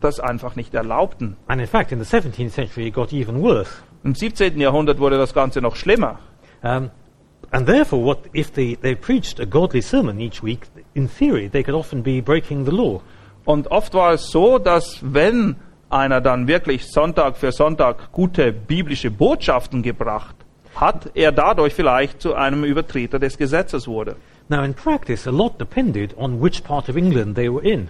das 0.00 0.20
einfach 0.20 0.56
nicht 0.56 0.74
erlaubten. 0.74 1.36
And 1.46 1.60
in 1.60 1.66
fact, 1.66 1.92
in 1.92 2.02
the 2.02 2.16
17th 2.16 2.50
century, 2.50 2.88
it 2.88 2.94
got 2.94 3.12
even 3.12 3.42
worse. 3.42 3.70
Im 4.04 4.14
17. 4.14 4.60
Jahrhundert 4.60 4.98
wurde 4.98 5.16
das 5.16 5.34
Ganze 5.34 5.60
noch 5.60 5.74
schlimmer. 5.74 6.20
Um, 6.66 6.90
and 7.52 7.66
therefore, 7.66 8.02
what 8.02 8.18
if 8.32 8.52
they, 8.52 8.74
they 8.74 8.94
preached 8.94 9.38
a 9.38 9.46
godly 9.46 9.80
sermon 9.80 10.20
each 10.20 10.42
week? 10.42 10.66
In 10.94 11.08
theory, 11.08 11.48
they 11.48 11.62
could 11.62 11.74
often 11.74 12.02
be 12.02 12.20
breaking 12.20 12.64
the 12.64 12.72
law. 12.72 13.00
Und 13.44 13.70
oft 13.70 13.94
war 13.94 14.14
es 14.14 14.30
so, 14.30 14.58
dass 14.58 14.98
wenn 15.02 15.56
einer 15.88 16.20
dann 16.20 16.48
wirklich 16.48 16.90
Sonntag 16.90 17.36
für 17.36 17.52
Sonntag 17.52 18.10
gute 18.10 18.52
biblische 18.52 19.10
Botschaften 19.10 19.82
gebracht 19.82 20.34
hat, 20.74 21.12
er 21.14 21.30
dadurch 21.30 21.72
vielleicht 21.72 22.20
zu 22.20 22.34
einem 22.34 22.64
Übertreter 22.64 23.20
des 23.20 23.38
Gesetzes 23.38 23.86
wurde. 23.86 24.16
Now, 24.48 24.62
in 24.62 24.74
practice, 24.74 25.26
a 25.26 25.30
lot 25.30 25.60
depended 25.60 26.16
on 26.16 26.42
which 26.42 26.64
part 26.64 26.88
of 26.88 26.96
England 26.96 27.36
they 27.36 27.48
were 27.48 27.64
in. 27.64 27.88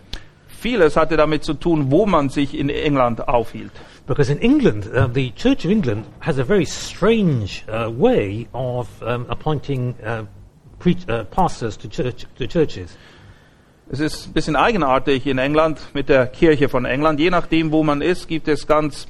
Vieles 0.59 0.97
hatte 0.97 1.17
damit 1.17 1.45
zu 1.45 1.55
tun, 1.55 1.91
wo 1.91 2.07
man 2.07 2.29
sich 2.31 2.59
in 2.59 2.71
England 2.71 3.29
aufhielt. 3.29 3.73
Because 4.07 4.31
in 4.31 4.39
England, 4.41 4.87
uh, 4.87 5.09
the 5.13 5.33
Church 5.33 5.65
of 5.65 5.71
England 5.71 6.05
has 6.21 6.39
a 6.39 6.45
very 6.45 6.65
strange 6.65 7.65
uh, 7.69 7.91
way 7.91 8.47
of 8.53 8.89
um, 9.03 9.27
appointing 9.29 9.95
uh, 10.03 10.25
uh, 11.09 11.25
pastors 11.25 11.77
to, 11.77 11.89
church, 11.89 12.27
to 12.39 12.47
churches. 12.47 12.97
Es 13.89 14.01
ist 14.01 14.29
ein 14.29 14.33
bisschen 14.33 14.57
eigenartig 14.57 15.27
in 15.27 15.39
England 15.39 15.79
mit 15.93 16.09
der 16.09 16.27
Kirche 16.27 16.69
von 16.69 16.85
England. 16.85 17.21
Je 17.21 17.31
nachdem, 17.31 17.71
wo 17.71 17.85
man 17.85 18.01
ist, 18.01 18.27
gibt 18.27 18.49
es 18.49 18.67
ganz 18.67 19.07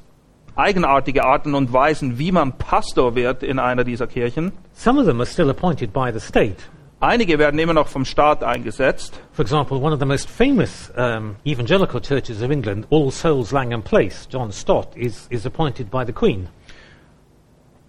eigenartige 0.56 1.24
Arten 1.24 1.54
und 1.54 1.72
Weisen, 1.72 2.18
wie 2.18 2.32
man 2.32 2.58
Pastor 2.58 3.14
wird 3.14 3.42
in 3.42 3.58
einer 3.58 3.84
dieser 3.84 4.06
Kirchen. 4.06 4.52
Some 4.72 5.00
of 5.00 5.06
them 5.06 5.20
are 5.20 5.26
still 5.26 5.50
appointed 5.50 5.92
by 5.92 6.10
the 6.12 6.20
state. 6.20 6.56
Einige 7.00 7.38
werden 7.38 7.60
immer 7.60 7.74
noch 7.74 7.88
vom 7.88 8.06
Staat 8.06 8.42
eingesetzt. 8.42 9.20
For 9.32 9.42
example, 9.42 9.76
one 9.76 9.92
of 9.92 10.00
the 10.00 10.06
most 10.06 10.30
famous 10.30 10.90
um, 10.96 11.36
evangelical 11.44 12.00
churches 12.00 12.40
of 12.40 12.50
England, 12.50 12.86
All 12.88 13.10
Souls 13.10 13.52
Langham 13.52 13.82
Place, 13.82 14.26
John 14.30 14.50
Stott, 14.50 14.96
is, 14.96 15.26
is 15.28 15.44
appointed 15.44 15.90
by 15.90 16.06
the 16.06 16.12
Queen. 16.12 16.48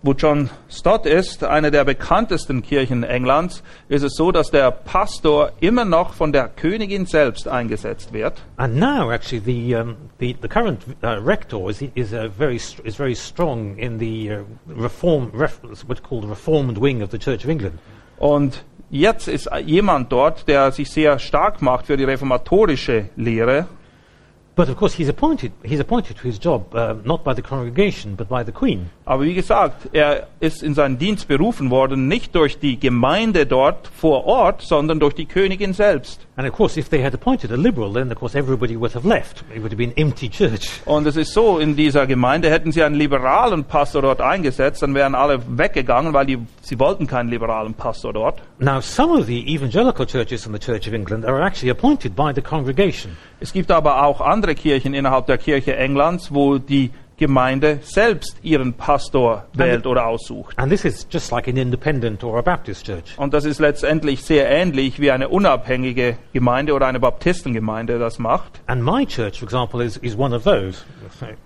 Wo 0.03 0.11
John 0.11 0.49
Stott 0.69 1.05
ist, 1.05 1.45
eine 1.45 1.71
der 1.71 1.85
bekanntesten 1.85 2.61
Kirchen 2.61 3.03
Englands, 3.03 3.63
ist 3.87 4.03
es 4.03 4.15
so, 4.15 4.33
dass 4.33 4.51
der 4.51 4.71
Pastor 4.71 5.53
immer 5.61 5.85
noch 5.85 6.13
von 6.13 6.33
der 6.33 6.49
Königin 6.49 7.05
selbst 7.05 7.47
eingesetzt 7.47 8.11
wird. 8.11 8.41
And 8.57 8.75
now, 8.75 9.09
actually, 9.09 9.39
the, 9.39 9.73
um, 9.73 9.95
the, 10.19 10.35
the 10.41 10.49
current 10.49 10.83
uh, 11.01 11.17
rector 11.23 11.69
is, 11.69 11.81
is, 11.95 12.11
uh, 12.11 12.27
very, 12.27 12.57
is 12.57 12.97
very 12.97 13.15
strong 13.15 13.77
in 13.77 13.99
the 13.99 14.33
uh, 14.33 14.43
reform, 14.67 15.31
ref, 15.33 15.61
what's 15.87 16.01
called 16.01 16.25
the 16.25 16.29
reformed 16.29 16.77
wing 16.77 17.01
of 17.01 17.11
the 17.11 17.17
Church 17.17 17.45
of 17.45 17.49
England. 17.49 17.79
Und 18.19 18.65
jetzt 18.89 19.27
ist 19.27 19.49
jemand 19.65 20.11
dort, 20.11 20.47
der 20.47 20.71
sich 20.71 20.89
sehr 20.89 21.19
stark 21.19 21.61
macht 21.61 21.87
für 21.87 21.97
die 21.97 22.03
reformatorische 22.03 23.09
Lehre. 23.15 23.67
But 24.57 24.69
of 24.69 24.77
course, 24.77 24.95
he's 24.95 25.07
appointed, 25.07 25.51
he's 25.63 25.79
appointed 25.79 26.17
to 26.17 26.23
his 26.23 26.39
job 26.39 26.73
uh, 26.73 26.95
not 27.03 27.23
by 27.23 27.35
the 27.35 27.43
congregation, 27.43 28.15
but 28.15 28.27
by 28.27 28.43
the 28.43 28.51
Queen. 28.51 28.89
Aber 29.05 29.23
wie 29.23 29.35
gesagt, 29.35 29.89
er 29.93 30.29
ist 30.39 30.63
in 30.63 30.73
seinen 30.73 30.97
Dienst 30.97 31.27
berufen 31.27 31.69
worden, 31.69 32.07
nicht 32.07 32.33
durch 32.33 32.57
die 32.57 32.79
Gemeinde 32.79 33.45
dort 33.45 33.87
vor 33.87 34.25
Ort, 34.25 34.63
sondern 34.63 34.99
durch 34.99 35.13
die 35.13 35.27
Königin 35.27 35.73
selbst. 35.73 36.25
And 36.37 36.47
of 36.47 36.55
course, 36.55 36.79
if 36.79 36.89
they 36.89 37.03
had 37.03 37.13
appointed 37.13 37.51
a 37.51 37.55
liberal, 37.55 37.93
then 37.93 38.11
of 38.11 38.17
course 38.17 38.35
everybody 38.35 38.75
would 38.79 38.95
have 38.95 39.07
left. 39.07 39.43
It 39.55 39.61
would 39.61 39.71
have 39.71 39.77
been 39.77 39.95
empty 39.95 40.27
church. 40.27 40.81
Und 40.85 41.05
es 41.05 41.17
ist 41.17 41.33
so, 41.33 41.59
in 41.59 41.75
dieser 41.75 42.07
Gemeinde 42.07 42.49
hätten 42.49 42.71
sie 42.71 42.81
einen 42.81 42.95
liberalen 42.95 43.63
Pastor 43.63 44.01
dort 44.01 44.21
eingesetzt, 44.21 44.81
dann 44.81 44.95
wären 44.95 45.13
alle 45.13 45.39
weggegangen, 45.47 46.13
weil 46.13 46.25
die, 46.25 46.39
sie 46.61 46.79
wollten 46.79 47.05
keinen 47.05 47.29
liberalen 47.29 47.75
Pastor 47.75 48.11
dort. 48.11 48.41
Now, 48.57 48.81
some 48.81 49.19
of 49.19 49.27
the 49.27 49.39
evangelical 49.53 50.07
churches 50.07 50.47
in 50.47 50.53
the 50.53 50.59
Church 50.59 50.87
of 50.87 50.93
England 50.93 51.25
are 51.25 51.43
actually 51.43 51.69
appointed 51.69 52.15
by 52.15 52.31
the 52.33 52.41
congregation. 52.41 53.15
Es 53.39 53.53
gibt 53.53 53.71
aber 53.71 54.03
auch 54.03 54.19
andere 54.19 54.55
Kirchen 54.55 54.93
innerhalb 54.93 55.27
der 55.27 55.37
Kirche 55.37 55.75
Englands, 55.75 56.33
wo 56.33 56.57
die 56.57 56.91
Gemeinde 57.17 57.79
selbst 57.81 58.37
ihren 58.43 58.73
Pastor 58.73 59.45
wählt 59.53 59.87
oder 59.87 60.05
aussucht. 60.05 60.57
And 60.57 60.71
this 60.71 60.85
is 60.85 61.07
just 61.09 61.31
like 61.31 61.47
an 61.47 61.57
independent 61.57 62.23
or 62.23 62.37
a 62.37 62.41
Baptist 62.41 62.85
church. 62.85 63.17
Und 63.17 63.33
das 63.33 63.43
ist 63.45 63.59
letztendlich 63.59 64.23
sehr 64.23 64.47
ähnlich 64.49 64.99
wie 64.99 65.09
eine 65.09 65.29
unabhängige 65.29 66.17
Gemeinde 66.33 66.73
oder 66.73 66.85
eine 66.85 66.99
Baptistengemeinde 66.99 67.97
das 67.97 68.19
macht. 68.19 68.61
And 68.67 68.83
my 68.83 69.05
church, 69.05 69.39
for 69.39 69.47
example, 69.47 69.83
is, 69.83 69.97
is 69.97 70.15
one 70.17 70.35
of 70.35 70.43
those. 70.43 70.83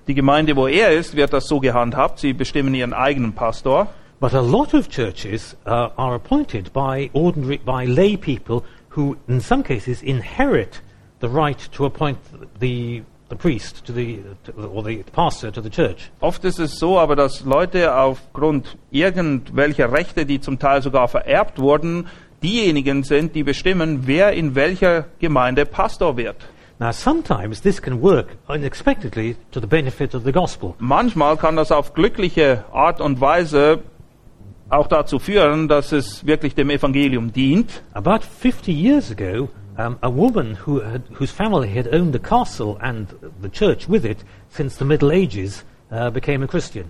Die 0.07 0.15
Gemeinde, 0.15 0.57
wo 0.57 0.67
er 0.67 0.91
ist, 0.91 1.15
wird 1.15 1.31
das 1.31 1.47
so 1.47 1.61
gehandhabt. 1.61 2.19
Sie 2.19 2.33
bestimmen 2.33 2.73
ihren 2.73 2.93
eigenen 2.93 3.33
Pastor. 3.33 3.87
But 4.19 4.33
a 4.33 4.41
lot 4.41 4.73
of 4.73 4.89
churches 4.89 5.55
uh, 5.65 5.89
are 5.95 6.15
appointed 6.15 6.71
by 6.73 7.09
ordinary, 7.13 7.57
by 7.57 7.85
lay 7.85 8.17
people 8.17 8.63
who, 8.95 9.15
in 9.27 9.39
some 9.39 9.63
cases, 9.63 10.03
inherit 10.03 10.81
the 11.21 11.29
right 11.29 11.59
to 11.71 11.85
appoint 11.85 12.17
the, 12.59 13.03
the 13.29 13.35
priest 13.35 13.85
to 13.85 13.93
the, 13.93 14.19
to, 14.43 14.51
or 14.51 14.83
the 14.83 15.03
pastor 15.13 15.51
to 15.51 15.61
the 15.61 15.69
church. 15.69 16.11
Oft 16.19 16.43
ist 16.43 16.59
es 16.59 16.77
so, 16.77 16.99
aber 16.99 17.15
dass 17.15 17.45
Leute 17.45 17.95
aufgrund 17.95 18.77
irgendwelcher 18.91 19.91
Rechte, 19.91 20.25
die 20.25 20.41
zum 20.41 20.59
Teil 20.59 20.81
sogar 20.81 21.07
vererbt 21.07 21.59
wurden, 21.59 22.07
diejenigen 22.43 23.03
sind, 23.03 23.35
die 23.35 23.43
bestimmen, 23.43 24.07
wer 24.07 24.33
in 24.33 24.55
welcher 24.55 25.05
Gemeinde 25.19 25.65
Pastor 25.65 26.17
wird. 26.17 26.37
Now, 26.79 26.91
sometimes 26.91 27.61
this 27.61 27.79
can 27.79 28.01
work 28.01 28.37
unexpectedly 28.47 29.35
to 29.51 29.59
the 29.59 29.67
benefit 29.67 30.15
of 30.15 30.23
the 30.23 30.31
gospel. 30.31 30.73
Manchmal 30.79 31.37
kann 31.37 31.55
das 31.55 31.71
auf 31.71 31.93
glückliche 31.93 32.65
Art 32.73 32.99
und 32.99 33.21
Weise 33.21 33.81
auch 34.69 34.87
dazu 34.87 35.19
führen, 35.19 35.67
dass 35.67 35.91
es 35.91 36.25
wirklich 36.25 36.55
dem 36.55 36.71
Evangelium 36.71 37.31
dient. 37.31 37.83
About 37.93 38.21
50 38.21 38.75
years 38.75 39.11
ago, 39.11 39.49
um, 39.81 39.97
a 40.01 40.09
woman 40.09 40.55
who 40.65 40.79
had, 40.79 41.03
whose 41.13 41.31
family 41.31 41.69
had 41.69 41.87
owned 41.93 42.15
a 42.15 42.19
castle 42.19 42.77
and 42.81 43.07
the 43.41 43.49
church 43.49 43.87
with 43.87 44.05
it 44.05 44.23
since 44.49 44.77
the 44.77 44.85
Middle 44.85 45.11
Ages 45.11 45.63
uh, 45.91 46.09
became 46.09 46.43
a 46.43 46.47
Christian. 46.47 46.89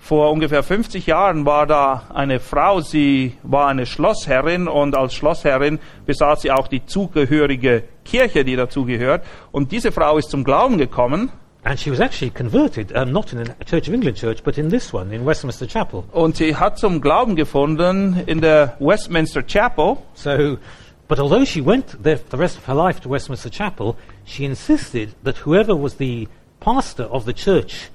Vor 0.00 0.30
ungefähr 0.30 0.62
50 0.62 1.06
Jahren 1.06 1.44
war 1.44 1.66
da 1.66 2.04
eine 2.14 2.38
Frau, 2.38 2.80
sie 2.80 3.36
war 3.42 3.66
eine 3.66 3.84
Schlossherrin 3.84 4.68
und 4.68 4.96
als 4.96 5.12
Schlossherrin 5.12 5.80
besaß 6.06 6.42
sie 6.42 6.52
auch 6.52 6.68
die 6.68 6.86
zugehörige 6.86 7.82
Kirche, 8.04 8.44
die 8.44 8.54
dazugehört. 8.54 9.24
Und 9.50 9.72
diese 9.72 9.90
Frau 9.90 10.16
ist 10.16 10.30
zum 10.30 10.44
Glauben 10.44 10.78
gekommen 10.78 11.32
And 11.64 11.78
she 11.78 11.90
was 11.90 11.98
actually 11.98 12.30
converted, 12.30 12.92
um, 12.92 13.12
not 13.12 13.32
in 13.32 13.40
a 13.40 13.64
Church 13.64 13.88
of 13.88 13.94
England 13.94 14.16
church, 14.16 14.44
but 14.44 14.56
in 14.56 14.70
this 14.70 14.94
one, 14.94 15.12
in 15.12 15.26
Westminster 15.26 15.66
Chapel. 15.66 16.04
und 16.12 16.36
sie 16.36 16.54
hat 16.54 16.78
zum 16.78 17.00
Glauben 17.00 17.34
gefunden 17.34 18.22
in 18.26 18.40
der 18.40 18.76
Westminster 18.78 19.42
Chapel. 19.42 19.96
So, 20.14 20.56
but 21.08 21.18
although 21.18 21.44
she 21.44 21.60
went 21.60 22.02
there 22.02 22.18
for 22.18 22.28
the 22.28 22.36
rest 22.36 22.58
of 22.58 22.64
her 22.66 22.74
life 22.74 23.00
to 23.00 23.08
Westminster 23.08 23.50
Chapel, 23.50 23.96
she 24.24 24.44
insisted 24.44 25.14
that 25.22 25.38
whoever 25.38 25.74
was 25.74 25.94
the 25.94 26.28
pastor 26.60 27.04
of 27.04 27.24
the 27.24 27.32
church 27.32 27.90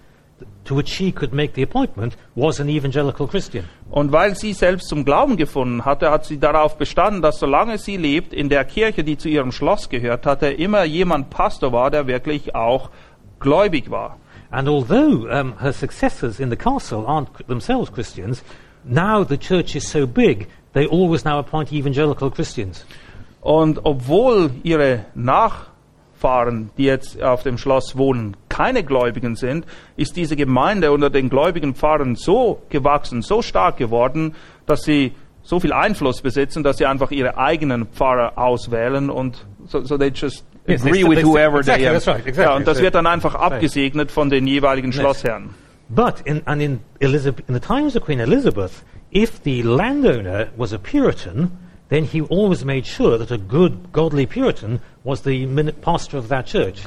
to 0.65 0.75
which 0.75 0.87
she 0.87 1.11
could 1.11 1.33
make 1.33 1.53
the 1.53 1.61
appointment 1.61 2.15
was 2.35 2.59
an 2.59 2.69
evangelical 2.69 3.27
Christian. 3.27 3.65
Und 3.91 4.11
weil 4.11 4.35
sie 4.35 4.53
selbst 4.53 4.87
zum 4.87 5.05
Glauben 5.05 5.37
gefunden 5.37 5.85
hatte, 5.85 6.09
hat 6.09 6.25
sie 6.25 6.39
darauf 6.39 6.77
bestanden, 6.77 7.21
dass 7.21 7.39
solange 7.39 7.77
sie 7.77 7.97
lebt, 7.97 8.33
in 8.33 8.49
der 8.49 8.65
Kirche, 8.65 9.03
die 9.03 9.17
zu 9.17 9.29
ihrem 9.29 9.51
Schloss 9.51 9.89
gehört 9.89 10.25
hatte, 10.25 10.47
immer 10.47 10.83
jemand 10.83 11.29
Pastor 11.29 11.71
war, 11.71 11.91
der 11.91 12.07
wirklich 12.07 12.55
auch 12.55 12.89
gläubig 13.39 13.91
war. 13.91 14.17
And 14.49 14.67
although 14.67 15.27
um, 15.29 15.59
her 15.59 15.73
successors 15.73 16.39
in 16.39 16.49
the 16.49 16.55
castle 16.55 17.05
aren't 17.07 17.47
themselves 17.47 17.91
Christians, 17.91 18.43
now 18.83 19.23
the 19.23 19.37
church 19.37 19.75
is 19.75 19.89
so 19.89 20.05
big, 20.05 20.47
they 20.73 20.87
always 20.87 21.25
now 21.25 21.39
appoint 21.39 21.71
evangelical 21.71 22.29
Christians. 22.29 22.85
Und 23.43 23.81
obwohl 23.83 24.51
ihre 24.63 25.05
Nachfahren, 25.15 26.69
die 26.77 26.85
jetzt 26.85 27.21
auf 27.21 27.43
dem 27.43 27.57
Schloss 27.57 27.97
wohnen, 27.97 28.37
keine 28.49 28.83
Gläubigen 28.83 29.35
sind, 29.35 29.65
ist 29.97 30.15
diese 30.15 30.35
Gemeinde 30.35 30.91
unter 30.93 31.09
den 31.09 31.29
gläubigen 31.29 31.75
Pfarrern 31.75 32.15
so 32.15 32.61
gewachsen, 32.69 33.21
so 33.21 33.41
stark 33.41 33.75
geworden, 33.77 34.35
dass 34.65 34.83
sie 34.83 35.11
so 35.41 35.59
viel 35.59 35.73
Einfluss 35.73 36.21
besitzen, 36.21 36.63
dass 36.63 36.77
sie 36.77 36.85
einfach 36.85 37.11
ihre 37.11 37.37
eigenen 37.37 37.87
Pfarrer 37.87 38.37
auswählen 38.37 39.09
und 39.09 39.45
so, 39.67 39.83
so 39.83 39.97
they 39.97 40.09
just 40.09 40.45
Yes, 40.65 40.81
agree 40.85 41.01
they- 41.03 41.09
with 41.09 41.25
whoever 41.25 41.57
exactly, 41.59 41.83
they 41.85 41.91
that's 41.93 42.07
right, 42.07 42.25
exactly. 42.25 42.43
Ja, 42.45 42.55
und 42.55 42.65
das 42.65 42.81
wird 42.81 42.95
dann 42.95 43.05
einfach 43.05 43.35
abgesegnet 43.35 44.09
von 44.11 44.29
den 44.29 44.47
jeweiligen 44.47 44.93
Schlossherren. 44.93 45.49
But 45.89 46.21
in, 46.23 46.41
and 46.45 46.61
in, 46.61 46.79
Elizabeth, 46.99 47.43
in 47.49 47.53
the 47.55 47.59
times 47.59 47.97
of 47.97 48.05
Queen 48.05 48.21
Elizabeth, 48.21 48.71
if 49.13 49.41
the 49.43 49.61
landowner 49.61 50.47
was 50.55 50.71
a 50.73 50.77
Puritan, 50.77 51.51
then 51.89 52.05
he 52.05 52.21
always 52.21 52.65
made 52.65 52.85
sure 52.85 53.17
that 53.17 53.31
a 53.31 53.37
good, 53.37 53.91
godly 53.91 54.25
Puritan 54.25 54.81
was 55.03 55.21
the 55.21 55.45
pastor 55.81 56.17
of 56.17 56.29
that 56.29 56.45
church. 56.45 56.83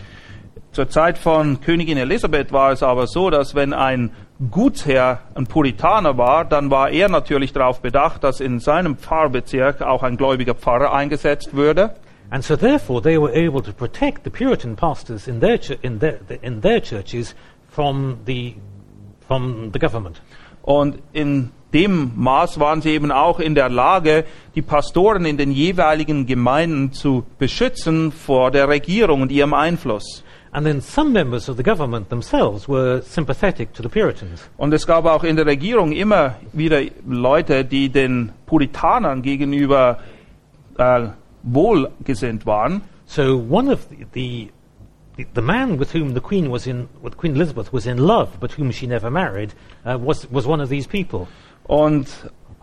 Zur 0.72 0.90
Zeit 0.90 1.16
von 1.16 1.60
Königin 1.60 1.96
Elisabeth 1.96 2.52
war 2.52 2.70
es 2.70 2.82
aber 2.82 3.06
so, 3.06 3.30
dass 3.30 3.54
wenn 3.54 3.72
ein 3.72 4.10
Gutsherr 4.50 5.20
ein 5.34 5.46
Puritaner 5.46 6.18
war, 6.18 6.44
dann 6.44 6.70
war 6.70 6.90
er 6.90 7.08
natürlich 7.08 7.54
darauf 7.54 7.80
bedacht, 7.80 8.22
dass 8.22 8.40
in 8.40 8.60
seinem 8.60 8.98
Pfarrbezirk 8.98 9.80
auch 9.80 10.02
ein 10.02 10.18
gläubiger 10.18 10.54
Pfarrer 10.54 10.92
eingesetzt 10.92 11.54
würde. 11.54 11.94
And 12.28 12.44
so 12.44 12.56
therefore 12.56 13.00
they 13.00 13.18
were 13.18 13.32
able 13.32 13.62
to 13.62 13.72
protect 13.72 14.24
the 14.24 14.30
Puritan 14.30 14.76
pastors 14.76 15.28
in 15.28 15.40
their, 15.40 15.58
in 15.80 15.98
their, 16.00 16.18
in 16.42 16.60
their 16.60 16.82
churches 16.82 17.34
from 17.70 18.18
the, 18.26 18.56
from 19.26 19.70
the 19.72 19.78
government. 19.78 20.20
Und 20.62 20.98
in 21.12 21.52
dem 21.76 22.12
Maß 22.16 22.58
waren 22.58 22.80
sie 22.80 22.90
eben 22.90 23.12
auch 23.12 23.38
in 23.38 23.54
der 23.54 23.68
Lage, 23.68 24.24
die 24.54 24.62
Pastoren 24.62 25.26
in 25.26 25.36
den 25.36 25.52
jeweiligen 25.52 26.24
Gemeinden 26.24 26.92
zu 26.92 27.26
beschützen 27.38 28.12
vor 28.12 28.50
der 28.50 28.66
Regierung 28.66 29.20
und 29.20 29.30
ihrem 29.30 29.52
Einfluss. 29.52 30.24
And 30.52 30.64
then 30.64 30.80
some 30.80 31.10
members 31.10 31.50
of 31.50 31.58
the 31.58 31.62
government 31.62 32.08
themselves 32.08 32.66
were 32.66 33.02
sympathetic 33.02 33.74
to 33.74 33.82
the 33.82 33.90
Puritans. 33.90 34.48
Und 34.56 34.72
es 34.72 34.86
gab 34.86 35.04
auch 35.04 35.22
in 35.22 35.36
der 35.36 35.44
Regierung 35.44 35.92
immer 35.92 36.36
wieder 36.54 36.80
Leute, 37.06 37.62
die 37.62 37.90
den 37.90 38.32
Puritanern 38.46 39.20
gegenüber 39.20 39.98
äh, 40.78 41.08
wohlgesinnt 41.42 42.46
waren. 42.46 42.80
So 43.04 43.44
one 43.50 43.70
of 43.70 43.86
the, 43.90 44.06
the 44.14 44.50
the, 45.16 45.26
the 45.34 45.42
man 45.42 45.78
with 45.78 45.92
whom 45.92 46.14
the 46.14 46.20
Queen 46.20 46.50
was 46.50 46.66
in, 46.66 46.88
with 47.02 47.16
Queen 47.16 47.34
Elizabeth 47.34 47.72
was 47.72 47.86
in 47.86 47.98
love, 47.98 48.38
but 48.40 48.52
whom 48.52 48.70
she 48.70 48.86
never 48.86 49.10
married, 49.10 49.52
uh, 49.84 49.98
was 49.98 50.30
was 50.30 50.46
one 50.46 50.62
of 50.62 50.70
these 50.70 50.86
people. 50.86 51.28
Und 51.66 52.08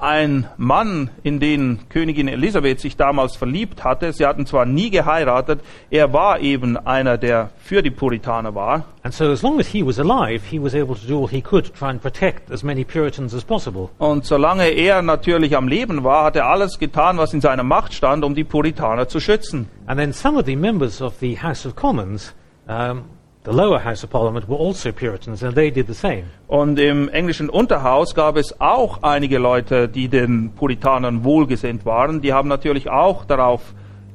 ein 0.03 0.47
Mann, 0.57 1.11
in 1.23 1.39
den 1.39 1.87
Königin 1.87 2.27
Elisabeth 2.27 2.81
sich 2.81 2.97
damals 2.97 3.37
verliebt 3.37 3.85
hatte, 3.85 4.11
sie 4.11 4.25
hatten 4.25 4.45
zwar 4.45 4.65
nie 4.65 4.89
geheiratet, 4.89 5.61
er 5.89 6.11
war 6.11 6.41
eben 6.41 6.75
einer, 6.75 7.17
der 7.17 7.51
für 7.57 7.81
die 7.81 7.89
Puritaner 7.89 8.53
war. 8.53 8.83
And 9.03 9.13
so, 9.13 9.31
as 9.31 9.41
long 9.41 9.61
as 9.61 9.67
he 9.67 9.85
was 9.85 9.99
alive, 9.99 10.41
he 10.49 10.61
was 10.61 10.75
able 10.75 10.95
to 10.95 11.07
do 11.07 11.21
all 11.21 11.29
he 11.29 11.41
could 11.41 11.65
to 11.67 11.71
try 11.71 11.89
and 11.89 12.01
protect 12.01 12.51
as 12.51 12.63
many 12.63 12.83
Puritans 12.83 13.33
as 13.33 13.45
possible. 13.45 13.89
Und 13.97 14.25
solange 14.25 14.67
er 14.67 15.01
natürlich 15.01 15.55
am 15.55 15.69
Leben 15.69 16.03
war, 16.03 16.25
hat 16.25 16.35
er 16.35 16.47
alles 16.47 16.79
getan, 16.79 17.17
was 17.17 17.33
in 17.33 17.39
seiner 17.39 17.63
Macht 17.63 17.93
stand, 17.93 18.25
um 18.25 18.35
die 18.35 18.43
Puritaner 18.43 19.07
zu 19.07 19.21
schützen. 19.21 19.69
And 19.85 19.97
then 19.97 20.11
some 20.11 20.37
of 20.37 20.45
the 20.45 20.57
members 20.57 21.01
of 21.01 21.13
the 21.21 21.41
House 21.41 21.65
of 21.65 21.77
Commons, 21.77 22.33
um, 22.67 23.03
the 23.45 23.51
lower 23.51 23.79
House 23.79 24.03
of 24.03 24.09
Parliament, 24.09 24.47
were 24.47 24.55
also 24.55 24.91
Puritans, 24.91 25.43
and 25.43 25.55
they 25.55 25.69
did 25.69 25.87
the 25.87 25.93
same. 25.93 26.25
Und 26.47 26.79
im 26.79 27.09
englischen 27.09 27.49
Unterhaus 27.49 28.15
gab 28.15 28.37
es 28.37 28.59
auch 28.59 29.03
einige 29.03 29.37
Leute, 29.37 29.87
die 29.89 30.07
den 30.07 30.51
Puritanern 30.51 31.23
wohlgesinnt 31.23 31.85
waren. 31.85 32.21
Die 32.21 32.33
haben 32.33 32.47
natürlich 32.47 32.89
auch 32.89 33.25
darauf 33.25 33.61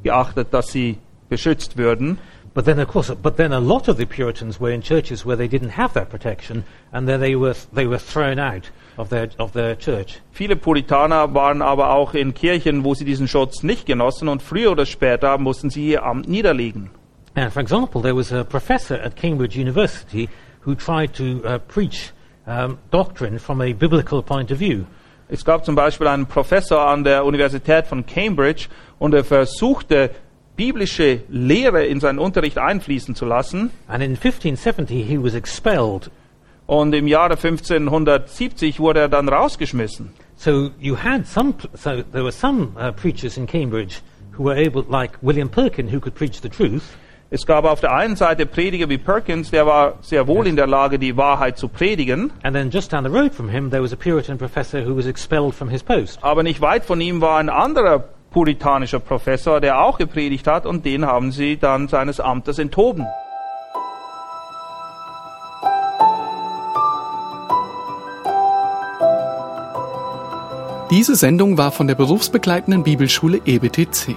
geachtet, 0.03 0.49
dass 0.53 0.69
sie 0.69 0.99
beschützt 1.29 1.77
würden. 1.77 2.19
But 2.55 2.65
then, 2.65 2.81
of 2.81 2.89
course, 2.89 3.15
but 3.15 3.37
then 3.37 3.53
a 3.53 3.59
lot 3.59 3.89
of 3.89 3.99
the 3.99 4.07
Puritans 4.07 4.61
were 4.61 4.73
in 4.73 4.83
churches 4.83 5.25
where 5.25 5.37
they 5.37 5.47
didn't 5.47 5.77
have 5.77 5.93
that 5.95 6.09
protection, 6.09 6.65
and 6.91 7.07
then 7.07 7.21
they 7.21 7.39
were 7.39 7.55
they 7.75 7.87
were 7.87 8.01
thrown 8.01 8.39
out 8.41 8.73
of 8.97 9.11
their 9.11 9.29
of 9.39 9.53
their 9.53 9.77
church. 9.77 10.21
Viele 10.33 10.57
Puritaner 10.57 11.35
waren 11.35 11.63
aber 11.63 11.91
auch 11.91 12.15
in 12.15 12.35
Kirchen, 12.35 12.83
wo 12.83 12.95
sie 12.95 13.05
diesen 13.05 13.29
Schutz 13.29 13.63
nicht 13.63 13.87
genossen 13.87 14.29
und 14.29 14.43
früher 14.43 14.73
oder 14.73 14.87
später 14.87 15.39
mussten 15.39 15.71
sie 15.71 15.91
ihr 15.91 16.05
Amt 16.05 16.27
niederlegen. 16.29 16.91
And 17.39 17.53
for 17.53 17.61
example, 17.61 18.01
there 18.01 18.17
was 18.17 18.33
a 18.33 18.45
professor 18.45 18.97
at 18.97 19.15
Cambridge 19.15 19.57
University 19.57 20.29
who 20.63 20.75
tried 20.75 21.15
to 21.15 21.41
uh, 21.45 21.59
preach 21.59 22.11
um, 22.49 22.81
doctrine 22.91 23.39
from 23.39 23.61
a 23.61 23.73
biblical 23.73 24.25
point 24.25 24.51
of 24.51 24.59
view. 24.59 24.87
Es 25.29 25.45
gab 25.45 25.65
zum 25.65 25.77
Beispiel 25.77 26.09
einen 26.09 26.27
Professor 26.27 26.89
an 26.89 27.05
der 27.05 27.25
Universität 27.25 27.87
von 27.87 28.05
Cambridge 28.05 28.67
und 28.99 29.15
er 29.15 29.23
versuchte, 29.23 30.11
biblische 30.57 31.21
Lehre 31.29 31.87
in 31.87 32.01
seinen 32.01 32.19
Unterricht 32.19 32.59
einfließen 32.59 33.15
zu 33.15 33.25
lassen. 33.25 33.71
And 33.87 34.03
in 34.03 34.17
1570, 34.17 35.07
he 35.07 35.17
was 35.17 35.35
expelled. 35.35 36.11
Und 36.67 36.93
im 36.93 37.07
Jahre 37.07 37.37
1570 37.37 38.81
wurde 38.81 39.01
er 39.01 39.09
dann 39.09 39.29
rausgeschmissen. 39.29 40.11
So 40.35 40.71
you 40.81 40.97
had 40.97 41.25
some, 41.25 41.55
so 41.75 42.03
there 42.03 42.25
were 42.25 42.33
some 42.33 42.73
uh, 42.77 42.91
preachers 42.91 43.37
in 43.37 43.47
Cambridge 43.47 44.01
who 44.37 44.43
were 44.43 44.57
able, 44.57 44.85
like 44.89 45.13
William 45.23 45.49
Perkin, 45.49 45.87
who 45.87 46.01
could 46.01 46.17
preach 46.17 46.41
the 46.41 46.49
truth. 46.49 46.97
Es 47.31 47.45
gab 47.45 47.67
auf 47.67 47.81
der 47.81 47.93
einen 47.93 48.17
Seite 48.17 48.47
Prediger 48.47 48.89
wie 48.89 48.97
Perkins, 48.97 49.51
der 49.51 49.67
war 49.67 49.99
sehr 50.01 50.27
wohl 50.27 50.47
in 50.47 50.57
der 50.57 50.67
Lage, 50.67 50.99
die 50.99 51.15
Wahrheit 51.19 51.59
zu 51.59 51.69
predigen, 51.69 52.33
And 52.43 52.57
then 52.57 52.71
just 52.71 52.91
down 52.91 53.05
the 53.05 53.11
road 53.11 53.35
from 53.35 53.51
him, 53.51 53.71
there 53.71 53.83
was 53.83 53.93
a 53.93 53.97
Puritan 53.97 54.39
professor 54.39 54.83
who 54.83 54.97
was 54.97 55.05
expelled 55.07 55.55
from 55.55 55.69
his 55.69 55.83
post. 55.83 56.19
aber 56.23 56.43
nicht 56.43 56.63
weit 56.63 56.87
von 56.87 56.99
ihm 57.03 57.21
war 57.21 57.39
ein 57.39 57.51
anderer 57.51 58.03
puritanischer 58.31 58.99
Professor, 58.99 59.61
der 59.61 59.79
auch 59.83 59.99
gepredigt 59.99 60.47
hat 60.47 60.65
und 60.65 60.87
den 60.87 61.05
haben 61.05 61.31
sie 61.31 61.59
dann 61.59 61.89
seines 61.89 62.19
Amtes 62.19 62.59
enthoben. 62.59 63.07
Diese 70.91 71.15
Sendung 71.15 71.59
war 71.59 71.73
von 71.73 71.87
der 71.87 71.95
berufsbegleitenden 71.95 72.83
Bibelschule 72.83 73.43
EBTC. 73.45 74.17